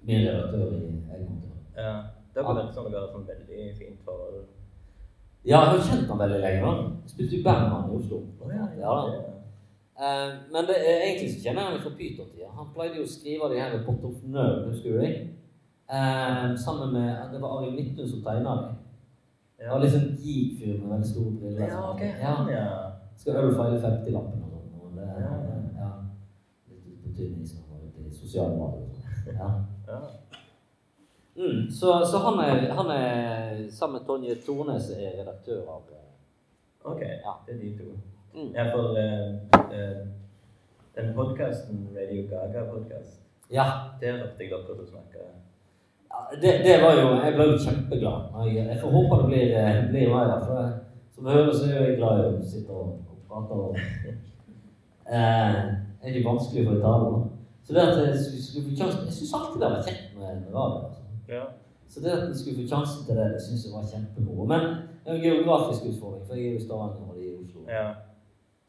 Min 0.02 0.22
redaktør 0.28 0.72
i 0.72 0.86
Egmonter. 1.14 1.52
Ja. 1.76 1.92
Det 2.34 2.44
var 2.44 2.54
det 2.56 2.74
sånn 2.74 2.86
det 2.86 2.92
være 2.94 3.12
sånn 3.12 3.26
veldig 3.28 3.76
fint 3.78 4.00
forhold. 4.06 4.46
Ja, 5.44 5.58
jeg 5.64 5.80
har 5.80 5.86
kjent 5.88 6.08
han 6.12 6.18
veldig 6.20 6.40
lenge. 6.40 6.70
Jeg 7.04 7.10
spilte 7.14 7.36
jo 7.36 7.42
band 7.44 7.62
med 7.72 7.92
i 7.92 7.96
Oslo. 7.98 8.22
Ja, 8.48 8.66
ja, 8.78 8.94
Eh, 10.00 10.28
men 10.52 10.64
det, 10.68 10.76
er- 10.80 11.02
egentlig 11.04 11.30
så 11.34 11.40
kjenner 11.44 11.60
jeg 11.62 11.70
han 11.72 11.80
fra 11.84 11.90
Pyton-tida. 11.98 12.46
Han 12.56 12.68
pleide 12.74 12.96
jo 12.96 13.02
å 13.04 13.10
skrive 13.18 13.48
de 13.52 13.58
her 13.60 13.82
Pot 13.84 14.04
of 14.08 14.22
Nerve, 14.24 14.68
husker 14.70 14.92
du 14.92 15.00
det? 15.04 15.10
Uh, 15.92 16.56
sammen 16.56 16.92
med 16.94 17.32
Det 17.32 17.40
var 17.42 17.58
Arild 17.58 17.74
Midthun 17.76 18.08
som 18.08 18.22
tegna 18.24 18.54
dem. 18.60 18.76
Ja. 19.60 19.72
var 19.74 19.80
liksom 19.84 20.06
geek 20.22 20.54
fyr 20.60 20.78
med 20.80 20.88
veldig 20.92 21.06
store 21.10 21.30
briller. 21.40 21.66
Ja, 21.68 21.80
ok. 21.92 22.00
Ja. 22.00 22.34
Ja. 22.48 22.66
Skal 23.16 23.36
øl 23.36 23.52
feile 23.58 23.80
50-lappen 23.82 24.40
og 24.44 24.50
sånn. 24.54 24.72
og 24.80 24.94
Det, 24.96 25.08
Ja. 25.20 25.32
ja. 25.82 25.90
Litt 26.70 27.02
på 27.04 27.12
tynn 27.16 27.42
is 27.42 27.52
han 27.58 27.64
var 27.68 27.84
ute 27.84 28.08
i 28.08 28.14
sosiale 28.22 28.56
medier. 28.56 28.88
sånn. 28.94 29.34
Ja. 29.36 29.50
Mm, 31.40 31.70
så, 31.72 31.88
så 32.10 32.18
han, 32.26 32.38
er, 32.44 32.72
han 32.76 32.90
er 32.92 33.70
sammen 33.72 34.00
med 34.00 34.06
Tonje 34.06 34.34
Tornes 34.44 34.90
er 34.92 35.14
redaktør 35.20 35.62
av 35.72 35.86
eh, 35.94 36.08
Ok, 36.90 37.00
Ja. 37.00 37.32
det 37.46 37.54
er 37.54 37.60
de 37.62 37.70
to. 37.78 37.90
Mm. 38.34 38.50
Ja, 38.54 38.66
for 38.74 38.92
uh, 38.92 39.30
uh, 39.72 40.02
den 40.96 41.14
podkasten, 41.16 41.88
Radio 41.96 42.26
Gaga-podkast, 42.30 43.20
Ja. 43.50 43.64
der 44.00 44.18
hørte 44.20 44.44
jeg 44.44 44.50
dere 44.50 44.86
snakke. 44.86 45.24
Ja, 46.10 46.20
det, 46.42 46.52
det 46.66 46.76
var 46.82 46.92
jo 47.00 47.08
Jeg 47.24 47.34
ble 47.34 47.44
jo 47.50 47.58
kjempeglad. 47.64 48.20
Jeg, 48.46 48.66
jeg 48.68 48.78
får 48.82 48.90
håpe 48.96 49.18
det 49.22 49.26
blir, 49.30 49.46
eh, 49.56 49.80
der, 49.92 50.14
mer. 50.14 50.38
For 50.46 50.60
jeg, 50.60 50.72
som 51.14 51.24
du 51.24 51.30
hører, 51.30 51.52
så 51.54 51.64
er 51.66 51.84
jeg 51.88 51.96
glad 51.96 52.20
i 52.20 52.28
å 52.28 52.46
sitte 52.52 52.70
og, 52.70 52.98
og 53.10 53.18
prate. 53.28 53.52
Og, 53.52 53.76
eh, 55.06 55.60
er 56.02 56.12
det 56.14 56.24
vanskelig 56.26 56.66
for 56.66 56.74
et 56.76 56.82
tale. 56.82 57.12
da. 57.14 57.20
Så 57.64 57.74
det 57.74 57.80
at 57.80 57.98
jeg 57.98 58.06
jeg, 58.08 58.78
sjansen 58.78 59.06
Jeg 59.06 59.14
syns 59.14 59.34
alltid 59.38 59.60
det 59.60 59.68
har 59.68 59.76
vært 59.76 59.88
kjekt 59.90 60.18
med 60.18 60.54
radio. 60.54 60.89
Ja. 61.30 61.44
Så 61.88 62.00
det 62.02 62.10
at 62.10 62.28
en 62.28 62.36
skulle 62.38 62.56
få 62.62 62.68
sjansen 62.72 63.06
til 63.06 63.16
det, 63.18 63.26
det 63.34 63.42
syns 63.42 63.64
jeg 63.66 63.74
var 63.74 63.86
kjempemoro. 63.92 64.44
Men 64.52 64.60
det 65.02 65.08
er 65.10 65.16
en 65.18 65.26
geografisk 65.26 65.80
utfordring, 65.90 66.26
for 66.26 66.34
jeg 66.34 66.46
er 66.46 66.52
jo 66.52 66.58
i 66.60 66.64
Stavanger 66.66 67.08
og 67.10 67.16
de 67.16 67.22
er 67.26 67.32
i 67.32 67.42
Oslo. 67.44 67.60
ja. 67.68 67.88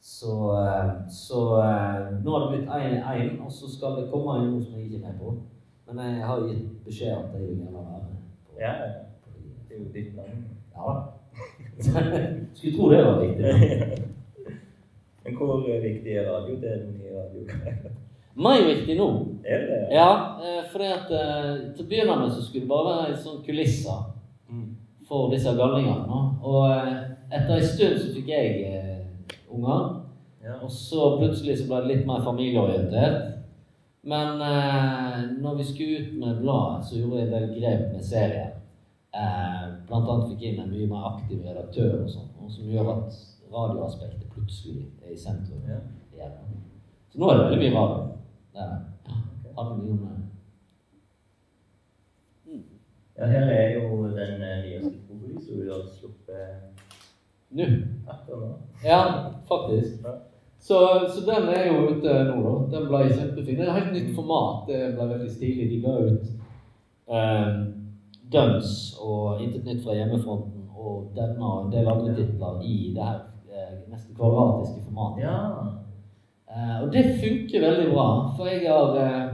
Så, 0.02 0.34
eh, 0.58 0.92
så 1.14 1.40
eh, 1.62 2.24
nå 2.24 2.32
har 2.34 2.40
det 2.42 2.50
blitt 2.52 2.70
én, 2.70 3.36
og 3.46 3.52
så 3.54 3.70
skal 3.76 3.92
det 4.02 4.08
komme 4.12 4.34
en 4.40 4.48
nå 4.52 4.62
som 4.64 4.74
jeg 4.74 4.86
ikke 4.88 4.98
er 4.98 5.12
med 5.12 5.20
på. 5.20 5.34
Men 5.88 6.00
jeg 6.18 6.26
har 6.26 6.40
jo 6.40 6.48
gitt 6.48 6.86
beskjed 6.86 7.12
om 7.18 7.24
at 7.26 7.34
jeg 7.36 7.42
vil 7.42 7.58
gjerne 7.62 7.74
være 7.78 8.02
med. 8.08 8.16
På, 8.46 8.52
Ja, 8.60 8.72
ja. 8.82 8.88
på 9.24 9.30
de. 9.36 9.42
Det 9.70 9.76
er 9.76 9.80
jo 9.84 9.92
ditt 9.94 10.16
navn. 10.16 10.42
Ja 10.76 10.82
da. 10.90 11.04
Skulle 12.56 12.78
tro 12.78 12.90
det 12.92 13.06
var 13.06 13.22
viktig. 13.22 13.46
Men 15.24 15.36
hvor 15.38 15.62
viktig 15.82 16.12
er 16.18 16.32
radiodelen 16.32 17.02
i 17.02 17.14
Radio 17.18 17.46
Gaga? 17.46 17.92
Meg 18.36 18.64
viktig 18.66 18.96
nå. 18.98 19.08
Er 19.44 19.66
det? 19.68 19.80
Ja, 19.92 20.38
for 20.40 20.78
fordi 20.78 20.92
at 20.96 21.12
eh, 21.12 21.74
til 21.76 21.86
å 21.86 21.88
begynne 21.90 22.16
med 22.22 22.32
så 22.32 22.42
skulle 22.46 22.64
det 22.64 22.70
bare 22.72 22.94
være 22.96 23.10
en 23.16 23.24
sånn 23.26 23.44
kulisser 23.46 24.08
Mm. 24.52 24.76
for 25.08 25.30
disse 25.32 25.52
galningene. 25.56 26.08
nå. 26.08 26.22
Og 26.44 26.72
eh, 26.72 26.96
etter 27.32 27.56
en 27.58 27.64
stund 27.64 28.00
så 28.00 28.14
fikk 28.14 28.28
jeg 28.28 28.64
eh, 28.68 29.36
unger. 29.52 30.02
Ja. 30.44 30.58
Og 30.64 30.72
så 30.72 31.18
plutselig 31.20 31.58
så 31.60 31.68
ble 31.70 31.82
det 31.82 31.92
litt 31.96 32.08
mer 32.08 32.24
familieorientert. 32.26 33.28
Men 34.04 34.42
eh, 34.42 35.20
når 35.42 35.56
vi 35.60 35.64
skulle 35.64 36.00
ut 36.00 36.14
med 36.20 36.42
bladet, 36.42 36.86
så 36.86 36.98
gjorde 36.98 37.20
jeg 37.20 37.28
en 37.28 37.34
del 37.36 37.60
grep 37.60 37.84
med 37.94 38.04
serien. 38.04 38.52
Eh, 39.14 39.66
blant 39.88 40.10
annet 40.10 40.30
fikk 40.32 40.42
jeg 40.42 40.54
inn 40.56 40.64
en 40.64 40.72
mye 40.72 40.88
mer 40.88 41.08
aktiv 41.14 41.44
redaktør, 41.46 42.02
og 42.04 42.10
sånt, 42.10 42.52
som 42.52 42.72
gjør 42.72 42.92
at 42.96 43.20
radioaspektet 43.52 44.28
plutselig 44.32 44.86
er 45.06 45.12
i 45.14 45.18
sentrum 45.20 45.62
Ja. 45.68 46.30
Så 47.12 47.20
nå 47.20 47.30
er 47.30 47.38
det 47.38 47.48
veldig 47.52 47.72
mye 47.72 47.80
radio. 47.80 48.08
Det 48.54 48.62
er 48.62 48.70
det. 48.70 48.80
Mye 49.52 49.92
om 49.92 49.98
det. 49.98 50.18
ja, 53.18 53.26
her 53.26 53.42
er 53.42 53.74
jo 53.74 54.04
den 54.04 54.40
nye 54.40 54.80
nyeste 54.80 55.46
som 55.46 55.62
vi 55.62 55.70
har 55.70 55.88
sluppet 56.00 56.72
Nå. 57.52 57.64
akkurat 58.08 58.42
nå. 58.42 58.56
Ja, 58.86 59.02
faktisk. 59.48 60.06
Så, 60.60 60.78
så 61.14 61.26
den 61.26 61.50
er 61.50 61.68
jo 61.68 61.90
ute 61.90 62.14
nå, 62.24 62.38
da. 62.46 62.78
Den 62.78 62.88
ble 62.88 63.04
kjempefin. 63.10 63.58
Det 63.58 63.68
er 63.68 63.72
et 63.72 63.80
helt 63.84 63.94
nytt 63.98 64.16
format. 64.16 64.68
Det 64.68 64.96
ble 64.96 65.08
veldig 65.10 65.32
stilig. 65.32 65.70
De 65.72 65.82
ga 65.82 65.96
ut 66.06 66.26
eh, 67.12 67.52
Duns 68.34 68.98
og 69.02 69.42
Intet 69.42 69.66
nytt 69.66 69.84
fra 69.84 69.98
hjemmefronten 69.98 70.70
og 70.78 71.12
denne 71.16 71.46
og 71.46 71.66
en 71.66 71.74
del 71.74 71.90
andre 71.92 72.16
titler 72.16 72.62
i 72.64 72.94
det 72.96 73.04
her 73.04 73.20
eh, 73.52 73.74
nesten 73.92 74.16
kvadratiske 74.16 74.86
formatet. 74.86 75.26
Ja. 75.26 75.81
Eh, 76.52 76.78
og 76.84 76.90
det 76.92 77.04
funker 77.22 77.62
veldig 77.64 77.92
bra, 77.94 78.08
for 78.38 78.46
jeg 78.52 78.66
har 78.68 78.98
eh, 79.00 79.34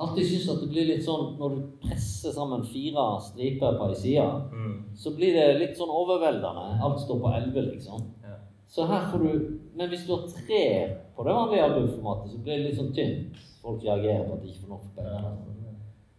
alltid 0.00 0.24
syntes 0.24 0.48
at 0.54 0.60
det 0.62 0.68
blir 0.72 0.86
litt 0.88 1.02
sånn 1.04 1.34
Når 1.36 1.56
du 1.56 1.62
presser 1.82 2.32
sammen 2.32 2.62
fire 2.64 3.02
striper 3.20 3.76
på 3.76 3.88
ei 3.90 3.94
side, 3.94 4.28
Mm. 4.52 4.78
så 4.96 5.12
blir 5.16 5.34
det 5.36 5.58
litt 5.60 5.76
sånn 5.76 5.92
overveldende. 5.92 6.80
Alt 6.82 7.00
står 7.04 7.20
på 7.20 7.32
11, 7.36 7.60
liksom. 7.74 8.00
Ja. 8.24 8.38
Så 8.68 8.86
her 8.88 9.10
får 9.10 9.18
du 9.18 9.58
Men 9.76 9.88
hvis 9.88 10.06
du 10.06 10.14
har 10.16 10.26
tre 10.28 10.96
på 11.16 11.24
det 11.24 11.34
vanlige 11.34 11.62
albumformatet, 11.64 12.32
så 12.32 12.38
blir 12.42 12.56
det 12.56 12.64
litt 12.70 12.78
sånn 12.78 12.94
tynt. 12.94 13.36
Folk 13.62 13.82
reagerer 13.84 14.24
på 14.28 14.32
at 14.34 14.42
de 14.42 14.48
ikke 14.48 14.62
får 14.64 14.68
nok 14.68 14.84
for 14.94 15.02
Ja. 15.02 15.36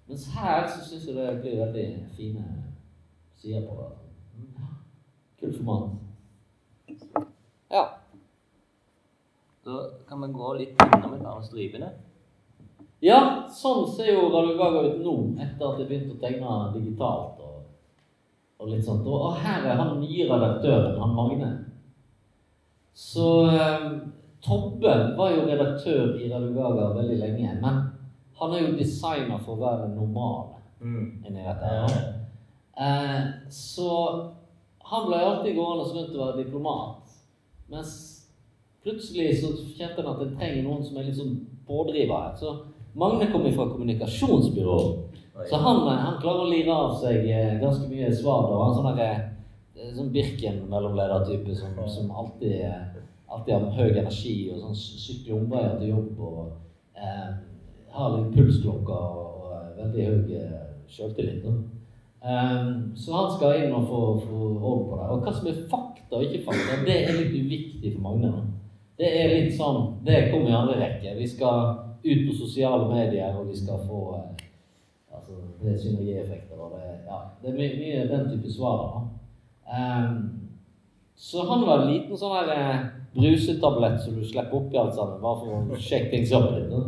Mens 0.07 0.28
her 0.36 0.67
så 0.67 0.80
syns 0.86 1.05
jeg 1.07 1.15
det 1.15 1.41
blir 1.41 1.65
veldig 1.65 2.05
fine 2.17 2.45
sider 3.41 3.61
på 3.67 3.76
det. 3.80 3.89
Ja. 4.57 4.67
Kult 5.41 5.57
format. 5.57 5.89
Ja. 7.72 7.84
Da 9.66 9.78
kan 10.09 10.22
vi 10.22 10.28
gå 10.34 10.53
litt 10.57 10.82
innom 10.82 11.14
et 11.14 11.22
par 11.24 11.38
av 11.38 11.43
stripene. 11.45 11.91
Ja, 13.01 13.47
sånn 13.49 13.88
ser 13.95 14.12
jo 14.14 14.30
Radio 14.34 14.57
Gaga 14.57 14.82
ut 14.91 15.01
nå, 15.05 15.14
etter 15.41 15.66
at 15.68 15.80
jeg 15.82 15.88
begynte 15.89 16.16
å 16.18 16.22
tegne 16.22 16.55
digitalt. 16.76 17.39
og, 17.41 17.64
og 18.62 18.70
litt 18.70 18.86
sånt. 18.86 19.05
Og, 19.05 19.28
og 19.30 19.38
her 19.41 19.66
er 19.66 19.78
han 19.80 19.99
nye 20.01 20.28
redaktøren, 20.30 20.99
han 21.01 21.16
Magne. 21.18 21.51
Så 22.93 23.28
eh, 23.49 23.86
Tobbe 24.41 24.93
var 25.18 25.32
jo 25.36 25.45
redaktør 25.47 26.16
i 26.18 26.30
Radio 26.32 26.53
Gaga 26.57 26.91
veldig 26.97 27.18
lenge, 27.22 27.55
men 27.62 27.82
han 28.41 28.53
er 28.57 28.66
jo 28.66 28.78
designer 28.78 29.38
for 29.45 29.57
å 29.57 29.62
være 29.68 29.91
normal 29.95 30.47
Mm. 30.82 31.22
inni 31.28 31.43
dette. 31.45 31.68
Ja. 31.78 31.89
Eh, 32.82 33.26
så 33.53 33.89
han 34.89 35.03
ble 35.07 35.20
alltid 35.22 35.53
gående 35.55 35.84
rundt 35.93 36.16
og 36.16 36.24
være 36.24 36.38
diplomat. 36.43 37.12
Mens 37.70 38.20
plutselig 38.84 39.39
så 39.41 39.53
kjente 39.77 40.01
han 40.01 40.11
at 40.13 40.21
en 40.25 40.38
trenger 40.38 40.63
noen 40.65 40.84
som 40.86 40.97
er 40.97 41.07
litt 41.07 41.19
sånn 41.19 41.36
pådriver 41.67 42.15
her. 42.15 42.38
Så 42.39 42.53
Magne 42.97 43.29
kom 43.32 43.45
fra 43.55 43.69
kommunikasjonsbyrå. 43.71 44.77
Så 45.49 45.59
han, 45.63 45.84
eh, 45.88 46.01
han 46.05 46.17
klarer 46.21 46.45
å 46.45 46.49
lire 46.51 46.73
av 46.75 46.97
seg 47.01 47.27
eh, 47.29 47.59
ganske 47.61 47.88
mye 47.89 48.09
svader. 48.13 48.57
Han 48.57 48.71
er 48.71 48.77
sånn 48.77 48.89
derre 48.89 49.11
eh, 49.77 49.93
sånn 49.95 50.11
Birken-mellomledertype 50.15 51.55
som, 51.55 51.77
som 51.89 52.11
alltid, 52.11 52.65
alltid 53.32 53.55
har 53.55 53.77
høy 53.77 53.93
energi 53.93 54.36
og 54.51 54.65
sånn 54.65 54.77
sykler 54.77 55.39
omveier 55.39 55.77
til 55.79 55.93
jobb 55.93 56.25
og 56.27 56.41
eh, 56.99 57.29
har 57.95 58.17
litt 58.17 58.36
pulsklokker 58.36 59.05
og, 59.21 59.45
og 59.45 59.79
veldig 59.79 60.09
høy 60.09 60.49
sjøltillit. 60.91 61.45
Um, 62.21 62.91
så 62.95 63.15
han 63.15 63.32
skal 63.34 63.63
inn 63.63 63.71
og 63.73 63.88
få, 63.89 63.99
få 64.21 64.39
orden 64.51 64.89
på 64.91 64.97
det. 64.99 65.05
Og 65.09 65.23
hva 65.23 65.32
som 65.34 65.47
er 65.49 65.61
fakta 65.71 66.19
og 66.19 66.25
ikke 66.27 66.43
fakta, 66.51 66.82
det 66.86 66.97
er 67.07 67.15
litt 67.17 67.34
uviktig 67.34 67.95
for 67.95 68.03
Magne. 68.05 68.34
Det 69.01 69.09
er 69.17 69.31
litt 69.33 69.55
sånn 69.57 70.03
Det 70.05 70.27
kommer 70.29 70.51
i 70.51 70.57
andre 70.57 70.77
rekke. 70.77 71.15
Vi 71.17 71.27
skal 71.29 71.71
ut 72.01 72.21
på 72.27 72.35
sosiale 72.37 72.85
medier, 72.89 73.33
og 73.37 73.49
vi 73.49 73.57
skal 73.57 73.81
få 73.87 74.01
eh, 74.17 74.45
altså, 75.13 75.39
Det 75.61 75.73
er 75.73 75.81
synergieffekter. 75.81 76.57
Og 76.57 76.75
det, 76.75 76.99
ja, 77.07 77.19
det 77.41 77.49
er 77.51 77.57
mye, 77.57 77.73
mye 77.79 78.07
den 78.11 78.29
type 78.29 78.53
svar. 78.53 78.85
da. 78.85 79.01
Um, 79.71 80.15
så 81.15 81.45
han 81.47 81.61
var 81.65 81.83
en 81.83 81.91
liten 81.93 82.17
sånn 82.17 82.33
her 82.33 82.49
eh, 82.53 82.79
brusetablett 83.13 84.01
som 84.01 84.17
du 84.17 84.25
slipper 84.25 84.57
oppi 84.57 84.79
alt 84.81 84.97
sammen, 84.97 85.21
bare 85.21 85.39
for 85.41 85.77
å 85.77 85.79
sjekke 85.81 86.09
things 86.13 86.33
up 86.33 86.49
litt. 86.55 86.69
da. 86.71 86.81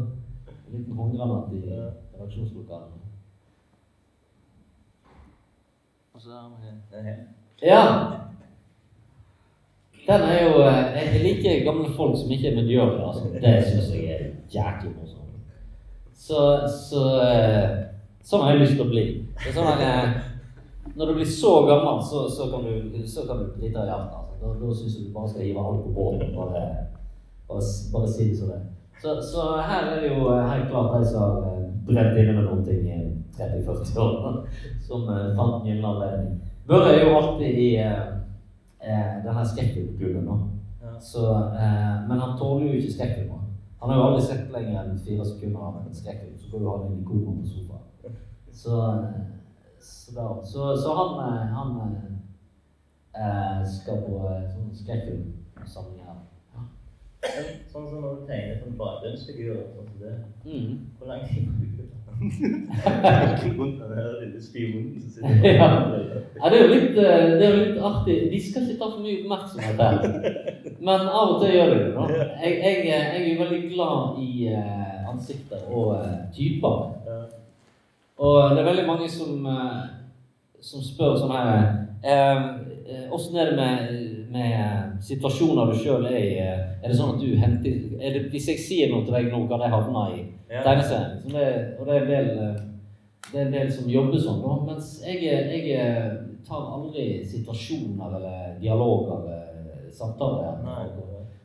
En 0.50 0.78
liten 0.78 0.98
håndgranat 0.98 1.54
i 1.54 1.64
redaksjonslokalet. 1.70 3.00
Og 6.14 6.22
så 6.22 6.34
er 6.34 6.50
den 6.94 7.08
her. 7.10 7.22
Ja. 7.64 7.84
Den 10.08 10.22
er 10.22 10.40
jo 10.44 10.62
eh, 10.68 11.14
Jeg 11.14 11.22
liker 11.24 11.72
gamle 11.72 11.94
folk 11.96 12.18
som 12.20 12.32
ikke 12.32 12.52
er 12.52 12.56
miljøvennlige. 12.56 13.08
Altså. 13.08 13.24
Det 13.34 13.54
syns 13.68 13.96
jeg 13.96 14.04
er 14.16 14.26
jæklig 14.56 14.92
morsomt. 14.98 15.22
Så, 16.26 16.40
så 16.90 17.04
eh, 17.24 17.70
Sånn 18.24 18.44
har 18.44 18.54
jeg 18.54 18.62
lyst 18.64 18.78
til 18.80 18.86
å 18.86 18.92
bli. 18.92 19.02
Det 19.36 19.50
er 19.52 19.56
sånn 19.56 19.68
at, 19.68 19.82
eh, 19.84 20.92
når 20.96 21.10
du 21.10 21.18
blir 21.18 21.28
så 21.28 21.54
gammel, 21.68 21.98
så, 22.08 22.22
så 22.32 22.48
kan 22.52 22.64
du 22.68 23.02
så 23.08 23.26
kan 23.28 23.42
du 23.42 23.50
drite 23.56 23.84
i 23.84 23.90
hjertet. 23.90 24.20
Altså. 24.20 24.38
Da, 24.44 24.52
da 24.60 24.76
syns 24.80 24.98
jeg 24.98 25.08
du 25.08 25.16
bare 25.16 25.32
skal 25.32 25.48
hive 25.48 25.64
alt 25.64 25.82
på 25.84 25.96
båten. 25.98 26.32
Bare, 26.36 26.64
bare, 27.50 27.74
bare 27.96 28.12
si 28.14 28.30
det 28.30 28.40
som 28.40 28.54
det. 28.54 28.62
Så, 29.04 29.18
så 29.28 29.50
her 29.68 29.90
er 29.92 30.04
det 30.04 30.14
jo 30.14 30.32
helt 30.32 30.70
klart 30.72 30.96
de 30.96 31.10
som 31.12 31.24
har 31.24 31.64
brent 31.88 32.20
inne 32.20 32.36
med 32.38 32.48
noen 32.48 32.64
ting 32.64 32.84
i 32.88 33.00
30-40 33.36 34.00
år, 34.00 34.38
som 34.88 35.08
fant 35.08 35.58
en 35.58 35.68
gyllen 35.68 35.90
anledning. 35.90 36.36
Børre 36.68 36.94
er 36.94 37.04
jo 37.04 37.16
alltid 37.20 37.60
i 37.60 37.72
eh, 38.84 39.00
eh, 39.00 39.24
denne 39.26 39.46
skrekkfilmklubben 39.48 40.26
nå. 40.28 40.38
Ja. 40.84 41.00
Så, 41.00 41.24
eh, 41.34 42.08
men 42.08 42.20
han 42.20 42.38
tåler 42.40 42.68
jo 42.68 42.80
ikke 42.80 42.94
skrekkfilmer. 42.94 43.40
Han 43.82 43.90
har 43.90 43.98
jo 43.98 44.04
aldri 44.08 44.26
sett 44.26 44.52
lenger 44.52 44.80
enn 44.80 45.00
fire 45.06 45.26
sekunder 45.28 45.60
av 45.60 45.80
en 45.82 45.96
skrekkfilm, 45.96 46.38
så 46.40 46.52
får 46.52 46.60
du 46.60 46.68
ha 46.70 46.78
den 46.84 47.00
i 47.00 47.06
koma 47.08 47.34
på 47.40 47.48
sofaen. 47.48 48.18
Så, 48.52 48.78
eh, 48.92 49.24
så, 49.80 50.12
da, 50.16 50.28
så, 50.46 50.70
så 50.84 50.94
han, 51.00 51.12
eh, 51.26 51.48
han 51.58 51.72
eh, 53.16 53.66
skal 53.68 54.06
på 54.06 54.22
eh, 54.30 54.46
sånn 54.54 54.72
skrekkfilmsamling 54.84 56.06
her. 56.08 56.22
Sånn 57.72 57.86
som 57.88 58.00
når 58.04 58.16
du 58.22 58.26
tegner 58.28 58.58
sånn 58.60 58.80
bakgrunnsfigurer 58.80 59.68
sånn 59.74 59.92
som 59.92 60.00
det. 60.02 60.16
Mm. 60.46 60.80
Hvor 61.00 61.12
lang 61.12 61.28
tid 61.28 61.52
bruker 61.52 61.78
du? 61.80 61.83
Rundt 62.22 63.80
den 63.82 63.94
her 63.98 64.10
lille 64.22 64.42
spionen 64.42 65.02
som 65.02 65.10
sitter 65.12 65.48
Ja. 65.54 65.68
Ja, 66.44 66.50
det 66.50 66.58
er 66.58 66.64
jo 66.64 66.74
litt, 66.74 66.98
eh, 66.98 67.26
det 67.40 67.46
er 67.48 67.58
litt 67.58 67.80
artig. 67.82 68.18
De 68.32 68.40
skal 68.42 68.66
ikke 68.68 68.80
ta 68.80 68.90
for 68.92 69.04
mye 69.04 69.20
oppmerksomhet 69.22 69.82
her. 69.82 69.96
Men 70.80 71.08
av 71.08 71.36
og 71.36 71.42
til 71.44 71.56
gjør 71.56 71.74
de 71.74 71.80
det. 71.80 71.92
da. 71.96 72.08
Jeg, 72.44 72.54
jeg, 72.64 72.86
jeg 72.90 73.34
er 73.34 73.42
veldig 73.44 73.62
glad 73.74 74.22
i 74.24 74.48
eh, 74.52 75.10
ansikter 75.14 75.66
og 75.70 75.96
eh, 76.00 76.16
typer. 76.36 76.76
Og 78.24 78.54
det 78.54 78.62
er 78.62 78.70
veldig 78.70 78.88
mange 78.88 79.10
som, 79.10 79.46
eh, 79.46 79.84
som 80.64 80.82
spør 80.84 81.18
sånn 81.20 81.34
her 81.36 81.50
eh, 82.04 82.44
eh, 82.88 83.06
Åssen 83.16 83.36
er 83.40 83.52
det 83.52 83.56
med, 83.58 83.96
med 84.34 85.02
situasjoner 85.04 85.72
du 85.72 85.78
sjøl 85.82 86.06
er 86.08 86.18
i? 86.20 86.30
eh, 86.40 86.62
Er 86.84 86.88
det 86.92 86.98
sånn 87.00 87.16
at 87.16 87.22
du 87.24 87.34
henter 87.40 87.74
er 88.00 88.16
det, 88.16 88.22
Hvis 88.32 88.48
jeg 88.54 88.62
sier 88.64 88.92
noe 88.94 89.04
til 89.06 89.16
deg 89.18 89.28
nå, 89.32 89.44
hva 89.50 89.60
jeg 89.66 89.74
havne 89.76 90.06
i 90.16 90.22
Ja. 90.54 90.62
tegneserien? 90.66 91.18
Liksom 91.24 91.36
det, 91.36 91.50
og 91.80 91.88
det 91.88 91.96
er 91.96 92.02
en 92.06 92.12
del 92.14 92.30
det 93.34 93.40
er 93.42 93.46
en 93.48 93.54
del 93.56 93.70
som 93.74 93.88
jobber 93.90 94.20
sånn, 94.22 94.42
da. 94.44 94.56
Mens 94.68 94.90
jeg, 95.02 95.24
jeg 95.26 95.78
tar 96.46 96.66
aldri 96.76 97.06
situasjoner 97.26 98.12
eller 98.20 98.52
dialoger 98.62 99.24
eller 99.24 99.88
samtaler. 99.90 100.60
Nei. 100.62 100.84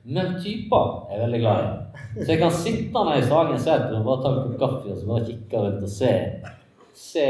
Men 0.04 0.34
typer 0.42 1.06
er 1.08 1.14
jeg 1.14 1.22
veldig 1.22 1.40
glad 1.40 1.62
i. 1.64 2.04
Så 2.18 2.26
jeg 2.34 2.40
kan 2.42 2.52
sitte 2.52 3.04
ned 3.08 3.22
i 3.22 3.24
Sagen 3.30 3.58
senter 3.62 3.96
og 4.00 4.04
bare 4.10 4.22
ta 4.26 4.34
en 4.34 4.42
kopp 4.42 4.58
kaffe 4.60 4.92
og 4.92 5.00
så 5.00 5.08
bare 5.14 5.26
kikke 5.30 5.62
rundt 5.64 5.86
og 5.88 5.94
se. 5.94 6.12
Se 6.98 7.26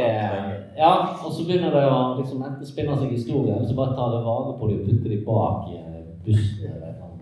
ja, 0.78 0.92
og 1.24 1.32
så 1.32 1.44
begynner 1.44 1.74
det 1.74 1.84
å 1.90 1.98
liksom 2.18 2.40
enten 2.46 2.66
spinne 2.66 2.96
seg 2.96 3.12
historie, 3.12 3.52
eller 3.56 3.68
så 3.68 3.76
bare 3.76 3.96
tar 3.98 4.14
det 4.14 4.22
vare 4.24 4.54
på 4.56 4.70
dem 4.70 4.80
og 4.80 4.88
putter 4.88 5.12
dem 5.12 5.24
bak 5.26 5.68
i 5.68 5.76
eh, 5.82 6.00
bussen. 6.24 6.72
eller 6.72 6.96
noe. 6.96 7.18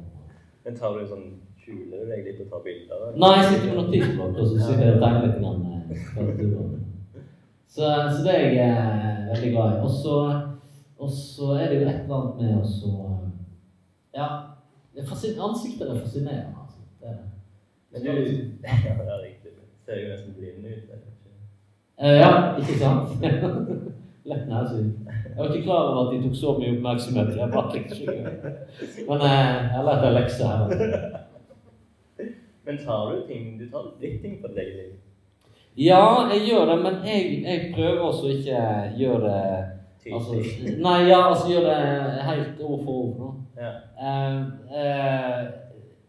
Men 0.66 0.78
tar 0.78 0.94
du 0.94 1.04
sånn 1.10 1.26
Skjuler 1.66 2.04
du 2.04 2.10
deg 2.12 2.20
litt 2.22 2.42
og 2.44 2.50
tar 2.52 2.60
bilder? 2.62 3.00
eller? 3.08 3.16
Nei, 3.18 3.30
jeg 3.40 3.46
sitter 3.50 3.70
med 3.72 3.78
notisblokk 3.80 4.36
og 4.36 4.44
så 4.46 4.58
sitter 4.60 4.84
jeg 4.84 4.92
og 4.94 5.00
tegner 5.02 5.24
litt. 5.24 5.38
Grann, 5.42 5.64
eh, 5.82 6.76
så, 7.66 7.88
så 8.14 8.20
det 8.22 8.34
er 8.36 8.44
jeg 8.54 8.76
eh, 8.76 9.24
veldig 9.32 9.50
glad 9.56 9.72
i. 9.72 9.80
Og 9.82 9.90
så, 9.96 10.14
er 11.56 11.72
det 11.72 11.80
jo 11.80 11.88
et 11.88 12.04
eller 12.04 12.20
annet 12.20 12.38
med 12.38 12.60
å 12.60 12.68
så 12.70 12.92
Ja. 14.14 14.28
Det 14.94 15.02
er 15.02 15.08
er 15.90 15.98
fascinerende. 16.00 16.62
Altså. 16.62 16.86
Det 17.02 17.10
er 17.10 17.18
det. 17.18 17.26
Men 17.92 18.06
du 18.06 18.12
er, 18.70 18.86
det 19.02 19.10
er 19.16 19.20
riktig. 19.26 19.50
det 19.58 19.66
ser 19.84 20.00
jo 20.00 20.14
nesten 20.14 20.38
blind 20.38 20.64
ut. 20.70 20.86
eller? 20.94 21.05
Eh, 22.00 22.18
ja, 22.20 22.56
ikke 22.58 22.78
sant? 22.78 23.08
Lett 24.28 24.48
nærsyn. 24.48 24.92
Jeg 25.06 25.36
var 25.36 25.54
ikke 25.54 25.62
klar 25.64 25.82
over 25.88 26.06
at 26.06 26.14
de 26.14 26.22
tok 26.28 26.36
så 26.36 26.58
mye 26.58 26.72
oppmerksomhet. 26.76 27.36
Jeg 27.36 27.50
bare 27.52 27.78
ikke. 27.78 27.94
Men 29.08 29.24
eh, 29.28 29.54
jeg 29.72 29.84
lærte 29.86 30.02
lært 30.02 30.08
en 30.08 30.16
lekse 30.18 30.44
her. 30.50 30.62
Men 32.66 32.78
tar 32.84 33.12
du 33.12 33.26
ting 33.28 33.60
Du 33.60 33.70
tar 33.70 33.84
litt 34.00 34.22
ting 34.22 34.40
for 34.40 34.50
deg? 34.56 34.96
Ja, 35.76 36.26
jeg 36.32 36.48
gjør 36.48 36.64
det, 36.70 36.76
men 36.82 36.94
jeg, 37.04 37.42
jeg 37.44 37.72
prøver 37.74 38.00
også 38.00 38.26
ikke 38.32 38.60
gjøre 38.96 39.20
det 39.28 40.14
altså, 40.14 40.34
Nei, 40.78 40.98
ja, 41.10 41.28
altså 41.28 41.50
gjøre 41.50 41.74
det 41.74 42.22
helt 42.30 42.60
ord 42.60 42.84
for 42.84 42.92
ord. 42.92 43.34
Ja. 43.60 43.72
Eh, 44.00 44.36
eh, 44.80 45.46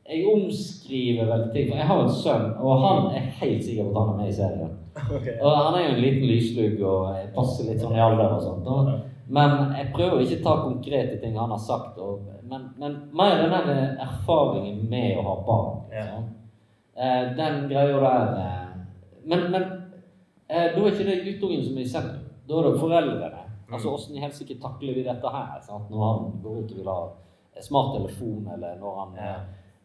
jeg 0.07 0.27
omskriver 0.33 1.25
vel 1.27 1.49
ting. 1.51 1.67
For 1.69 1.79
jeg 1.81 1.87
har 1.87 2.01
en 2.03 2.13
sønn, 2.15 2.47
og 2.63 2.83
han 2.83 3.09
er 3.17 3.31
helt 3.41 3.65
sikker 3.65 3.89
på 3.89 3.91
at 3.91 3.97
han 3.99 4.13
er 4.13 4.21
med 4.21 4.29
i 4.33 4.37
serien. 4.41 4.75
Okay. 4.97 5.35
Og 5.45 5.51
han 5.53 5.75
er 5.77 5.83
jo 5.83 5.89
en 5.93 6.01
liten 6.01 6.23
lyslugg 6.25 6.79
og 6.81 7.17
passer 7.35 7.67
litt 7.67 7.83
sånn 7.83 7.93
i 7.93 8.01
alder 8.01 8.31
og 8.33 8.41
sånt. 8.41 8.65
Og, 8.65 8.87
Men 9.29 9.75
jeg 9.75 9.91
prøver 9.93 10.23
ikke 10.23 10.39
å 10.39 10.45
ta 10.45 10.53
konkrete 10.63 11.19
ting 11.21 11.35
han 11.37 11.51
har 11.53 11.61
sagt. 11.61 11.99
Og, 12.01 12.23
men, 12.49 12.63
men 12.81 12.95
mer 13.13 13.43
den 13.43 13.53
der 13.53 13.99
erfaringen 14.07 14.87
med 14.89 15.19
å 15.19 15.25
ha 15.27 15.35
barn. 15.45 15.83
Ja. 15.93 16.05
Liksom. 16.07 16.25
Eh, 16.97 17.27
den 17.37 17.67
greia 17.69 17.99
der 18.01 18.31
eh, 18.41 18.71
Men, 19.29 19.51
men 19.51 19.63
eh, 20.49 20.71
da 20.73 20.81
er 20.81 20.89
ikke 20.89 21.05
det 21.05 21.19
guttungen 21.27 21.61
som 21.67 21.77
er 21.77 21.85
i 21.85 21.91
sentrum. 21.91 22.25
Da 22.49 22.57
er 22.57 22.71
det 22.71 22.81
foreldrene. 22.81 23.43
Altså 23.67 23.93
Åssen 23.93 24.17
i 24.17 24.23
helsike 24.23 24.57
takler 24.63 24.97
vi 24.97 25.05
dette 25.05 25.29
her? 25.29 25.61
Sant? 25.61 25.91
Når 25.91 26.05
han 26.07 26.41
går 26.41 26.57
ut 26.63 26.73
og 26.73 26.79
vil 26.79 26.89
ha 26.89 26.99
smarttelefon, 27.61 28.49
eller 28.55 28.79
når 28.81 28.99
han 29.03 29.15
Ja. 29.21 29.37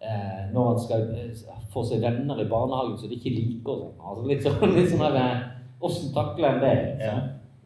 Eh, 0.02 0.40
når 0.52 0.68
han 0.68 0.80
skal 0.82 1.02
eh, 1.16 1.58
få 1.72 1.84
seg 1.88 2.02
venner 2.02 2.40
i 2.42 2.48
barnehagen 2.50 2.98
som 2.98 3.08
de 3.08 3.16
ikke 3.18 3.32
liker. 3.36 3.72
og 3.72 3.94
sånn. 3.94 4.08
Altså 4.08 4.26
litt 4.28 4.42
sånn, 4.46 4.74
litt 4.78 4.90
sånn 4.92 5.06
der, 5.16 5.48
Åssen 5.82 6.12
takler 6.14 6.48
en 6.52 6.60
det? 6.62 6.74
Ja. 7.02 7.14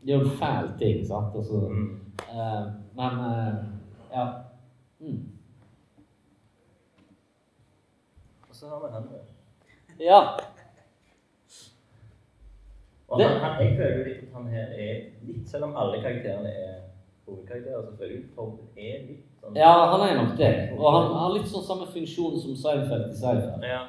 Det 0.02 0.12
er 0.14 0.18
jo 0.20 0.24
en 0.24 0.36
fæl 0.38 0.68
ting, 0.80 1.02
sant? 1.04 1.34
Altså, 1.36 1.58
Mm. 1.68 1.88
eh, 2.30 2.62
men 2.96 3.18
eh, 3.26 3.56
ja. 4.14 4.26
Mm. 5.00 5.18
Og 8.48 8.54
så 8.56 8.68
har 8.70 8.80
vi 8.86 8.92
henne. 8.94 9.20
Ja. 10.00 10.20
Og 13.08 13.18
Det- 13.18 13.26
han, 13.28 13.40
han, 13.40 13.62
jeg 13.66 13.76
føler 13.76 13.98
jo 13.98 14.04
litt 14.04 14.22
at 14.22 14.32
han 14.34 14.46
her 14.48 14.72
er 14.72 15.04
litt 15.26 15.48
Selv 15.48 15.64
om 15.64 15.76
alle 15.76 16.00
karakterene 16.02 16.48
er 16.48 16.80
hovedkarakterer, 17.26 17.82
så 17.86 17.96
føler 17.98 18.14
jeg 18.14 18.24
Tobin 18.36 18.68
er 18.76 18.98
litt 19.08 19.24
sånn 19.40 19.56
ja, 19.58 19.72
han 19.92 20.02
er 20.06 20.14
nok 20.18 20.32
det. 20.38 20.52
Og 20.78 20.86
han 20.90 21.08
har 21.20 21.34
litt 21.34 21.48
sånn 21.50 21.64
samme 21.66 21.86
funksjon 21.92 22.38
som 22.42 22.56
Seinfeld 22.58 23.10
i 23.10 23.18
Seinfeld. 23.18 23.66
Ja. 23.66 23.82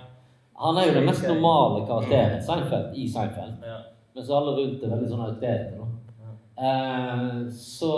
Han 0.61 0.77
er 0.81 0.87
jo 0.89 0.95
den 0.97 1.05
mest 1.09 1.25
normale 1.29 1.83
karakteren 1.89 2.41
Seinfeld 2.45 2.97
i 2.97 3.07
Seinfeld. 3.09 3.61
ja. 3.65 3.79
Mens 4.17 4.29
alle 4.33 4.53
rundt 4.57 4.81
er 4.81 4.89
veldig 4.89 5.07
sånn 5.11 5.25
auktorerte. 5.27 5.77
Ja. 5.77 6.31
Uh, 6.57 7.43
så 7.53 7.91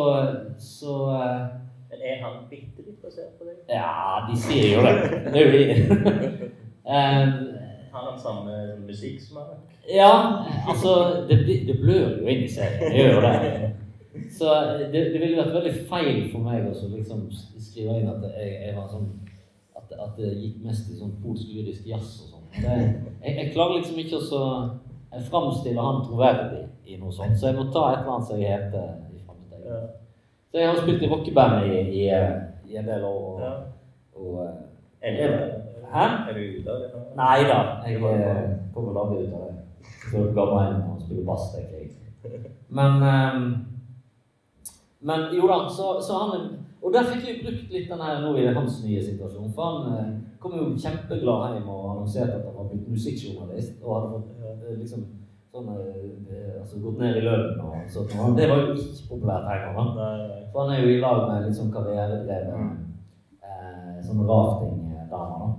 så 0.60 0.96
uh, 1.16 1.46
Men 1.90 2.02
er 2.04 2.18
han 2.26 2.42
bitte 2.50 2.84
litt 2.84 2.98
basert 3.00 3.38
på 3.40 3.48
deg? 3.48 3.62
Ja, 3.72 4.26
de 4.28 4.36
sier 4.36 4.74
jo 4.74 4.82
det. 4.84 5.22
Det 5.32 5.40
er 5.40 5.46
jo 5.46 5.52
vi. 5.56 6.50
Eh, 6.90 7.28
Har 7.94 8.06
han 8.12 8.16
samme 8.18 8.54
musikksmak? 8.88 9.50
ja, 9.94 10.12
altså 10.68 11.26
Det, 11.30 11.38
det 11.68 11.76
blør 11.82 12.16
jo 12.18 12.26
inn 12.26 12.44
i 12.44 12.48
serien. 12.50 12.80
Det 12.82 12.98
gjør 12.98 13.12
jo 13.14 13.22
det. 13.22 13.70
Så 14.34 14.53
det, 14.91 15.01
det 15.14 15.20
ville 15.22 15.38
vært 15.38 15.53
veldig 15.53 15.74
feil 15.89 16.24
for 16.32 16.41
meg 16.41 16.66
å 16.66 16.74
liksom 16.95 17.28
skrive 17.32 17.99
inn 17.99 18.10
at 18.10 18.24
jeg, 18.34 18.55
jeg 18.66 18.76
var 18.78 18.88
sånn 18.89 19.10
at, 19.78 19.91
at 19.93 20.16
det 20.18 20.32
gikk 20.34 20.64
mest 20.66 20.89
i 20.89 20.97
sånn 20.97 21.14
polsk-jødisk 21.22 21.86
jazz 21.88 22.16
og 22.24 22.32
sånn. 22.34 22.47
Jeg, 22.64 22.89
jeg 23.22 23.51
klarer 23.53 23.78
liksom 23.78 24.01
ikke 24.01 24.18
å 24.18 24.49
framstille 25.30 25.86
han 25.86 26.01
troverdig 26.07 26.66
i 26.89 26.97
noe 26.97 27.14
sånt, 27.14 27.38
så 27.38 27.51
jeg 27.51 27.60
må 27.60 27.68
ta 27.74 27.86
et 27.91 28.01
eller 28.01 28.16
annet 28.16 28.32
som 28.32 28.41
jeg 28.41 28.57
heter. 28.57 28.89
i 29.14 29.22
fremtiden. 29.28 29.88
Så 30.49 30.57
jeg 30.57 30.72
har 30.72 30.82
spilt 30.82 31.05
i 31.05 31.10
rockeband 31.14 31.70
i, 31.70 31.80
i, 32.01 32.03
i 32.74 32.78
en 32.82 32.89
del 32.89 33.05
år. 33.05 33.24
Og, 33.30 33.41
ja. 33.45 33.53
og 34.18 34.39
eh, 35.01 35.14
Er 35.14 35.38
du, 35.38 35.86
Hæ? 35.93 36.05
er 36.30 36.34
du 36.34 36.41
ute 36.60 36.74
av 36.74 36.82
det? 36.82 37.03
Nei 37.18 37.38
da, 37.45 37.60
jeg 37.86 38.01
eh, 38.01 38.45
kommer 38.74 38.97
aldri 39.03 39.28
ut 39.28 39.34
av 39.38 39.45
det. 39.45 39.55
Så 40.10 40.24
gammel 40.34 40.74
inn 40.74 40.88
og 40.89 41.03
spiller 41.03 41.26
bass, 41.30 41.51
tenker 41.53 41.78
jeg. 41.78 42.55
Men 42.74 43.05
ehm, 43.05 43.45
Men 45.02 45.30
jo 45.36 45.47
da, 45.47 45.62
så, 45.70 46.02
så 46.04 46.18
han 46.24 46.50
Og 46.82 46.93
der 46.93 47.08
fikk 47.08 47.26
vi 47.28 47.39
brukt 47.43 47.72
litt 47.74 47.89
den 47.91 48.02
her 48.02 48.22
nå 48.24 48.34
i 48.39 48.45
hans 48.56 48.78
nye 48.86 49.02
situasjon. 49.04 49.52
For 49.56 49.64
han 49.68 49.95
eh, 50.00 50.12
kom 50.39 50.54
jo 50.56 50.70
kjempeglad 50.80 51.58
hjem 51.58 51.68
og 51.68 51.89
annonserte 51.91 52.38
at 52.38 52.45
han 52.47 52.56
var 52.56 52.70
blitt 52.70 52.86
musikkjournalist. 52.88 53.82
Og 53.84 53.95
hadde 53.97 54.12
fått 54.14 54.30
eh, 54.39 54.78
liksom 54.80 55.04
sånn 55.50 55.70
eh, 55.74 56.60
altså 56.62 56.80
gått 56.84 57.02
ned 57.02 57.18
i 57.20 57.24
lønn 57.26 57.60
og 57.66 57.89
sånt. 57.91 58.14
Og 58.16 58.38
det 58.38 58.47
var 58.52 58.62
jo 58.64 58.76
ikke 58.78 59.10
populært 59.10 59.50
her 59.50 59.66
nei. 59.76 60.43
For 60.54 60.62
han 60.62 60.76
er 60.76 60.84
jo 60.84 60.93
i 60.93 61.02
lag 61.04 61.24
med 61.26 61.47
litt 61.47 61.58
sånn 61.58 61.74
mm. 61.74 62.70
eh, 63.43 63.97
sånn 64.06 64.24
raftingdame. 64.30 65.50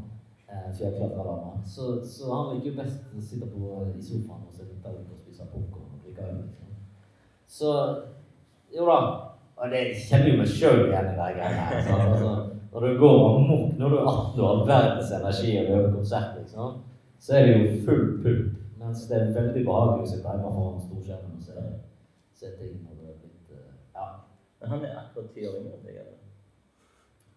Eh, 0.51 0.70
Fjellklatrerdame. 0.78 1.61
Så, 1.66 1.99
så 2.07 2.30
han 2.32 2.55
liker 2.55 2.72
jo 2.72 2.78
best 2.78 3.12
å 3.12 3.26
sitte 3.26 3.51
på, 3.51 3.82
i 3.91 4.01
sofaen 4.03 4.47
og 4.47 4.55
se 4.55 4.64
litt 4.64 4.86
ut 4.86 5.12
og 5.12 5.20
spise 5.20 5.51
popkorn 5.53 5.99
og 5.99 6.07
drikke 6.07 6.30
øl. 6.30 6.41
Liksom. 6.47 6.80
Så 7.51 7.74
jo 8.77 8.87
da. 8.89 9.01
Og 9.61 9.73
det 9.73 9.83
kjenner 10.01 10.31
jo 10.31 10.39
meg 10.41 10.49
sjøl 10.49 10.87
igjen 10.87 11.11
i 11.11 11.16
de 11.18 11.27
greiene 11.37 11.66
her. 11.68 11.83
sant? 11.85 12.07
Altså, 12.07 12.31
når 12.73 12.87
du 12.87 12.99
går 13.03 13.18
amok, 13.37 13.73
når 13.79 13.89
du 13.89 13.97
er 13.97 14.07
18 14.12 14.41
og 14.41 14.49
har 14.49 14.62
verdens 14.71 15.12
energi 15.18 15.57
og 15.59 15.73
øver 15.79 15.93
konsert, 15.95 16.39
liksom, 16.39 16.79
så 17.21 17.37
er 17.37 17.47
det 17.47 17.57
jo 17.57 17.81
full 17.85 18.07
pupp. 18.23 18.47
Mens 18.81 19.03
det 19.09 19.16
er 19.18 19.35
veldig 19.37 19.64
behagelig 19.66 20.07
å 20.07 20.11
sitte 20.12 20.33
hjemme 20.33 20.53
foran 20.55 20.85
storskjermen 20.87 21.35
og 21.37 21.43
se, 21.45 21.64
se 22.41 22.55
ting 22.61 22.79
når 22.81 22.95
du 22.97 23.11
er 23.11 23.18
blitt 23.18 23.53
eh, 23.53 23.75
ja, 23.99 24.07
Men 24.61 24.73
han 24.73 24.87
er 24.87 24.95
akkurat 25.03 25.35
ti 25.35 25.45
år 25.45 25.59
yngre 25.59 25.75
enn 25.77 25.85
deg? 25.85 25.99
eller? 26.01 26.16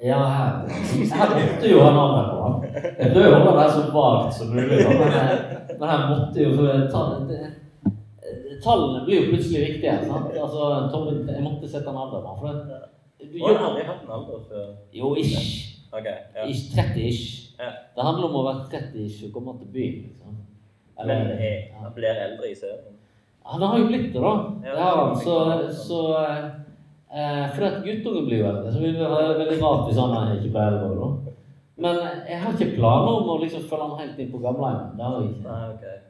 Ja, 0.03 0.21
her, 0.35 0.63
måtte 1.33 1.69
jo 1.69 1.81
ha 1.83 1.91
navnet 1.95 2.29
på 2.29 2.37
han. 2.45 2.55
Jeg 3.01 3.11
prøver 3.11 3.35
å 3.35 3.43
holde 3.43 3.59
det 3.59 3.67
så 3.75 3.83
vagt 3.93 4.37
som 4.37 4.55
mulig, 4.55 4.79
men, 4.87 5.43
men 5.79 5.85
her 5.91 6.07
måtte 6.09 6.47
jo 6.47 6.71
ta, 6.93 7.03
det, 7.29 7.41
Tallene 8.63 9.05
blir 9.05 9.21
jo 9.21 9.29
plutselig 9.31 9.61
viktige. 9.67 9.93
sant? 10.07 10.31
Altså, 10.37 10.89
Torben, 10.93 11.27
jeg 11.29 11.43
måtte 11.43 11.69
sette 11.69 11.89
en 11.89 11.97
alder 11.97 12.21
på. 12.25 12.33
For 12.39 12.47
det, 12.47 12.81
du 13.33 13.37
har 13.45 13.61
aldri 13.69 13.85
hatt 13.87 14.03
en 14.03 14.11
alder 14.17 14.41
før. 14.49 14.73
jo, 14.93 15.15
ish. 15.15 15.79
Okay, 15.93 16.17
ja. 16.35 16.47
ish 16.49 16.73
30-ish. 16.73 17.25
Ja. 17.59 17.69
Det 17.95 18.03
handler 18.03 18.27
om 18.29 18.35
å 18.41 18.45
være 18.47 18.65
30-ish 18.73 19.27
og 19.27 19.33
komme 19.35 19.57
til 19.59 19.69
byen, 19.73 20.01
liksom. 20.09 20.37
Men 20.97 21.09
Eller- 21.09 21.39
jeg, 21.41 21.69
ja. 21.71 21.83
han 21.83 21.93
blir 21.95 22.21
eldre 22.27 22.51
i 22.51 22.55
serien. 22.55 22.97
Han 23.45 23.61
har 23.61 23.77
jo 23.79 23.87
blitt 23.87 24.13
det, 24.13 24.21
da. 24.21 24.33
Ja, 24.63 24.71
Det 24.75 24.81
har 24.81 25.05
han. 25.05 25.15
Så, 25.19 25.37
er 25.51 25.71
så 25.71 26.01
eh, 27.11 27.49
For 27.55 27.65
at 27.67 27.83
guttungen 27.83 28.25
blir 28.25 28.39
jo 28.39 28.47
eldre, 28.47 28.71
så 28.71 28.79
vil 28.79 28.93
det 28.93 29.09
være 29.09 29.37
veldig 29.39 29.59
rart 29.61 29.87
hvis 29.87 29.99
han 29.99 30.37
ikke 30.37 30.51
blir 30.53 30.67
eldre. 30.67 30.95
da. 31.01 31.33
Men 31.83 31.99
jeg 32.29 32.39
har 32.39 32.53
ikke 32.53 32.75
planer 32.77 33.11
om 33.17 33.29
å 33.33 33.39
liksom 33.41 33.65
følge 33.69 33.89
han 33.89 33.99
helt 33.99 34.19
inn 34.19 34.31
på 34.31 34.41
gamleheimen. 34.43 34.93
Det 34.97 35.05
har 35.07 35.21
jeg 35.21 35.29
ikke. 35.29 35.43
Nei, 35.49 35.69
ok. 35.73 36.02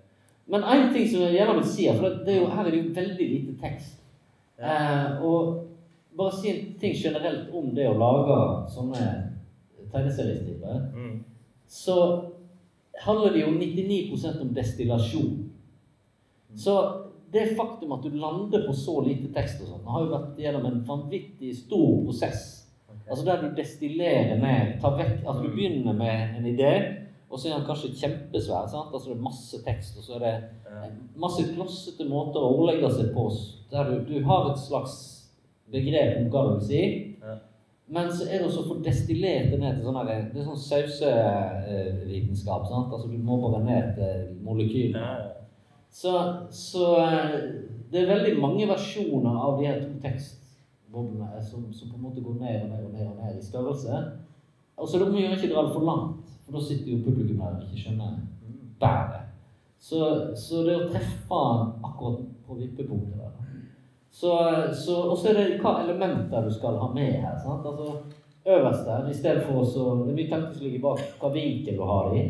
Men 0.51 0.65
én 0.67 0.89
ting 0.93 1.07
som 1.07 1.21
jeg 1.23 1.37
gjerne 1.37 1.55
vil 1.59 1.69
si, 1.71 1.85
for 1.95 2.17
det 2.25 2.33
er 2.33 2.41
jo, 2.41 2.49
her 2.51 2.65
er 2.65 2.71
det 2.71 2.81
jo 2.81 2.95
veldig 2.95 3.27
lite 3.29 3.53
tekst. 3.61 4.01
Eh, 4.59 5.23
og 5.23 5.69
bare 6.17 6.35
si 6.35 6.49
en 6.51 6.73
ting 6.79 6.95
generelt 6.95 7.53
om 7.55 7.71
det 7.75 7.87
å 7.89 7.97
lage 7.97 8.39
sånne 8.73 9.05
tegneseriestriper. 9.93 10.83
Mm. 10.93 11.15
Så 11.67 11.97
handler 13.01 13.33
det 13.33 13.45
jo 13.45 13.55
99% 13.55 14.43
om 14.43 14.51
destillasjon. 14.53 15.37
Så 16.55 16.75
det 17.33 17.55
faktum 17.57 17.95
at 17.95 18.03
du 18.03 18.09
lander 18.09 18.67
på 18.67 18.75
så 18.77 18.99
lite 19.01 19.31
tekst 19.33 19.63
og 19.63 19.71
sånn, 19.71 19.87
har 19.89 20.03
jo 20.03 20.11
vært 20.11 20.43
gjennom 20.43 20.67
en 20.69 20.83
vanvittig 20.85 21.55
stor 21.63 22.03
prosess. 22.05 22.43
Altså 23.09 23.25
der 23.25 23.41
du 23.41 23.55
destillerer 23.57 24.37
ned 24.39 24.77
tar 24.81 24.93
vekk, 24.99 25.23
altså 25.25 25.41
Du 25.43 25.55
begynner 25.55 25.95
med 25.97 26.37
en 26.37 26.45
idé, 26.47 26.73
og 27.33 27.39
så 27.39 27.49
er 27.49 27.55
den 27.57 27.65
kanskje 27.65 27.89
kjempesvær. 27.97 28.67
sant? 28.69 28.93
Altså 28.93 29.09
Det 29.09 29.17
er 29.17 29.23
masse 29.25 29.59
tekst, 29.65 29.97
og 29.97 30.03
så 30.05 30.13
er 30.19 30.21
det 30.27 30.35
masse 31.17 31.43
klossete 31.55 32.05
måter 32.09 32.39
å 32.45 32.51
ordlegge 32.59 32.91
seg 32.93 33.09
på. 33.15 33.25
Der 33.71 33.89
du, 33.89 33.95
du 34.05 34.19
har 34.27 34.51
et 34.51 34.59
slags 34.61 34.93
begrep 35.73 36.19
om 36.21 36.29
hva 36.29 36.43
du 36.45 36.53
vil 36.59 36.67
si. 36.67 36.83
Men 37.93 38.07
så 38.13 38.23
er 38.29 38.37
det 38.39 38.47
også 38.47 38.63
for 38.67 38.75
destillert 38.85 39.49
det 39.51 39.59
ned 39.59 39.75
til 39.75 39.85
sånn 39.85 39.97
her- 39.99 40.29
Det 40.33 40.39
er 40.41 40.45
sånn 40.47 40.61
sausevitenskap. 40.69 42.67
sant? 42.69 42.93
Altså 42.93 43.07
Du 43.11 43.17
må 43.17 43.37
bare 43.41 43.63
ned 43.65 43.95
til 43.97 44.93
ja. 44.95 45.17
Så, 45.89 46.13
så 46.49 46.85
eh, 46.97 47.33
det 47.91 48.01
er 48.01 48.07
veldig 48.15 48.39
mange 48.41 48.65
versjoner 48.67 49.35
av 49.37 49.59
de 49.59 49.67
her 49.67 49.81
to 49.83 49.91
tekstboblene 50.01 51.27
eh, 51.37 51.43
som, 51.43 51.67
som 51.73 51.89
på 51.91 51.95
en 51.99 52.01
måte 52.07 52.21
går 52.25 52.39
ned 52.39 52.63
og 52.63 52.69
ned 52.71 52.85
og 52.87 52.93
ned, 52.93 53.07
og 53.11 53.17
ned 53.21 53.37
i 53.37 53.45
størrelse. 53.45 53.99
Og 54.77 54.87
så 54.89 54.97
da 54.99 55.05
må 55.05 55.19
vi 55.19 55.27
ikke 55.27 55.51
dra 55.53 55.67
det 55.67 55.75
for 55.75 55.85
langt, 55.85 56.32
for 56.45 56.57
da 56.57 56.63
sitter 56.63 56.91
jo 56.91 57.03
publikum 57.05 57.39
der 57.39 57.55
og 57.57 57.63
ikke 57.67 57.83
skjønner 57.85 58.17
bæret. 58.79 59.29
Så, 59.79 59.99
så 60.39 60.63
det 60.63 60.75
å 60.79 60.89
treffe 60.91 61.39
akkurat 61.83 62.21
på 62.47 62.55
vippepunktet 62.59 63.19
der 63.19 63.31
så, 64.13 64.29
så, 64.71 64.95
Og 65.09 65.17
så 65.17 65.31
er 65.31 65.39
det 65.39 65.61
hva 65.63 65.73
elementer 65.81 66.45
du 66.45 66.53
skal 66.53 66.77
ha 66.79 66.87
med 66.93 67.17
her. 67.23 67.33
sant? 67.41 67.65
Altså 67.65 67.97
Øverst 68.45 68.85
der, 68.85 69.09
i 69.09 69.13
stedet 69.13 69.43
for 69.47 69.63
så 69.63 69.83
Det 70.03 70.11
er 70.11 70.15
mye 70.15 70.29
tanker 70.29 70.53
som 70.53 70.65
ligger 70.65 70.81
bak 70.83 71.03
hva 71.19 71.29
vinkel 71.33 71.77
du 71.79 71.83
har 71.87 72.15
i. 72.15 72.23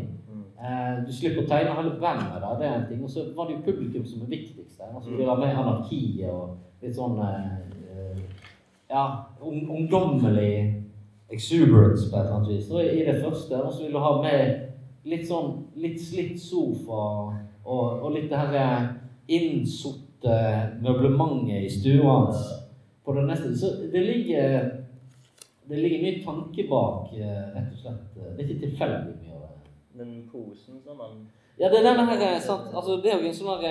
Eh, 0.64 0.92
du 1.06 1.10
slipper 1.12 1.42
å 1.42 1.48
tegne 1.50 1.74
hele 1.76 1.96
bandet 2.00 2.38
der, 2.38 2.54
det 2.60 2.68
er 2.68 2.76
en 2.78 2.86
ting. 2.88 3.02
Og 3.04 3.10
så 3.10 3.26
var 3.36 3.48
det 3.48 3.58
jo 3.58 3.64
publikum 3.66 4.06
som 4.06 4.22
er 4.24 4.30
viktigst 4.32 4.78
der. 4.78 4.94
Altså, 4.94 5.10
de 5.18 5.26
var 5.26 5.42
med 5.42 5.58
anarkiet 5.60 6.30
og 6.30 6.54
litt 6.82 6.96
sånn 6.96 7.18
eh, 7.20 7.50
eh, 7.90 8.22
Ja, 8.90 9.04
ung, 9.42 9.66
ungdommelig 9.68 10.83
exuberance 11.32 12.10
på 12.10 12.16
et 12.16 12.20
eller 12.20 12.36
annet 12.36 12.52
vis. 12.52 12.70
Og 12.70 12.84
i 12.84 13.04
det 13.04 13.22
første. 13.22 13.62
Og 13.62 13.72
så 13.72 13.84
vil 13.84 13.92
du 13.92 13.98
ha 14.02 14.12
med 14.22 15.08
litt 15.08 15.26
sånn 15.28 15.56
litt 15.80 16.00
slitt 16.00 16.38
sofa 16.40 17.00
og, 17.64 18.04
og 18.04 18.08
litt 18.14 18.30
det 18.30 18.40
her 18.40 18.56
eh, 18.60 18.86
innsotte 19.36 20.38
møblementet 20.84 21.66
i 21.66 21.72
stua 21.72 22.18
hans 22.18 22.48
på 23.04 23.16
det 23.16 23.26
neste. 23.28 23.52
Så 23.56 23.74
det 23.92 24.04
ligger 24.04 24.72
det 25.64 25.80
ligger 25.80 26.02
mye 26.02 26.24
tanke 26.24 26.66
bak, 26.68 27.12
eh, 27.16 27.44
rett 27.54 27.70
og 27.72 27.78
slett. 27.80 28.10
Det 28.16 28.34
er 28.34 28.48
ikke 28.48 28.66
tilfeldig 28.66 29.14
mye 29.22 29.38
av 29.38 29.46
det. 29.46 29.72
Den 30.00 30.12
posen 30.32 30.82
som 30.84 31.00
man 31.00 31.24
Ja, 31.54 31.68
det 31.70 31.78
er 31.78 31.84
denne 31.86 32.04
her, 32.08 32.20
eh, 32.34 32.40
sant? 32.42 32.72
Altså, 32.74 32.96
det 33.00 33.12
er 33.12 33.20
jo 33.22 33.28
en 33.28 33.36
sånn 33.36 33.62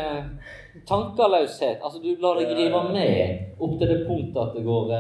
tankeløshet. 0.88 1.82
Altså, 1.84 2.00
du 2.00 2.16
lar 2.22 2.40
deg 2.40 2.54
rive 2.56 2.82
med 2.94 3.60
opp 3.60 3.78
til 3.80 3.90
det 3.90 4.06
punktet 4.08 4.40
at 4.42 4.56
det 4.56 4.64
går 4.64 4.94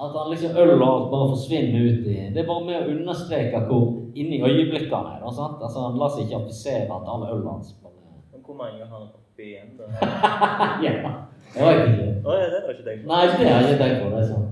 At 0.00 0.12
han 0.16 0.30
liksom 0.32 0.56
øl 0.56 0.70
og 0.82 0.88
alt 0.88 1.10
bare 1.12 1.28
forsvinner 1.34 1.80
ut 1.90 2.06
i 2.08 2.14
Det 2.34 2.40
er 2.42 2.46
bare 2.48 2.64
med 2.64 2.76
å 2.80 2.90
understreke 2.94 3.58
hvor 3.68 3.84
inni 4.16 4.38
øyeblikkene 4.40 4.96
han 4.96 5.24
er. 5.26 5.32
sant? 5.36 5.58
Altså, 5.62 5.80
Han 5.86 5.98
lar 6.00 6.12
seg 6.14 6.24
ikke 6.24 6.38
affisere 6.40 6.86
at 6.88 7.10
alle 7.14 7.26
ølene 7.34 7.50
hans 7.56 7.74
Men 8.32 8.40
hvor 8.46 8.56
mange 8.62 8.78
har 8.84 8.94
han 8.94 9.08
oppi 9.08 9.48
igjen, 9.50 9.74
da? 9.78 9.90
Ja. 10.86 10.94
Jeg 11.56 11.66
vet 11.66 11.82
ikke. 11.90 12.08
Å 12.24 12.36
ja, 12.38 12.46
det 12.52 12.60
jeg 12.62 12.76
ikke 12.76 12.86
tenkt 12.88 13.02
på. 13.04 13.10
Nei, 13.10 13.24
det 13.26 13.48
har 13.50 13.60
jeg 13.60 13.74
ikke 13.74 13.82
tenkt 13.82 14.02
på. 14.02 14.10
Det 14.14 14.20
er 14.22 14.28
sånn. 14.30 14.46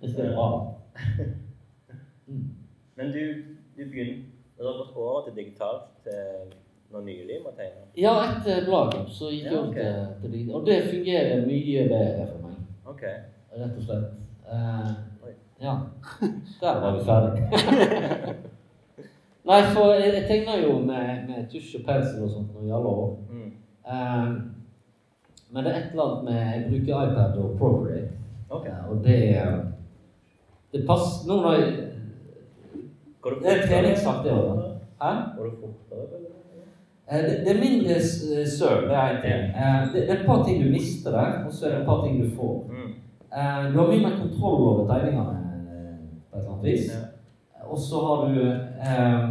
Det 0.00 0.24
er 0.24 0.34
bra. 0.38 0.48
Mm. 2.28 2.46
Men 2.98 3.12
du, 3.14 3.22
du 3.76 3.82
begynner 3.84 4.24
Du 4.58 4.64
har 4.66 4.78
gått 4.78 4.96
over 4.96 5.26
til 5.26 5.36
digitalt 5.36 5.90
til 6.06 6.54
nå 6.88 7.02
nylig 7.04 7.42
med 7.44 7.60
å? 7.60 7.82
Ja, 8.00 8.14
etter 8.24 8.64
bladet 8.66 9.04
så 9.12 9.28
gikk 9.28 9.44
jeg 9.44 9.52
Ja, 9.52 9.60
over 9.60 9.74
til, 9.76 10.06
til 10.22 10.32
digitalt. 10.32 10.56
Og 10.56 10.66
det 10.66 10.78
fungerer 10.88 11.44
mye 11.44 11.84
bedre 11.92 12.24
for 12.30 12.46
meg. 12.46 12.56
Ok. 12.88 13.04
Rett 13.58 13.76
og 13.76 13.84
slett. 13.84 14.27
Oi. 15.26 15.32
ja. 15.62 15.74
Der 16.60 16.80
var 16.80 16.92
vi 16.98 17.04
ferdig. 17.04 17.42
Nei, 19.48 19.62
for 19.74 19.92
jeg, 19.94 20.12
jeg 20.14 20.24
tegner 20.28 20.62
jo 20.66 20.78
med, 20.84 21.22
med 21.28 21.46
tusj 21.52 21.76
og 21.78 21.84
pensel 21.86 22.22
og 22.26 22.30
sånt 22.30 22.54
når 22.54 22.60
det 22.66 22.74
alle 22.76 22.92
år. 22.92 23.10
Mm. 23.30 23.50
Eh, 23.88 24.26
men 25.50 25.64
det 25.64 25.72
er 25.72 25.78
et 25.78 25.90
eller 25.94 26.04
annet 26.04 26.24
med 26.24 26.40
Jeg 26.40 26.64
bruker 26.68 27.04
iPad 27.10 27.38
og 27.42 27.54
Procreate. 27.58 28.10
Ok. 28.50 28.66
Uh, 28.66 28.90
og 28.90 29.04
det 29.04 29.18
Det 30.72 30.82
passer 30.88 31.28
Nå 31.28 31.36
når 31.42 31.52
jeg 31.52 31.72
Går 33.20 33.30
det 33.42 33.52
er 33.52 33.66
treningssak, 33.66 34.24
det 34.24 34.32
òg. 34.32 34.60
Hæ? 35.02 35.10
Går 35.36 35.44
det 35.44 35.54
fortere? 35.60 36.20
Det, 37.10 37.38
det 37.44 37.50
er 37.56 37.60
mindre 37.60 37.94
s- 38.04 38.52
søl, 38.58 38.84
det 38.88 38.94
er 38.96 39.08
en 39.16 39.22
ting. 39.24 39.42
Det, 39.94 40.02
det 40.02 40.10
er 40.10 40.20
et 40.20 40.26
par 40.26 40.44
ting 40.44 40.62
du 40.64 40.68
mister 40.70 41.10
der, 41.10 41.44
og 41.46 41.52
så 41.52 41.66
er 41.66 41.70
det 41.70 41.80
et 41.80 41.86
par 41.86 42.04
ting 42.04 42.20
du 42.24 42.30
får. 42.36 42.54
Mm. 42.70 42.87
Eh, 43.32 43.72
Du 43.72 43.78
har 43.78 43.88
mye 43.88 44.02
mer 44.06 44.16
kontroll 44.20 44.62
over 44.68 44.86
tegningene 44.88 45.36
eh, 45.68 45.96
på 46.30 46.38
et 46.38 46.42
eller 46.42 46.52
annet 46.52 46.64
vis. 46.64 46.90
Og 47.68 47.78
så 47.78 48.00
har 48.06 48.28
du 48.28 48.40
eh, 48.40 49.28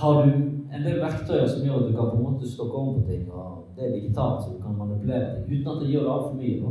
har 0.00 0.12
du 0.22 0.30
en 0.76 0.84
del 0.84 1.00
verktøyer 1.00 1.46
som 1.48 1.64
gjør 1.64 1.82
at 1.84 1.88
du 1.88 1.96
kan 1.96 2.10
på 2.10 2.16
en 2.16 2.26
måte 2.26 2.50
stokke 2.50 2.76
om 2.76 2.94
på 3.00 3.06
ting. 3.08 3.30
og 3.32 3.64
Det 3.76 3.84
er 3.86 3.94
digitalt, 4.00 4.42
så 4.44 4.52
du 4.52 4.62
kan 4.62 4.76
manipulere 4.78 5.34
ting 5.34 5.60
uten 5.60 5.72
at 5.72 5.80
det 5.82 5.90
gjør 5.92 6.04
det 6.04 6.12
altfor 6.16 6.34
mye. 6.40 6.60
Da. 6.60 6.70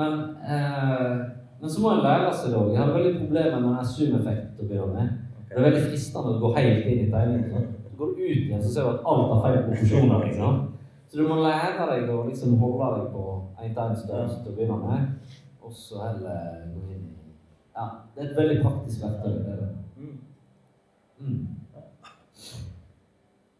Men, 0.00 0.12
eh, 0.52 1.16
men 1.60 1.70
så 1.70 1.82
må 1.82 1.90
en 1.92 2.04
lære 2.06 2.32
seg 2.34 2.50
det 2.52 2.58
òg. 2.60 2.70
Jeg 2.72 2.80
hadde 2.82 2.94
veldig 2.98 3.18
problemer 3.20 3.58
med 3.60 3.74
den 3.76 3.90
zoom-effekten 3.94 4.62
å 4.62 4.68
begynne 4.68 4.94
med. 4.94 5.08
Det 5.48 5.58
er 5.58 5.66
veldig 5.68 5.82
fristende 5.88 6.32
å 6.32 6.40
gå 6.40 6.54
helt 6.56 6.86
inn 6.86 7.02
i 7.06 7.10
tegningen. 7.10 7.50
sånn. 7.50 7.66
Så 7.90 7.96
går 7.98 8.06
du 8.16 8.22
ut 8.22 8.44
igjen, 8.46 8.62
så 8.62 8.70
ser 8.72 8.82
du 8.82 8.90
at 8.94 9.04
alt 9.10 9.32
har 9.32 9.42
feil 9.44 9.58
proporsjoner. 9.66 10.24
liksom. 10.26 10.54
Så 11.12 11.18
du 11.18 11.28
må 11.28 11.34
lære 11.44 11.86
deg 11.90 12.06
å 12.08 12.22
liksom 12.24 12.54
holde 12.56 12.86
deg 12.94 13.08
på 13.12 13.22
én-til-én-størrelse 13.60 14.38
til 14.38 14.52
å 14.52 14.54
begynne 14.56 14.78
med, 14.80 15.34
og 15.60 15.74
så 15.76 15.98
heller 16.06 16.62
gå 16.72 16.86
inn 16.88 17.02
i 17.10 17.34
Ja, 17.76 17.84
det 18.14 18.22
er 18.22 18.30
et 18.30 18.38
veldig 18.38 18.62
praktisk 18.62 19.02
verktøy. 19.04 19.34
det 19.34 19.50
er 19.52 19.58
det. 19.60 19.68
Mm. 19.96 20.14
Mm. 21.18 21.42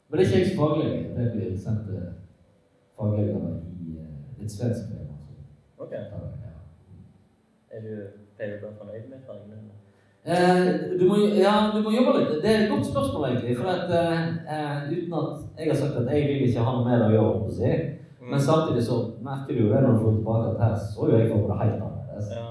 Men 0.09 0.19
det 0.19 0.25
er 0.25 0.31
ikke 0.31 0.39
jeg 0.39 0.57
som. 0.57 1.05
Det 1.19 1.29
blir 1.35 1.59
sendt 1.59 1.85
til 1.91 2.01
faglegene 2.97 3.53
i 3.85 3.99
eh, 4.01 4.45
et 4.45 4.57
svensk 4.57 4.89
firma. 4.89 5.21
som 5.21 5.85
Ok. 5.85 5.93
Er 7.71 7.81
du 7.85 7.95
pleier 8.37 8.57
du 8.57 8.67
fornøyd 8.79 9.09
med 9.13 9.29
fargene? 9.29 9.61
Eh, 10.25 10.99
du, 10.99 11.09
må, 11.09 11.17
ja, 11.35 11.55
du 11.75 11.81
må 11.83 11.91
jobbe 11.91 12.13
litt. 12.21 12.37
Det 12.43 12.51
er 12.51 12.61
et 12.63 12.71
godt 12.71 12.87
spørsmål, 12.87 13.25
egentlig. 13.29 13.57
For 13.59 13.71
at, 13.73 13.91
eh, 13.91 14.29
eh, 14.55 14.85
uten 14.93 15.17
at 15.19 15.59
jeg 15.59 15.71
har 15.73 15.79
sagt 15.81 15.99
at 15.99 16.11
jeg 16.15 16.29
vil 16.29 16.45
ikke 16.47 16.63
ha 16.63 16.75
noe 16.77 16.85
med 16.87 17.01
det 17.03 17.09
å 17.09 17.17
gjøre, 17.17 17.41
å 17.43 17.57
si. 17.57 17.73
Men 18.23 18.41
samtidig 18.41 18.85
så 18.87 18.99
merker 19.25 19.57
du 19.57 19.65
jo 19.65 19.73
det 19.73 19.81
når 19.83 19.97
du 19.97 20.05
får 20.05 20.13
tilbake 20.19 20.51
at 20.53 20.61
her 20.63 20.77
så 20.79 21.09
jo 21.09 21.17
jeg 21.19 21.31
for 21.33 21.49
det 21.51 21.59
helt 21.63 21.83
annerledes. 21.83 22.29
Ja. 22.37 22.45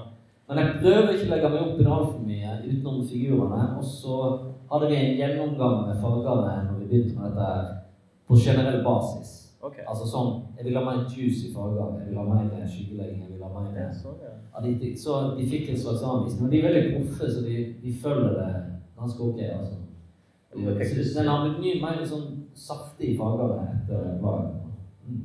Men 0.48 0.60
jeg 0.60 0.74
prøver 0.82 1.14
ikke 1.14 1.28
å 1.28 1.32
legge 1.32 1.52
meg 1.54 1.62
opp 1.62 1.78
i 1.78 1.86
det 1.86 1.94
altfor 1.96 2.26
mye 2.28 2.58
utenom 2.66 2.98
figurene. 3.08 3.62
Og 3.78 3.84
så 3.88 4.18
hadde 4.72 4.90
vi 4.90 4.98
en 4.98 5.16
gjennomgang 5.22 5.78
med 5.86 6.02
fargene 6.04 6.58
når 6.66 6.76
vi 6.82 6.90
begynte 6.90 7.16
med 7.16 7.32
dette 7.32 7.78
på 8.28 8.36
generell 8.36 8.84
basis. 8.84 9.30
Okay. 9.62 9.84
Altså 9.86 10.08
sånn 10.10 10.30
Jeg 10.58 10.66
vil 10.66 10.76
ha 10.76 10.84
mer 10.84 11.04
juice 11.08 11.48
i 11.48 11.54
farger. 11.54 11.96
Jeg 12.02 12.10
vil 12.10 12.20
ha 12.20 12.24
mer 12.28 12.68
skyggelegging. 12.68 13.24
Jeg 13.24 13.32
vil 13.32 13.44
ha 13.46 13.50
mer 13.56 13.80
Ja, 13.80 13.88
sånn, 13.96 14.20
ja. 14.20 14.31
Ja, 14.54 14.62
de, 14.64 14.74
de, 14.80 14.92
Så 14.98 15.34
de 15.38 15.48
fikk 15.48 15.70
en 15.70 15.78
slags 15.78 16.02
anvisning. 16.02 16.46
Og 16.46 16.52
de 16.52 16.60
er 16.60 16.68
veldig 16.68 16.94
proffe, 16.96 17.30
så 17.32 17.44
de, 17.46 17.74
de 17.82 17.94
følger 18.02 18.32
det 18.38 18.50
ganske 18.98 19.22
ok. 19.22 19.40
altså. 19.40 19.76
Så 20.52 21.20
Den 21.20 21.28
har 21.28 21.44
blitt 21.44 21.60
mye 21.64 21.78
mer 21.80 22.02
sånn 22.06 22.26
saftig 22.54 23.14
i 23.14 23.18
fargene 23.18 23.62
etter 23.72 24.18
bladet. 24.20 24.58
Mm. 25.08 25.22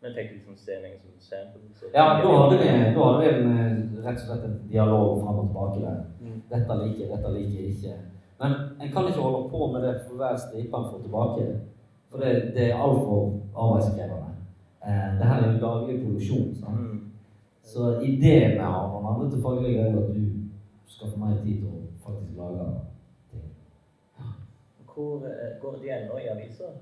Men 0.00 0.14
du 0.16 0.20
liksom 0.20 0.56
se 0.56 0.72
som 1.02 1.10
sample? 1.20 1.90
Ja, 1.94 2.04
da 2.22 2.28
hadde 2.42 2.58
vi, 2.58 2.68
da 2.94 3.04
hadde 3.04 3.18
vi 3.20 3.28
en, 3.28 3.58
eh, 3.58 4.04
rett 4.06 4.22
og 4.22 4.26
slett 4.26 4.44
en 4.44 4.60
dialog 4.70 5.20
fram 5.22 5.38
og 5.42 5.50
tilbake 5.50 5.80
der. 5.80 5.98
Mm. 6.20 6.38
Dette 6.52 6.78
liker 6.82 7.00
jeg, 7.00 7.10
dette 7.10 7.32
liker 7.34 7.60
jeg 7.60 7.74
ikke. 7.74 7.96
Men 8.40 8.54
en 8.80 8.92
kan 8.92 9.08
ikke 9.08 9.26
holde 9.26 9.50
på 9.50 9.72
med 9.72 9.84
det 9.84 9.94
for 10.06 10.16
hver 10.16 10.36
stripe 10.36 10.76
en 10.76 10.88
får 10.90 11.02
tilbake. 11.02 11.46
For 12.10 12.18
det, 12.18 12.54
det 12.54 12.70
er 12.70 12.80
altfor 12.80 13.40
arbeidskrevende. 13.54 14.32
Eh, 14.86 15.10
det 15.18 15.26
her 15.30 15.42
er 15.42 15.52
jo 15.52 15.66
daglig 15.66 16.00
produksjon. 16.04 16.54
Sant? 16.54 16.80
Mm. 16.80 17.09
Så 17.70 18.00
ideen 18.02 18.56
med 18.58 18.66
å 18.66 18.70
ha 18.98 19.00
andre 19.12 19.28
til 19.30 19.42
faglige 19.44 19.82
er 19.86 19.98
at 19.98 20.14
du 20.14 20.22
skal 20.90 21.12
få 21.12 21.20
mer 21.22 21.36
tid 21.44 21.60
til 21.60 21.68
å 21.70 21.82
faktisk 22.02 22.38
lage 22.38 22.64
ting. 23.30 23.44
Hvor 24.90 25.26
eh, 25.28 25.52
går 25.62 25.76
de 25.82 25.92
ennå 25.94 26.18
i 26.18 26.30
aviser? 26.32 26.72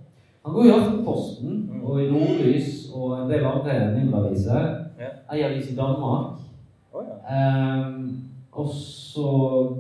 Han 0.47 0.55
går 0.55 0.65
i 0.65 0.73
Aftenposten 0.73 1.59
og 1.83 2.01
i 2.01 2.07
Nordlys 2.09 2.71
og 2.95 3.19
en 3.19 3.29
del 3.29 3.45
andre 3.45 3.75
mindre 3.99 4.23
aviser. 4.23 4.71
Ja. 4.99 5.11
Ei 5.35 5.43
avis 5.45 5.69
i 5.75 5.77
Danmark. 5.77 6.39
Ja. 6.95 7.19
Ehm, 7.35 8.09
og 8.53 8.73
så 8.73 9.29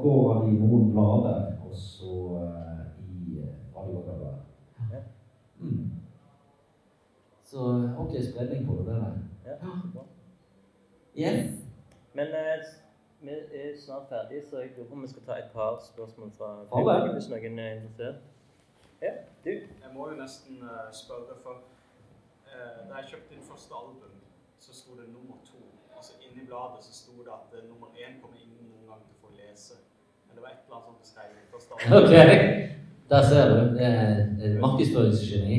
går 0.02 0.34
han 0.34 0.52
i 0.52 0.58
noen 0.58 0.92
blader, 0.92 1.40
og 1.64 1.72
så 1.74 2.12
uh, 2.36 2.84
i 3.00 3.40
eh, 3.40 3.56
Radio 3.74 4.04
Ja. 4.92 5.00
Mm. 5.60 5.90
Så 7.44 7.58
ok, 7.98 8.12
spredning 8.28 8.68
på 8.68 8.76
det 8.78 8.86
der. 8.86 9.18
ja. 9.46 9.56
bra. 9.94 10.04
Yes. 11.18 11.50
Men 12.14 12.26
eh, 12.26 12.60
vi 13.20 13.30
er 13.30 13.80
snart 13.86 14.02
ferdige, 14.08 14.42
så 14.50 14.58
jeg 14.60 14.70
lurer 14.76 14.88
på 14.88 14.94
om 14.94 15.02
vi 15.02 15.08
skal 15.14 15.22
ta 15.26 15.32
et 15.32 15.50
par 15.58 15.72
spørsmål 15.92 16.30
fra 16.38 16.48
publikum 16.72 17.14
hvis 17.16 17.28
noen 17.32 17.58
er 17.58 17.72
interessert. 17.74 18.20
Ja, 19.06 19.12
du. 19.44 19.50
Jeg 19.84 19.90
må 19.94 20.02
jo 20.10 20.14
nesten 20.22 20.54
uh, 20.70 20.86
spørre, 21.02 21.34
for 21.44 21.54
uh, 22.50 22.78
da 22.88 22.92
jeg 23.00 23.08
kjøpte 23.10 23.34
inn 23.34 23.48
første 23.50 23.72
album, 23.80 24.14
så 24.64 24.70
sto 24.80 24.90
det 25.00 25.06
nummer 25.16 25.36
to. 25.50 25.60
Altså 25.96 26.12
inni 26.26 26.42
bladet 26.50 26.80
så 26.86 26.92
sto 27.00 27.14
det 27.26 27.32
at 27.38 27.48
uh, 27.56 27.66
nummer 27.70 27.88
én 28.02 28.14
kommer 28.22 28.38
ingen 28.44 28.62
noen 28.70 28.86
gang 28.90 29.02
til 29.06 29.14
å 29.16 29.20
få 29.24 29.28
lese. 29.40 29.74
Men 30.24 30.32
det 30.36 30.42
var 30.44 30.50
et 30.54 30.62
eller 30.62 30.76
annet 30.78 30.88
sånt 30.88 31.00
det 31.02 31.10
skrev 31.12 31.28
i 31.34 31.50
første 31.54 31.70
album. 31.74 31.98
Ok. 31.98 32.14
Der 33.10 33.22
ser 33.30 33.44
du. 33.52 33.58
Det 33.78 33.86
er 34.00 34.60
markedsføringsgeni, 34.66 35.58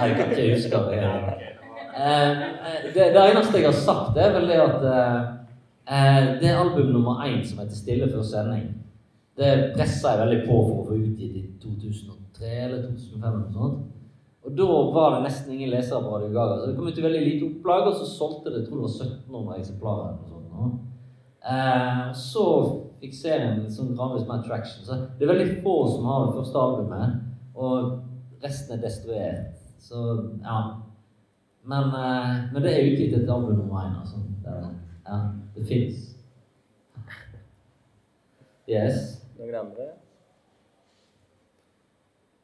jeg 0.00 0.10
kan 0.16 0.26
ikke 0.32 0.50
huske 0.54 0.82
det. 0.90 1.57
Det. 1.88 2.06
Eh, 2.06 2.88
det, 2.94 3.06
det 3.14 3.24
eneste 3.24 3.58
jeg 3.58 3.66
har 3.68 3.76
sagt, 3.76 4.16
er 4.16 4.32
vel 4.36 4.48
det 4.50 4.58
at 4.62 4.86
eh, 4.92 5.20
eh, 5.88 6.28
det 6.40 6.50
er 6.50 6.60
album 6.60 6.92
nummer 6.92 7.24
én 7.26 7.44
som 7.44 7.58
heter 7.58 7.76
'Stille 7.76 8.10
før 8.12 8.22
sending'. 8.22 8.72
Det 9.38 9.72
pressa 9.76 10.14
jeg 10.14 10.26
veldig 10.26 10.40
på 10.48 10.56
for 10.66 10.80
å 10.80 10.86
få 10.88 10.98
utgitt 10.98 11.36
i 11.36 11.44
2003 11.62 12.50
eller 12.64 12.82
2005. 12.82 13.22
eller 13.22 13.38
noe 13.38 13.52
sånt. 13.52 13.86
Og 14.44 14.56
da 14.56 14.66
var 14.94 15.14
det 15.14 15.24
nesten 15.28 15.52
ingen 15.54 15.70
lesere 15.70 16.02
på 16.02 16.16
Radio 16.16 16.32
Gaga, 16.32 16.60
så 16.60 16.66
det 16.66 16.76
kom 16.76 16.86
ut 16.86 16.98
i 16.98 17.02
veldig 17.02 17.24
lite 17.24 17.46
opplag, 17.46 17.86
og 17.86 17.94
så 17.94 18.06
solgte 18.06 18.50
det 18.50 18.62
jeg 18.62 18.68
tror 18.68 18.76
det 18.76 18.86
var 18.88 18.94
1700 19.06 19.58
eksemplarer. 19.58 20.08
eller 20.08 20.28
sånt. 20.28 20.48
nå. 20.52 20.70
Eh, 21.52 22.12
så 22.12 22.44
fikk 23.00 23.14
serien 23.14 23.60
litt 23.62 23.72
sånn 23.72 23.94
gradvis 23.96 24.26
mer 24.28 24.42
traction. 24.42 24.84
Så 24.84 24.96
det 25.18 25.26
er 25.26 25.32
veldig 25.32 25.62
få 25.62 25.76
som 25.92 26.08
har 26.10 26.26
det 26.26 26.36
første 26.40 26.58
albumet, 26.58 27.20
og 27.54 28.00
resten 28.42 28.76
er 28.76 28.82
destruert. 28.82 29.54
Så 29.78 30.04
ja. 30.42 30.58
Men, 31.68 31.84
eh, 31.84 32.52
men 32.52 32.62
det 32.64 32.70
er 32.72 32.86
utgitt 32.90 33.14
et 33.14 33.30
album 33.30 33.58
nummer 33.58 33.82
én, 33.82 33.96
altså. 34.00 34.16
Det, 34.44 34.52
ja, 35.08 35.16
det 35.54 35.66
fins. 35.68 35.98
Yes. 38.68 38.96
Noen 39.38 39.54
andre? 39.54 39.88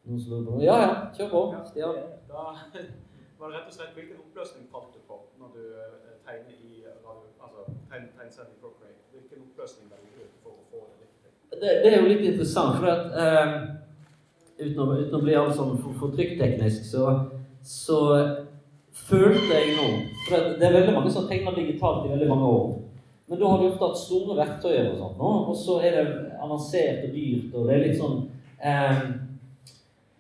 Noen 0.05 0.21
som 0.21 0.31
lurer 0.33 0.45
på 0.45 0.51
noe? 0.51 0.65
Ja, 0.65 0.77
ja. 0.83 0.93
Kjør 1.17 1.33
på. 1.33 1.43
Stian. 1.71 2.03
Da 2.29 2.45
var 3.39 3.49
det 3.49 3.57
rett 3.57 3.73
og 3.73 3.77
slett 3.79 3.97
hvilken 3.97 4.21
oppløsning 4.27 4.69
falt 4.73 4.93
du 4.93 5.01
på 5.09 5.21
når 5.41 5.57
du 5.57 5.65
eh, 5.73 6.15
tegner 6.29 6.61
i 6.61 6.85
radio, 6.85 7.27
altså 7.41 7.65
tegn, 7.89 8.13
tegneserie 8.21 8.53
i 8.53 8.61
Procreate? 8.61 9.09
Hvilken 9.17 9.49
oppløsning 9.49 9.89
velger 9.89 10.21
du 10.21 10.39
for 10.45 10.53
å 10.53 10.65
få 10.69 10.85
det 10.91 11.09
riktig? 11.09 11.35
Det, 11.65 11.75
det 11.81 11.93
er 11.95 12.01
jo 12.03 12.13
litt 12.13 12.27
interessant, 12.29 12.77
for 12.77 12.93
at 12.93 13.21
eh, 13.25 13.59
uten, 14.67 14.81
å, 14.85 14.89
uten 15.01 15.21
å 15.21 15.25
bli 15.25 15.41
alt 15.41 15.57
sånn 15.57 15.79
for, 15.81 15.97
for 15.97 16.13
trykkteknisk, 16.13 16.91
så, 16.93 17.13
så 17.65 18.01
følte 19.09 19.59
jeg 19.59 19.75
nå 19.77 19.89
For 20.29 20.55
det, 20.59 20.65
er 20.67 20.77
veldig 20.79 20.95
mange 20.97 21.13
som 21.13 21.27
tegner 21.29 21.57
digitalt 21.57 22.07
i 22.07 22.13
veldig 22.15 22.29
mange 22.31 22.47
år. 22.49 22.71
Men 23.29 23.41
da 23.41 23.51
har 23.51 23.61
de 23.61 23.69
ofte 23.71 23.89
hatt 23.89 24.01
store 24.01 24.37
verktøyer 24.39 24.89
og 24.93 24.97
sånt 25.01 25.21
nå, 25.21 25.33
og 25.51 25.57
så 25.57 25.79
er 25.85 25.99
det 25.99 26.07
avansert 26.45 27.05
og 27.09 27.13
dyrt, 27.17 27.55
og 27.55 27.69
det 27.69 27.75
er 27.75 27.85
litt 27.85 28.01
sånn 28.01 28.17
eh, 28.61 29.05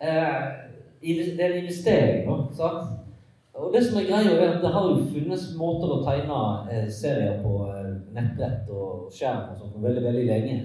eh, 0.01 0.45
Det 1.01 1.41
er 1.41 1.51
en 1.51 1.59
investering, 1.62 2.28
da. 2.28 2.39
sant? 2.57 3.01
Og 3.55 3.70
det 3.72 3.85
som 3.87 4.01
er 4.01 4.09
greia, 4.09 4.32
er 4.35 4.57
at 4.57 4.62
det 4.64 4.72
har 4.74 4.89
jo 4.91 5.05
funnes 5.12 5.45
måter 5.57 5.93
å 5.95 6.01
tegne 6.03 6.39
eh, 6.72 6.89
serier 6.91 7.39
på 7.45 7.53
eh, 7.68 7.93
nettbrett 8.16 8.72
og 8.72 9.12
skjerm 9.14 9.53
og 9.53 9.61
sånt 9.61 9.78
veldig, 9.85 10.03
veldig 10.09 10.24
lenge. 10.26 10.57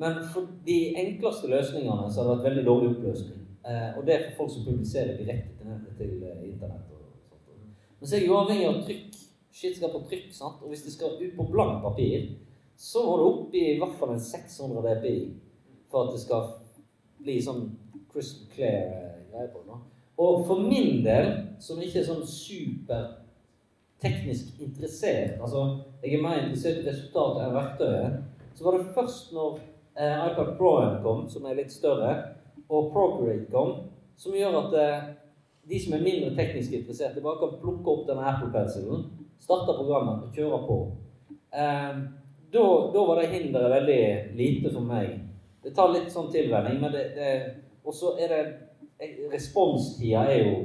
Men 0.00 0.20
for 0.32 0.46
de 0.66 0.78
enkleste 1.00 1.50
løsningene 1.50 2.06
så 2.08 2.22
har 2.22 2.28
det 2.28 2.36
vært 2.36 2.46
veldig 2.50 2.64
dårlig 2.68 2.92
oppløsning. 2.94 3.42
Eh, 3.66 3.90
og 3.98 4.06
det 4.06 4.14
er 4.14 4.22
for 4.28 4.44
folk 4.44 4.54
som 4.54 4.68
publiserer 4.68 5.18
direkte 5.18 5.58
til, 5.58 5.82
til 5.98 6.22
eh, 6.28 6.46
internett. 6.52 6.89
Men 8.00 8.08
så 8.08 8.16
er 8.16 8.22
jeg 8.22 8.30
jo 8.30 8.38
avhengig 8.40 8.68
av 8.68 8.80
trykk. 8.86 9.18
Shit 9.52 9.76
skal 9.76 9.92
på 9.92 10.00
trykk, 10.08 10.30
sant? 10.32 10.62
Og 10.64 10.72
hvis 10.72 10.86
det 10.86 10.94
skal 10.94 11.18
ut 11.20 11.36
på 11.36 11.48
blankt 11.52 11.82
papir, 11.84 12.30
så 12.80 13.04
må 13.04 13.16
det 13.20 13.28
opp 13.28 13.54
i 13.54 13.64
i 13.74 13.78
hvert 13.80 13.96
fall 14.00 14.14
en 14.14 14.22
600 14.24 14.94
dpi 15.02 15.14
for 15.90 16.06
at 16.06 16.14
det 16.14 16.22
skal 16.22 16.46
bli 17.20 17.36
sånn 17.44 17.66
crystal 18.10 18.46
clear 18.54 18.86
greier 18.88 19.26
greie 19.32 19.50
på 19.52 19.64
det. 19.66 19.80
Og 20.20 20.46
for 20.48 20.62
min 20.64 21.02
del, 21.04 21.30
som 21.60 21.80
ikke 21.80 22.00
er 22.00 22.08
sånn 22.08 22.24
super 22.28 23.06
teknisk 24.00 24.56
interessert, 24.64 25.36
altså 25.40 25.66
jeg 26.00 26.16
er 26.16 26.24
mer 26.24 26.40
interessert 26.40 26.80
i 26.80 26.88
resultatet 26.88 27.44
enn 27.44 27.56
verktøyet, 27.56 28.20
så 28.56 28.66
var 28.66 28.76
det 28.76 28.94
først 28.96 29.32
når 29.36 29.58
eh, 29.60 30.26
iPad 30.30 30.54
Pro-en 30.56 31.00
kom, 31.04 31.26
som 31.32 31.46
er 31.48 31.58
litt 31.60 31.72
større, 31.72 32.14
og 32.70 32.92
Procreate 32.94 33.48
kom, 33.52 33.74
som 34.20 34.36
gjør 34.36 34.58
at 34.62 34.76
eh, 34.80 35.08
de 35.70 35.78
som 35.80 35.94
er 35.94 36.04
mindre 36.04 36.30
teknisk 36.36 36.72
interesserte, 36.72 37.22
bare 37.22 37.38
kan 37.40 37.58
plukke 37.62 37.92
opp 37.92 38.06
denne 38.08 38.26
Apple-penselen, 38.26 39.04
starte 39.40 39.76
programmet 39.78 40.24
og 40.26 40.34
kjøre 40.34 40.58
på. 40.66 40.78
Eh, 41.54 42.00
da, 42.52 42.64
var 42.94 43.20
det 43.20 43.30
hinderet 43.30 43.70
veldig 43.76 44.00
lite 44.38 44.72
for 44.74 44.86
meg. 44.86 45.12
Det 45.62 45.74
tar 45.76 45.92
litt 45.94 46.10
sånn 46.10 46.30
tilvenning, 46.32 46.80
men 46.82 46.92
det, 46.94 47.04
det 47.14 47.30
Og 47.84 47.94
så 47.94 48.16
er 48.20 48.28
det 48.34 48.42
Responstida 49.32 50.26
er 50.28 50.42
jo 50.44 50.56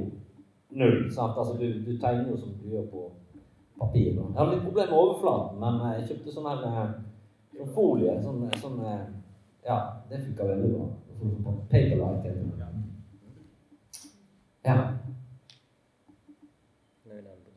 null. 0.76 1.06
sant? 1.10 1.38
Altså, 1.38 1.54
du, 1.56 1.78
du 1.86 1.94
tegner 1.96 2.28
jo 2.30 2.36
som 2.36 2.52
du 2.60 2.68
gjør 2.74 2.90
på 2.90 3.04
papir. 3.80 4.10
Jeg 4.12 4.36
hadde 4.36 4.52
litt 4.52 4.66
problemer 4.66 4.92
med 4.92 4.98
overflaten, 4.98 5.60
men 5.62 5.80
jeg 5.94 6.08
kjøpte 6.10 6.34
sånn 6.34 6.50
her 6.50 6.66
eh, 6.66 7.70
folie. 7.72 8.18
Sånn, 8.22 8.44
sånn 8.60 8.82
eh, 8.84 9.06
Ja, 9.66 9.78
det 10.10 10.20
funka 10.26 10.50
veldig 10.52 10.74
bra. 10.74 10.90
Sånn 11.16 11.62
Paperlight. 11.70 12.28
Ja. 14.66 14.76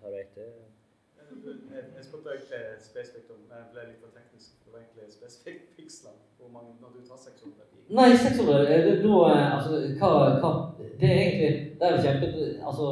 Har 0.02 0.10
du 0.12 0.18
et 0.24 0.36
det? 0.36 0.50
Jeg, 1.98 2.04
spurte 2.08 2.28
egentlig 2.34 2.60
spesifikt 2.90 3.30
om 3.34 3.42
Jeg 3.54 3.64
ble 3.74 3.82
litt 3.90 4.02
for 4.04 4.12
teknisk. 4.18 4.50
Det 4.64 4.70
var 4.74 4.80
egentlig 4.82 5.06
spesifikt 5.20 5.64
piksler. 5.78 6.16
Hvor 6.38 6.50
mange 6.56 6.72
når 6.82 6.90
du 6.96 7.00
tar 7.10 7.20
600 7.26 7.66
dpi. 7.70 7.80
Nei, 8.00 8.10
600 8.14 8.60
eh, 8.74 8.82
det, 8.88 8.94
da, 9.06 9.16
eh, 9.34 9.48
altså, 9.56 9.72
hva, 10.00 10.10
hva, 10.42 10.52
Det 11.02 11.10
er 11.10 11.20
egentlig 11.24 11.52
det 11.80 11.86
er 11.88 12.04
kjempe, 12.06 12.28
altså, 12.70 12.86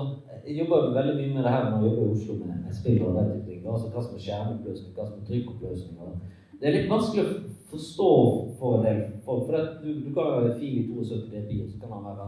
Jeg 0.47 0.53
jobber 0.61 0.77
jo 0.85 0.97
veldig 0.99 1.15
mye 1.19 1.33
med 1.35 1.41
det 1.45 1.53
her 1.55 1.63
når 1.69 1.77
jeg 1.77 1.85
jobber 1.87 2.03
i 2.07 2.13
Oslo 2.15 2.33
med, 2.41 2.53
med 2.65 2.73
spill 2.79 2.99
og 3.07 3.15
den 3.17 3.31
type 3.31 3.47
ting. 3.49 3.61
Altså, 3.73 3.87
hva 3.93 4.01
som 4.05 4.17
er 4.17 4.25
skjermoppløsning, 4.25 4.91
hva 4.97 5.07
som 5.09 5.17
er 5.21 5.27
trykkoppløsning. 5.29 5.95
og- 6.05 6.19
Det 6.59 6.65
er 6.67 6.77
litt 6.77 6.93
vanskelig 6.95 7.23
å 7.25 7.33
forstå 7.73 8.11
for 8.59 8.69
en 8.77 8.85
del 8.87 8.99
folk. 9.25 9.45
For 9.47 9.55
at 9.61 9.69
du, 9.83 9.89
du 10.05 10.09
kan 10.13 10.23
jo 10.29 10.39
være 10.39 10.59
fin 10.59 10.77
i 10.81 10.87
72 10.87 11.29
dpi, 11.33 11.55
og 11.63 11.69
så 11.71 11.77
kan 11.81 11.89
man 11.95 12.07
være 12.09 12.27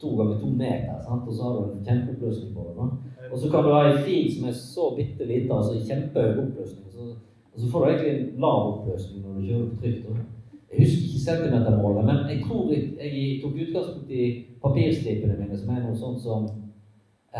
to 0.00 0.16
ganger 0.18 0.38
to 0.40 0.46
meter. 0.46 0.96
Sant? 1.06 1.28
Og 1.28 1.34
så 1.34 1.42
har 1.42 1.52
du 1.54 1.60
en 1.72 1.86
kjempeoppløsning 1.86 2.54
på 2.54 2.66
det. 2.68 2.74
Da. 2.78 2.86
Og 3.32 3.38
så 3.38 3.50
kan 3.50 3.64
du 3.64 3.70
ha 3.72 3.82
en 3.88 4.02
fil 4.06 4.26
som 4.34 4.48
er 4.48 4.56
så 4.58 4.84
bitte 4.96 5.24
lita, 5.30 5.56
altså 5.56 5.80
kjempehøy 5.88 6.30
oppløsning. 6.44 6.86
Så, 6.92 7.00
og 7.52 7.60
så 7.60 7.70
får 7.70 7.84
du 7.84 7.90
egentlig 7.90 8.14
en 8.14 8.40
lav 8.44 8.60
oppløsning 8.72 9.22
når 9.22 9.34
du 9.34 9.46
kjører 9.48 9.68
på 9.70 9.80
trykk. 9.80 10.06
Da. 10.08 10.24
Jeg 10.70 10.82
husker 10.82 11.06
ikke 11.06 11.24
centimetermålet, 11.28 12.04
men 12.04 12.16
jeg 12.30 12.38
tror 12.46 12.72
jeg, 12.72 12.82
jeg 12.98 13.40
tok 13.42 13.58
utgangspunkt 13.64 14.10
i 14.10 14.24
papirstripene 14.62 15.36
mine, 15.38 15.58
som 15.58 15.70
er 15.70 15.82
noe 15.84 15.96
sånt 15.96 16.20
som 16.22 16.48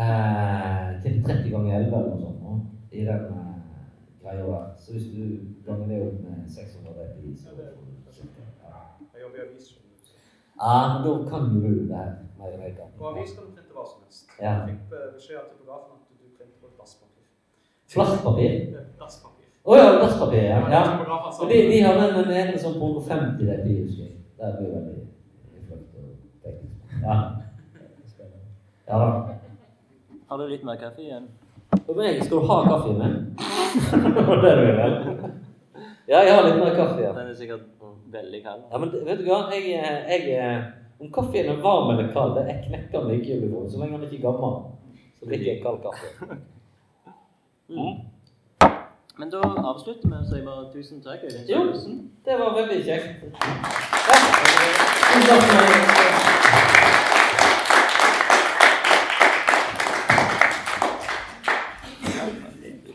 eh, 0.03 0.87
til 1.03 1.23
30 1.23 1.49
ganger 1.51 1.79
11 1.79 1.97
eller 1.97 2.13
noe 2.13 2.21
sånt. 2.21 2.39
nå, 2.43 2.53
I 2.91 3.07
den 3.09 3.25
eh, 3.35 3.81
greia 4.23 4.45
der. 4.51 4.69
Så 4.79 4.95
hvis 4.95 5.09
du 5.15 5.23
ganger 5.67 5.87
det 5.91 6.01
opp 6.07 6.21
med 6.23 6.47
600 6.47 7.09
dpi, 7.11 7.35
så 7.35 7.49
ja. 7.59 8.79
Jeg 9.13 9.21
jobber 9.23 9.41
i 9.41 9.47
avis. 9.47 9.67
ja, 10.61 10.77
men 10.93 11.03
da 11.07 11.13
kan 11.29 11.51
du 11.53 11.69
det 11.89 11.99
her. 12.03 12.13
Mer 12.53 12.67
i 12.67 12.73
jeg. 12.77 12.89
På 12.99 13.07
avis 13.11 13.31
kan 13.35 13.47
du 13.47 13.55
printe 13.55 13.73
hva 13.75 13.85
som 13.89 14.03
helst. 14.03 14.27
Ja. 14.39 14.51
Jeg 14.51 14.67
fikk 14.69 14.97
eh, 14.97 15.07
beskjed 15.15 15.39
av 15.41 15.45
typografen 15.51 15.95
at 15.97 16.03
du 16.09 16.27
printer 16.37 16.57
på 16.61 16.67
dasspapir. 16.79 17.23
Flasspapir? 17.93 18.51
Eh, 18.51 18.85
Dasspapir. 18.99 19.47
Å 19.65 19.77
ja, 19.79 19.87
dasspapir. 20.01 20.43
Ja. 20.45 20.59
ja. 20.75 20.83
Og 21.33 21.49
de, 21.49 21.61
de 21.71 21.79
har 21.85 21.97
den 22.01 22.19
den 22.19 22.35
ene 22.41 22.59
sånn 22.61 22.77
på 22.81 22.91
150 22.91 23.41
dpi, 23.41 23.79
husker 23.81 24.03
jeg. 24.05 24.17
Det 24.41 24.51
blir 24.59 24.75
veldig 24.75 24.93
flott. 25.67 25.87
Ja. 27.05 27.17
ja 28.89 29.01
da. 29.01 29.09
Har 30.29 30.41
du 30.41 30.47
litt 30.49 30.65
mer 30.67 30.77
kaffe 30.81 31.01
igjen? 31.01 31.27
Og 31.85 31.95
meg, 31.97 32.21
skal 32.23 32.39
du 32.41 32.47
ha 32.49 32.61
kaffe 32.65 32.93
med? 32.97 33.17
det 34.43 34.51
er 34.51 34.61
du 34.61 34.71
vel? 34.79 34.95
Ja, 36.05 36.21
jeg 36.21 36.33
har 36.37 36.43
litt 36.45 36.59
mer 36.61 36.75
kaffe, 36.77 37.01
ja. 37.01 37.11
Den 37.17 37.31
er 37.31 37.37
sikkert 37.37 37.65
veldig 38.13 38.41
kald. 38.45 38.65
Ja, 38.71 38.81
men 38.81 38.91
vet 39.05 39.21
du 39.21 39.29
hva? 39.29 39.39
Jeg, 39.53 39.69
jeg, 40.09 40.57
om 40.99 41.11
kaffen 41.11 41.45
er 41.45 41.61
varm 41.61 41.89
eller 41.91 42.13
kald, 42.13 42.37
jeg 42.47 42.63
knekker 42.67 42.99
den 43.03 43.11
ikke 43.11 43.25
i 43.25 43.35
julebrunnen. 43.35 43.71
Så 43.71 43.79
lenge 43.79 43.97
den 43.99 44.11
ikke 44.11 44.27
er 44.27 44.31
gammel, 44.31 44.61
så 45.19 45.25
drikker 45.25 45.53
jeg 45.53 45.61
kald 45.63 45.79
kaffe. 45.83 46.07
Mm. 47.67 47.79
mm. 47.79 47.95
Men 49.17 49.29
da 49.31 49.41
avslutter 49.71 50.07
vi, 50.11 50.21
så 50.29 50.35
jeg 50.35 50.45
bare 50.45 50.71
tusen 50.73 51.03
takk. 51.03 51.19
Øyvind 51.23 51.49
Jo, 51.49 51.59
det 52.25 52.39
var 52.39 52.55
veldig 52.59 52.83
kjekt. 52.85 53.07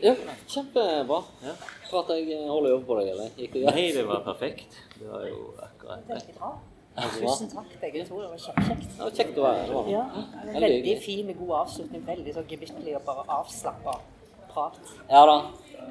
Ja. 0.01 0.09
ja 0.09 0.15
kjempebra. 0.47 1.21
Ja. 1.43 1.55
For 1.89 2.01
at 2.01 2.13
jeg 2.17 2.49
holder 2.49 2.75
øye 2.75 2.83
på 2.85 2.99
deg, 2.99 3.13
eller? 3.13 3.31
Gikk 3.37 3.53
det 3.53 3.63
greit? 3.63 3.75
Nei, 3.75 3.87
det 3.97 4.07
var 4.07 4.21
perfekt. 4.25 4.83
Det 4.99 5.09
var 5.11 5.25
jo 5.27 5.39
akkurat 5.59 5.99
rett. 6.09 6.70
Tusen 6.95 7.47
takk, 7.49 7.71
begge 7.81 8.03
to. 8.05 8.19
Det 8.21 8.29
var 8.29 8.37
kjempekjekt. 8.45 8.87
Det 8.97 9.03
var 9.05 9.11
kjekt 9.15 9.37
å 9.39 9.43
være 9.45 9.61
her. 9.67 9.91
Ja, 9.93 10.03
Veldig 10.59 10.95
fin, 11.01 11.29
god 11.39 11.53
avslutning. 11.61 12.03
Veldig 12.07 12.33
så 12.35 12.43
gemyttlig 12.49 12.95
og 12.99 13.05
bare 13.07 13.23
avslappa 13.39 13.93
prat. 14.51 14.79
Ja 15.09 15.21
da. 15.29 15.37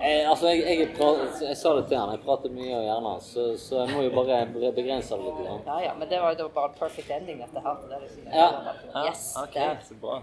Jeg, 0.01 0.26
altså, 0.30 0.46
jeg, 0.53 0.61
jeg, 0.78 0.88
pra- 0.96 1.40
jeg 1.48 1.57
sa 1.59 1.72
det 1.76 1.86
til 1.90 1.98
han, 1.98 2.12
jeg 2.14 2.20
prater 2.24 2.53
mye 2.55 2.76
og 2.78 2.84
gjerne, 2.86 3.14
så, 3.26 3.46
så 3.59 3.80
jeg 3.82 3.94
må 3.96 4.03
jo 4.05 4.11
bare 4.14 4.36
begrense 4.76 5.16
det 5.18 5.24
litt. 5.24 5.64
Ja, 5.66 5.78
ja, 5.82 5.94
men 5.98 6.09
det 6.09 6.20
var, 6.22 6.36
jo 6.38 6.46
bare 6.55 6.70
en 6.70 6.76
perfect 6.78 7.11
ending, 7.16 7.40
dette 7.42 7.64
her. 7.64 7.80
Det 7.88 7.96
er 7.96 8.05
liksom, 8.05 8.28
Ja. 8.32 8.46
bare- 8.53 8.76
Ja, 8.94 9.03
Yes, 9.09 9.24
ok, 9.42 9.59
så 9.88 9.94
bra. 10.01 10.20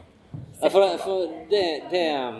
Ja, 0.62 0.70
for 0.70 0.80
det, 0.86 1.00
for 1.04 1.28
det, 1.52 1.66
det 1.92 2.06
um, 2.16 2.40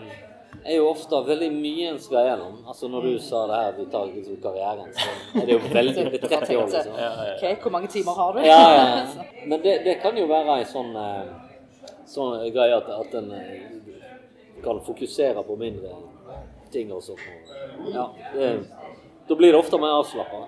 er 0.64 0.76
jo 0.76 0.88
ofte 0.90 1.20
veldig 1.26 1.48
mye 1.54 1.90
en 1.92 1.98
skal 2.02 2.26
gjennom. 2.28 2.58
Altså 2.68 2.88
Når 2.88 3.06
du 3.08 3.18
sa 3.22 3.44
det 3.50 3.60
her, 3.62 3.72
vi 3.78 3.86
tar 3.92 4.06
liksom 4.12 4.38
karrieren, 4.42 4.92
så 4.94 5.40
er 5.40 5.46
det 5.46 5.56
jo 5.56 5.60
veldig 5.64 6.04
det 6.12 6.22
er 6.22 6.28
30 6.28 6.56
år, 6.56 6.70
liksom. 6.72 6.98
Ja, 6.98 7.10
ja. 7.28 7.34
Ok, 7.34 7.62
hvor 7.62 7.74
mange 7.76 7.90
timer 7.92 8.12
har 8.20 8.32
du? 8.32 8.40
Ja, 8.46 8.60
ja. 8.74 9.26
Men 9.46 9.62
det, 9.62 9.80
det 9.84 9.98
kan 10.02 10.18
jo 10.18 10.26
være 10.30 10.58
ei 10.58 10.68
sånn, 10.68 10.94
eh, 10.96 11.92
sånn 12.08 12.46
greie 12.54 12.76
at, 12.76 12.90
at 12.98 13.18
en 13.22 13.32
eh, 13.38 13.52
kan 14.64 14.80
fokusere 14.86 15.44
på 15.46 15.56
mindre 15.56 15.94
ting 16.72 16.92
og 16.92 17.02
sånt. 17.02 17.54
Ja, 17.94 18.08
det, 18.34 18.50
da 19.28 19.36
blir 19.36 19.52
det 19.52 19.58
ofte 19.58 19.78
mer 19.80 19.98
avslappa. 19.98 20.40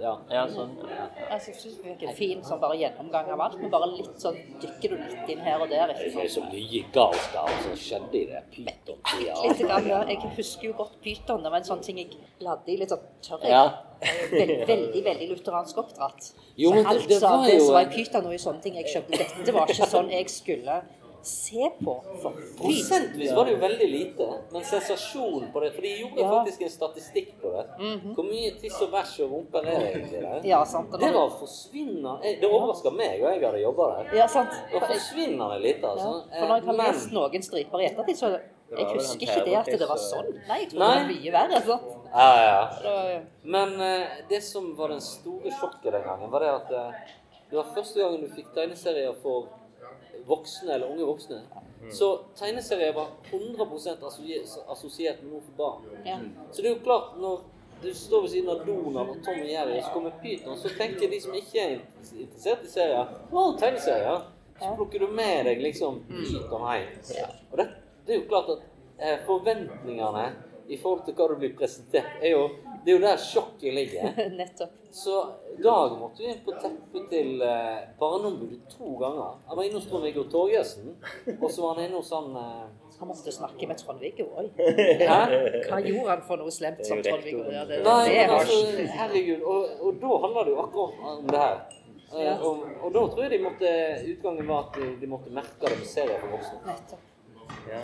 Ja. 0.00 0.12
Ja, 0.32 0.42
sånn. 0.48 0.72
Jeg 0.80 1.40
synes 1.44 1.62
det 1.62 1.72
fikk 1.84 2.04
en 2.08 2.16
fin 2.16 2.42
sånn 2.46 2.60
bare 2.62 2.78
gjennomgang 2.80 3.28
av 3.34 3.42
alt, 3.46 3.58
men 3.60 3.72
bare 3.72 3.90
litt 3.92 4.16
sånn 4.22 4.38
dykker 4.62 4.94
du 4.94 5.02
litt 5.02 5.32
inn 5.34 5.42
her 5.44 5.60
og 5.60 5.68
der. 5.72 5.92
Det 5.92 6.10
er 6.24 6.30
så 6.32 6.44
mye 6.46 6.82
galskap 6.94 7.52
som 7.66 7.76
skjedde 7.76 8.20
i 8.22 8.24
det 8.30 8.42
pytontida. 8.54 9.36
Ja. 9.92 10.02
Jeg 10.08 10.32
husker 10.38 10.70
jo 10.70 10.74
godt 10.80 10.96
pyton. 11.04 11.44
Det 11.44 11.52
var 11.52 11.60
en 11.60 11.68
sånn 11.68 11.84
ting 11.84 12.00
jeg 12.00 12.16
ladde 12.40 12.72
i 12.72 12.78
litt 12.80 12.94
sånn 12.94 13.04
tørr. 13.28 13.44
Ja. 13.52 13.64
Veldig, 14.02 14.56
veldig, 14.66 15.04
veldig 15.06 15.28
lutheransk 15.30 15.78
oppdratt. 15.84 16.32
Jo, 16.58 16.72
men 16.74 16.82
så 16.82 16.94
alt 16.94 17.06
det 17.06 17.20
det 17.20 17.28
var 17.28 17.46
det 17.46 17.60
som 17.60 17.76
var 17.76 17.84
i 17.84 17.92
pyton 17.92 18.26
og 18.26 18.34
i 18.34 18.40
sånne 18.42 18.64
ting 18.64 18.80
jeg 18.80 18.90
skjønte, 18.90 19.20
dette 19.20 19.54
var 19.54 19.70
ikke 19.70 19.88
sånn 19.92 20.10
jeg 20.10 20.32
skulle 20.32 20.80
se 21.26 21.70
på. 21.84 21.94
Prosentvis 22.58 23.32
var 23.36 23.44
det 23.44 23.52
jo 23.52 23.58
veldig 23.62 23.88
lite, 23.90 24.26
men 24.52 24.64
sensasjonen 24.64 25.52
på 25.52 25.60
det 25.60 25.72
For 25.74 25.82
de 25.82 25.92
gjorde 26.00 26.20
Ja. 26.20 26.30
faktisk 26.38 26.62
en 26.62 26.70
statistikk 26.70 27.34
på 27.42 27.52
det. 27.52 27.64
Hvor 28.14 28.24
mye 28.24 28.50
tiss 28.60 28.80
og 28.82 28.90
bæsj 28.90 29.20
og 29.24 29.30
rumper 29.32 29.58
er 29.66 29.78
det 29.78 29.90
egentlig 29.94 30.20
der? 30.22 30.40
Ja, 30.44 30.64
sant. 30.64 30.92
og 30.94 31.00
Det 31.00 31.12
var 31.14 31.28
forsvinnende 31.40 32.18
jeg- 32.22 32.40
Det 32.40 32.50
overraska 32.50 32.90
meg, 32.90 33.22
og 33.22 33.32
jeg 33.32 33.40
hadde 33.44 33.62
jobba 33.62 33.82
der. 33.96 34.16
Ja, 34.16 34.26
sant. 34.26 34.50
Det 34.72 34.80
var 34.80 34.88
forsvinnende 34.88 35.60
lite, 35.62 35.80
Ja. 35.82 35.88
altså. 35.92 36.24
For 36.38 36.46
når 36.46 36.54
jeg 36.56 36.64
har 36.64 36.72
Eh, 36.72 36.76
men- 36.76 36.86
lest 36.86 37.12
noen 37.12 37.42
striper 37.42 37.78
i 37.80 37.84
ettertid, 37.86 38.16
så 38.16 38.26
jeg 38.30 38.86
husker 38.86 39.20
ikke 39.20 39.44
det 39.44 39.54
at 39.56 39.66
det 39.66 39.88
var 39.88 39.96
sånn. 39.96 40.32
Nei, 40.48 40.58
jeg 40.60 40.68
tror 40.70 40.78
Nei. 40.78 40.94
det 40.94 41.02
var 41.02 41.22
mye 41.22 41.32
verre. 41.32 41.62
sant? 41.66 41.82
Ja, 42.14 42.36
ja. 42.36 42.68
Det 42.82 43.26
Men 43.44 43.68
uh, 43.80 44.06
det 44.28 44.42
som 44.42 44.76
var 44.76 44.88
den 44.88 45.00
store 45.00 45.50
sjokket 45.50 45.92
den 45.92 46.02
gangen, 46.02 46.30
var 46.30 46.40
det 46.40 46.48
at 46.48 46.70
uh, 46.72 46.92
det 47.50 47.56
var 47.56 47.64
første 47.74 47.96
gangen 48.00 48.20
du 48.20 48.28
fikk 48.28 48.52
tegneserier 48.54 49.14
for 49.22 49.48
voksne 50.26 50.74
eller 50.74 50.90
unge 50.90 51.06
voksne. 51.06 51.40
Så 51.90 52.08
tegneserier 52.38 52.92
var 52.94 53.08
100 53.30 53.66
assosie- 54.06 54.44
assosiert 54.68 55.22
med 55.22 55.32
noe 55.32 55.40
for 55.40 55.56
barn. 55.56 56.04
Ja. 56.06 56.18
Så 56.52 56.62
det 56.62 56.70
er 56.70 56.76
jo 56.76 56.84
klart, 56.84 57.16
når 57.18 57.40
du 57.82 57.94
står 57.94 58.22
ved 58.22 58.30
siden 58.30 58.50
av 58.52 58.66
Donald 58.66 59.10
og 59.10 59.24
Tom 59.24 59.40
og 59.42 59.48
Jerry, 59.50 59.78
og 59.78 59.84
så 59.84 59.90
kommer 59.94 60.14
Pyton, 60.22 60.58
så 60.58 60.70
tenker 60.78 61.10
de 61.10 61.20
som 61.20 61.34
ikke 61.34 61.58
er 61.64 61.74
interessert 62.14 62.62
i 62.64 62.70
serier, 62.70 63.16
å, 63.32 63.46
tegneserier. 63.58 64.28
Så 64.62 64.74
plukker 64.78 65.02
du 65.02 65.08
med 65.10 65.48
deg 65.48 65.62
liksom 65.64 66.04
Pyton 66.06 66.68
hjem. 66.70 66.92
Og 67.50 67.58
det, 67.58 67.68
det 68.06 68.14
er 68.14 68.20
jo 68.20 68.28
klart 68.30 68.52
at 68.54 68.62
eh, 68.98 69.18
forventningene 69.26 70.28
i 70.70 70.78
forhold 70.78 71.02
til 71.08 71.16
hva 71.18 71.26
du 71.32 71.40
blir 71.42 71.56
presentert, 71.58 72.20
er 72.22 72.36
jo 72.36 72.44
det 72.84 72.90
er 72.90 72.96
jo 72.96 73.02
der 73.02 73.18
sjokket 73.22 73.74
ligger. 73.74 74.16
Nettopp. 74.40 74.70
Så 74.92 75.18
Dag 75.62 75.96
måtte 75.98 76.22
vi 76.22 76.28
inn 76.32 76.40
på 76.44 76.54
teppet 76.58 77.08
til 77.12 77.42
eh, 77.46 77.82
Barneombudet 78.00 78.60
to 78.72 78.96
ganger. 79.00 79.36
Han 79.48 79.58
var 79.58 79.66
inne 79.68 79.78
hos 79.78 79.88
Trond-Viggo 79.90 80.24
Torgersen, 80.32 80.94
og 81.38 81.46
så 81.50 81.62
var 81.64 81.76
han 81.78 81.84
inne 81.88 82.00
hos 82.00 82.10
han 82.14 82.30
eh, 82.36 82.64
Han 82.98 83.10
måtte 83.10 83.34
snakke 83.34 83.68
med 83.70 83.78
Trond-Viggo 83.82 84.26
òg. 84.38 84.50
Hva 84.58 85.78
gjorde 85.82 86.08
han 86.10 86.24
for 86.26 86.42
noe 86.42 86.54
slemt 86.54 86.82
som 86.86 87.02
Trond-Viggo? 87.04 87.44
Ja, 87.52 87.62
det, 87.68 87.82
Nei, 87.86 88.00
det 88.08 88.18
men 88.26 88.34
altså, 88.38 88.88
herregud. 88.98 89.46
Og, 89.54 89.78
og 89.86 90.02
da 90.02 90.18
handler 90.26 90.48
det 90.48 90.54
jo 90.56 90.60
akkurat 90.66 91.06
om 91.12 91.30
det 91.30 91.44
her. 91.46 91.62
Eh, 91.62 92.24
Ja. 92.26 92.34
Og, 92.44 92.66
og 92.84 92.90
da 92.92 93.02
tror 93.08 93.22
jeg 93.24 93.30
de 93.32 93.38
måtte, 93.40 93.68
utgangen 94.12 94.48
var 94.48 94.66
at 94.66 94.74
de, 94.76 94.88
de 95.00 95.06
måtte 95.08 95.30
merke 95.32 95.62
det 95.64 95.78
med 95.80 95.86
serier 95.88 96.18
for 96.20 96.34
voksne. 96.34 96.98
Ja. 97.70 97.80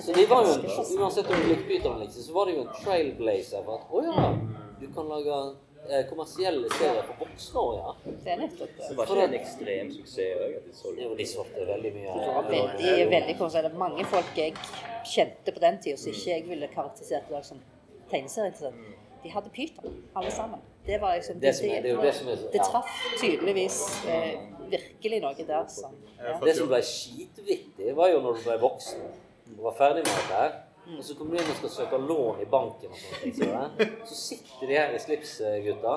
Så 0.00 0.12
det 0.12 0.18
de 0.18 0.26
var 0.28 0.44
jo, 0.44 0.52
en, 0.58 0.98
uansett 1.00 1.30
om 1.30 1.40
du 1.40 1.48
likte 1.48 1.64
Pyton 1.68 1.94
eller 1.94 2.10
ikke, 2.10 2.24
så 2.26 2.34
var 2.36 2.48
det 2.48 2.56
jo 2.58 2.64
en 2.66 2.74
trailblazer 2.82 3.64
for 3.64 3.78
at 3.80 3.88
å 3.88 4.02
ja, 4.04 4.26
du 4.80 4.84
kan 4.92 5.08
lage 5.08 5.38
kommersielle 6.08 6.70
serier 6.72 7.04
for 7.08 7.24
voksne 7.24 7.62
òg, 7.62 7.76
ja. 7.78 8.14
Det 8.24 8.32
er 8.32 8.40
nettopp 8.40 8.74
det. 8.76 8.88
Så 8.88 8.96
var 8.98 9.08
ikke 9.08 9.20
det 9.20 9.24
en 9.28 9.38
ekstrem 9.38 9.92
suksess 9.94 10.82
òg? 10.84 11.00
Jo, 11.02 11.14
de 11.18 11.26
solgte 11.28 11.66
veldig 11.68 11.94
mye. 11.96 12.18
Det 12.18 12.34
var 12.38 12.50
veldig, 12.50 12.92
veldig 13.14 13.38
kort. 13.40 13.58
Er 13.60 13.78
mange 13.84 14.06
folk 14.12 14.38
jeg 14.40 14.54
kjente 15.14 15.54
på 15.54 15.64
den 15.64 15.80
tida 15.84 16.00
som 16.00 16.12
ikke 16.12 16.30
jeg 16.30 16.46
ville 16.48 16.70
karakterisert 16.72 17.28
i 17.28 17.36
dag 17.36 17.44
som 17.44 17.60
tegneserieinteressert. 18.10 19.02
De 19.24 19.32
hadde 19.32 19.52
pyton, 19.56 20.00
alle 20.16 20.32
sammen. 20.32 20.60
Det 20.86 21.00
var 21.00 21.14
liksom 21.16 21.40
Det 21.40 21.54
som 21.56 21.68
det 21.68 21.82
det 22.02 22.14
som 22.14 22.28
er 22.28 22.36
Det 22.52 22.60
traff 22.60 22.90
tydeligvis 23.20 23.78
eh, 24.08 24.34
virkelig 24.68 25.20
noe 25.22 25.46
der 25.48 25.68
som 25.68 25.94
ja. 26.18 26.34
Det 26.44 26.56
som 26.56 26.68
ble 26.68 26.80
skitvittig, 26.84 27.96
var 27.96 28.10
jo 28.12 28.20
når 28.20 28.36
du 28.36 28.42
ble 28.44 28.58
voksen 28.60 29.00
og 29.58 29.64
var 29.64 29.76
ferdig 29.78 30.04
med 30.04 30.12
dette 30.12 30.36
her. 30.40 30.52
Og 30.84 31.04
så 31.04 31.14
kommer 31.16 31.36
du 31.36 31.42
inn 31.42 31.50
og 31.54 31.56
skal 31.62 31.70
søke 31.78 31.98
lån 32.08 32.42
i 32.44 32.48
banken, 32.50 32.90
og 32.92 32.98
sånne 33.00 33.22
ting, 33.22 33.34
så, 33.38 33.94
så 34.10 34.18
sitter 34.20 34.68
de 34.68 34.76
her 34.76 34.92
i 34.92 35.00
slips, 35.00 35.38
eh, 35.40 35.62
gutta. 35.64 35.94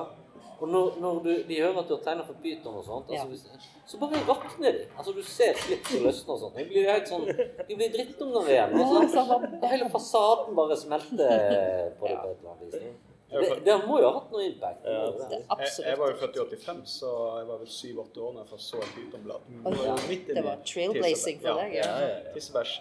Og 0.58 0.70
når, 0.72 0.96
når 0.98 1.18
du, 1.22 1.28
de 1.46 1.58
hører 1.60 1.76
at 1.82 1.90
du 1.90 1.92
har 1.94 2.00
tegna 2.02 2.24
for 2.26 2.38
pyton 2.42 2.78
og 2.80 2.82
sånt, 2.86 3.10
altså, 3.14 3.28
hvis, 3.30 3.68
så 3.86 3.98
bare 4.00 4.22
rakner 4.26 4.72
de. 4.74 4.86
Altså 4.98 5.12
Du 5.14 5.20
ser 5.22 5.54
slips 5.60 5.92
og 5.94 6.08
løsner 6.08 6.32
og 6.34 6.40
sånt. 6.42 6.56
De 6.58 6.64
blir 6.72 6.88
helt 6.90 7.06
sånn, 7.12 7.28
de 7.28 7.76
blir 7.78 7.92
drittunger 7.94 8.48
igjen. 8.50 8.74
Og 8.74 8.96
Altså. 8.98 9.22
så 9.28 9.68
Hele 9.70 9.86
fasaden 9.92 10.56
bare 10.58 10.80
smelter 10.80 11.94
på 12.00 12.10
det 12.10 12.16
på 12.18 12.32
et 12.32 12.40
eller 12.40 12.50
annet 12.56 12.66
vis. 12.66 13.07
Det, 13.30 13.64
det 13.64 13.74
må 13.86 13.98
jo 14.00 14.08
ha 14.08 14.12
hatt 14.14 14.30
noe 14.32 14.44
impact. 14.46 14.84
Det 14.84 14.92
er 14.94 15.58
Jeg, 15.60 15.72
jeg 15.84 15.98
var 16.00 16.12
jo 16.12 16.16
født 16.22 16.36
i 16.36 16.40
85, 16.56 16.78
så 16.88 17.10
jeg 17.38 17.48
var 17.50 17.58
vel 17.60 17.68
7-8 17.68 18.22
år 18.24 18.32
da 18.32 18.44
jeg 18.44 18.48
først 18.54 18.70
så 18.72 18.80
et 18.80 18.94
pytonblad. 18.94 19.50
Oh, 19.68 19.76
ja. 19.84 19.96
Det 20.30 20.44
var 20.46 20.62
trailblazing 20.70 21.42
for 21.42 21.60
deg, 21.60 21.74
ja. 21.76 21.90
Tissebæsj. 22.34 22.72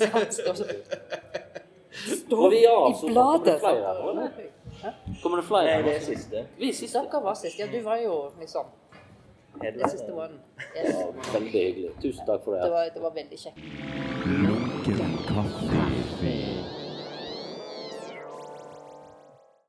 Sant, 0.00 0.38
det 2.30 2.36
var 2.40 2.50
vi 2.50 2.62
I 2.62 2.66
bladet. 3.12 3.12
kommer 3.12 3.44
det 3.44 3.60
flere, 3.60 3.90
eller? 4.10 4.28
Kommer 5.22 5.36
det 5.42 5.46
flere? 5.50 5.74
Nei, 5.74 5.82
det 5.88 5.96
er 5.96 6.06
siste. 6.06 6.46
Vi 6.58 6.72
siste. 6.72 6.98
Dere 7.12 7.20
var 7.28 7.34
sist. 7.34 7.58
Ja, 7.60 7.66
du 7.72 7.80
var 7.84 8.00
jo 8.00 8.14
liksom 8.40 8.72
det 9.60 9.90
siste 9.90 10.12
one. 10.12 10.40
Yes. 10.72 11.04
Veldig 11.34 11.52
hyggelig. 11.52 11.90
Tusen 12.02 12.26
takk 12.26 12.44
for 12.44 12.56
det. 12.56 12.62
Det 12.64 12.72
var, 12.72 12.88
det 12.94 13.02
var 13.02 13.12
veldig 13.20 13.38
kjekt. 13.44 13.58
Lunken 14.26 15.18
kaffe. 15.28 15.71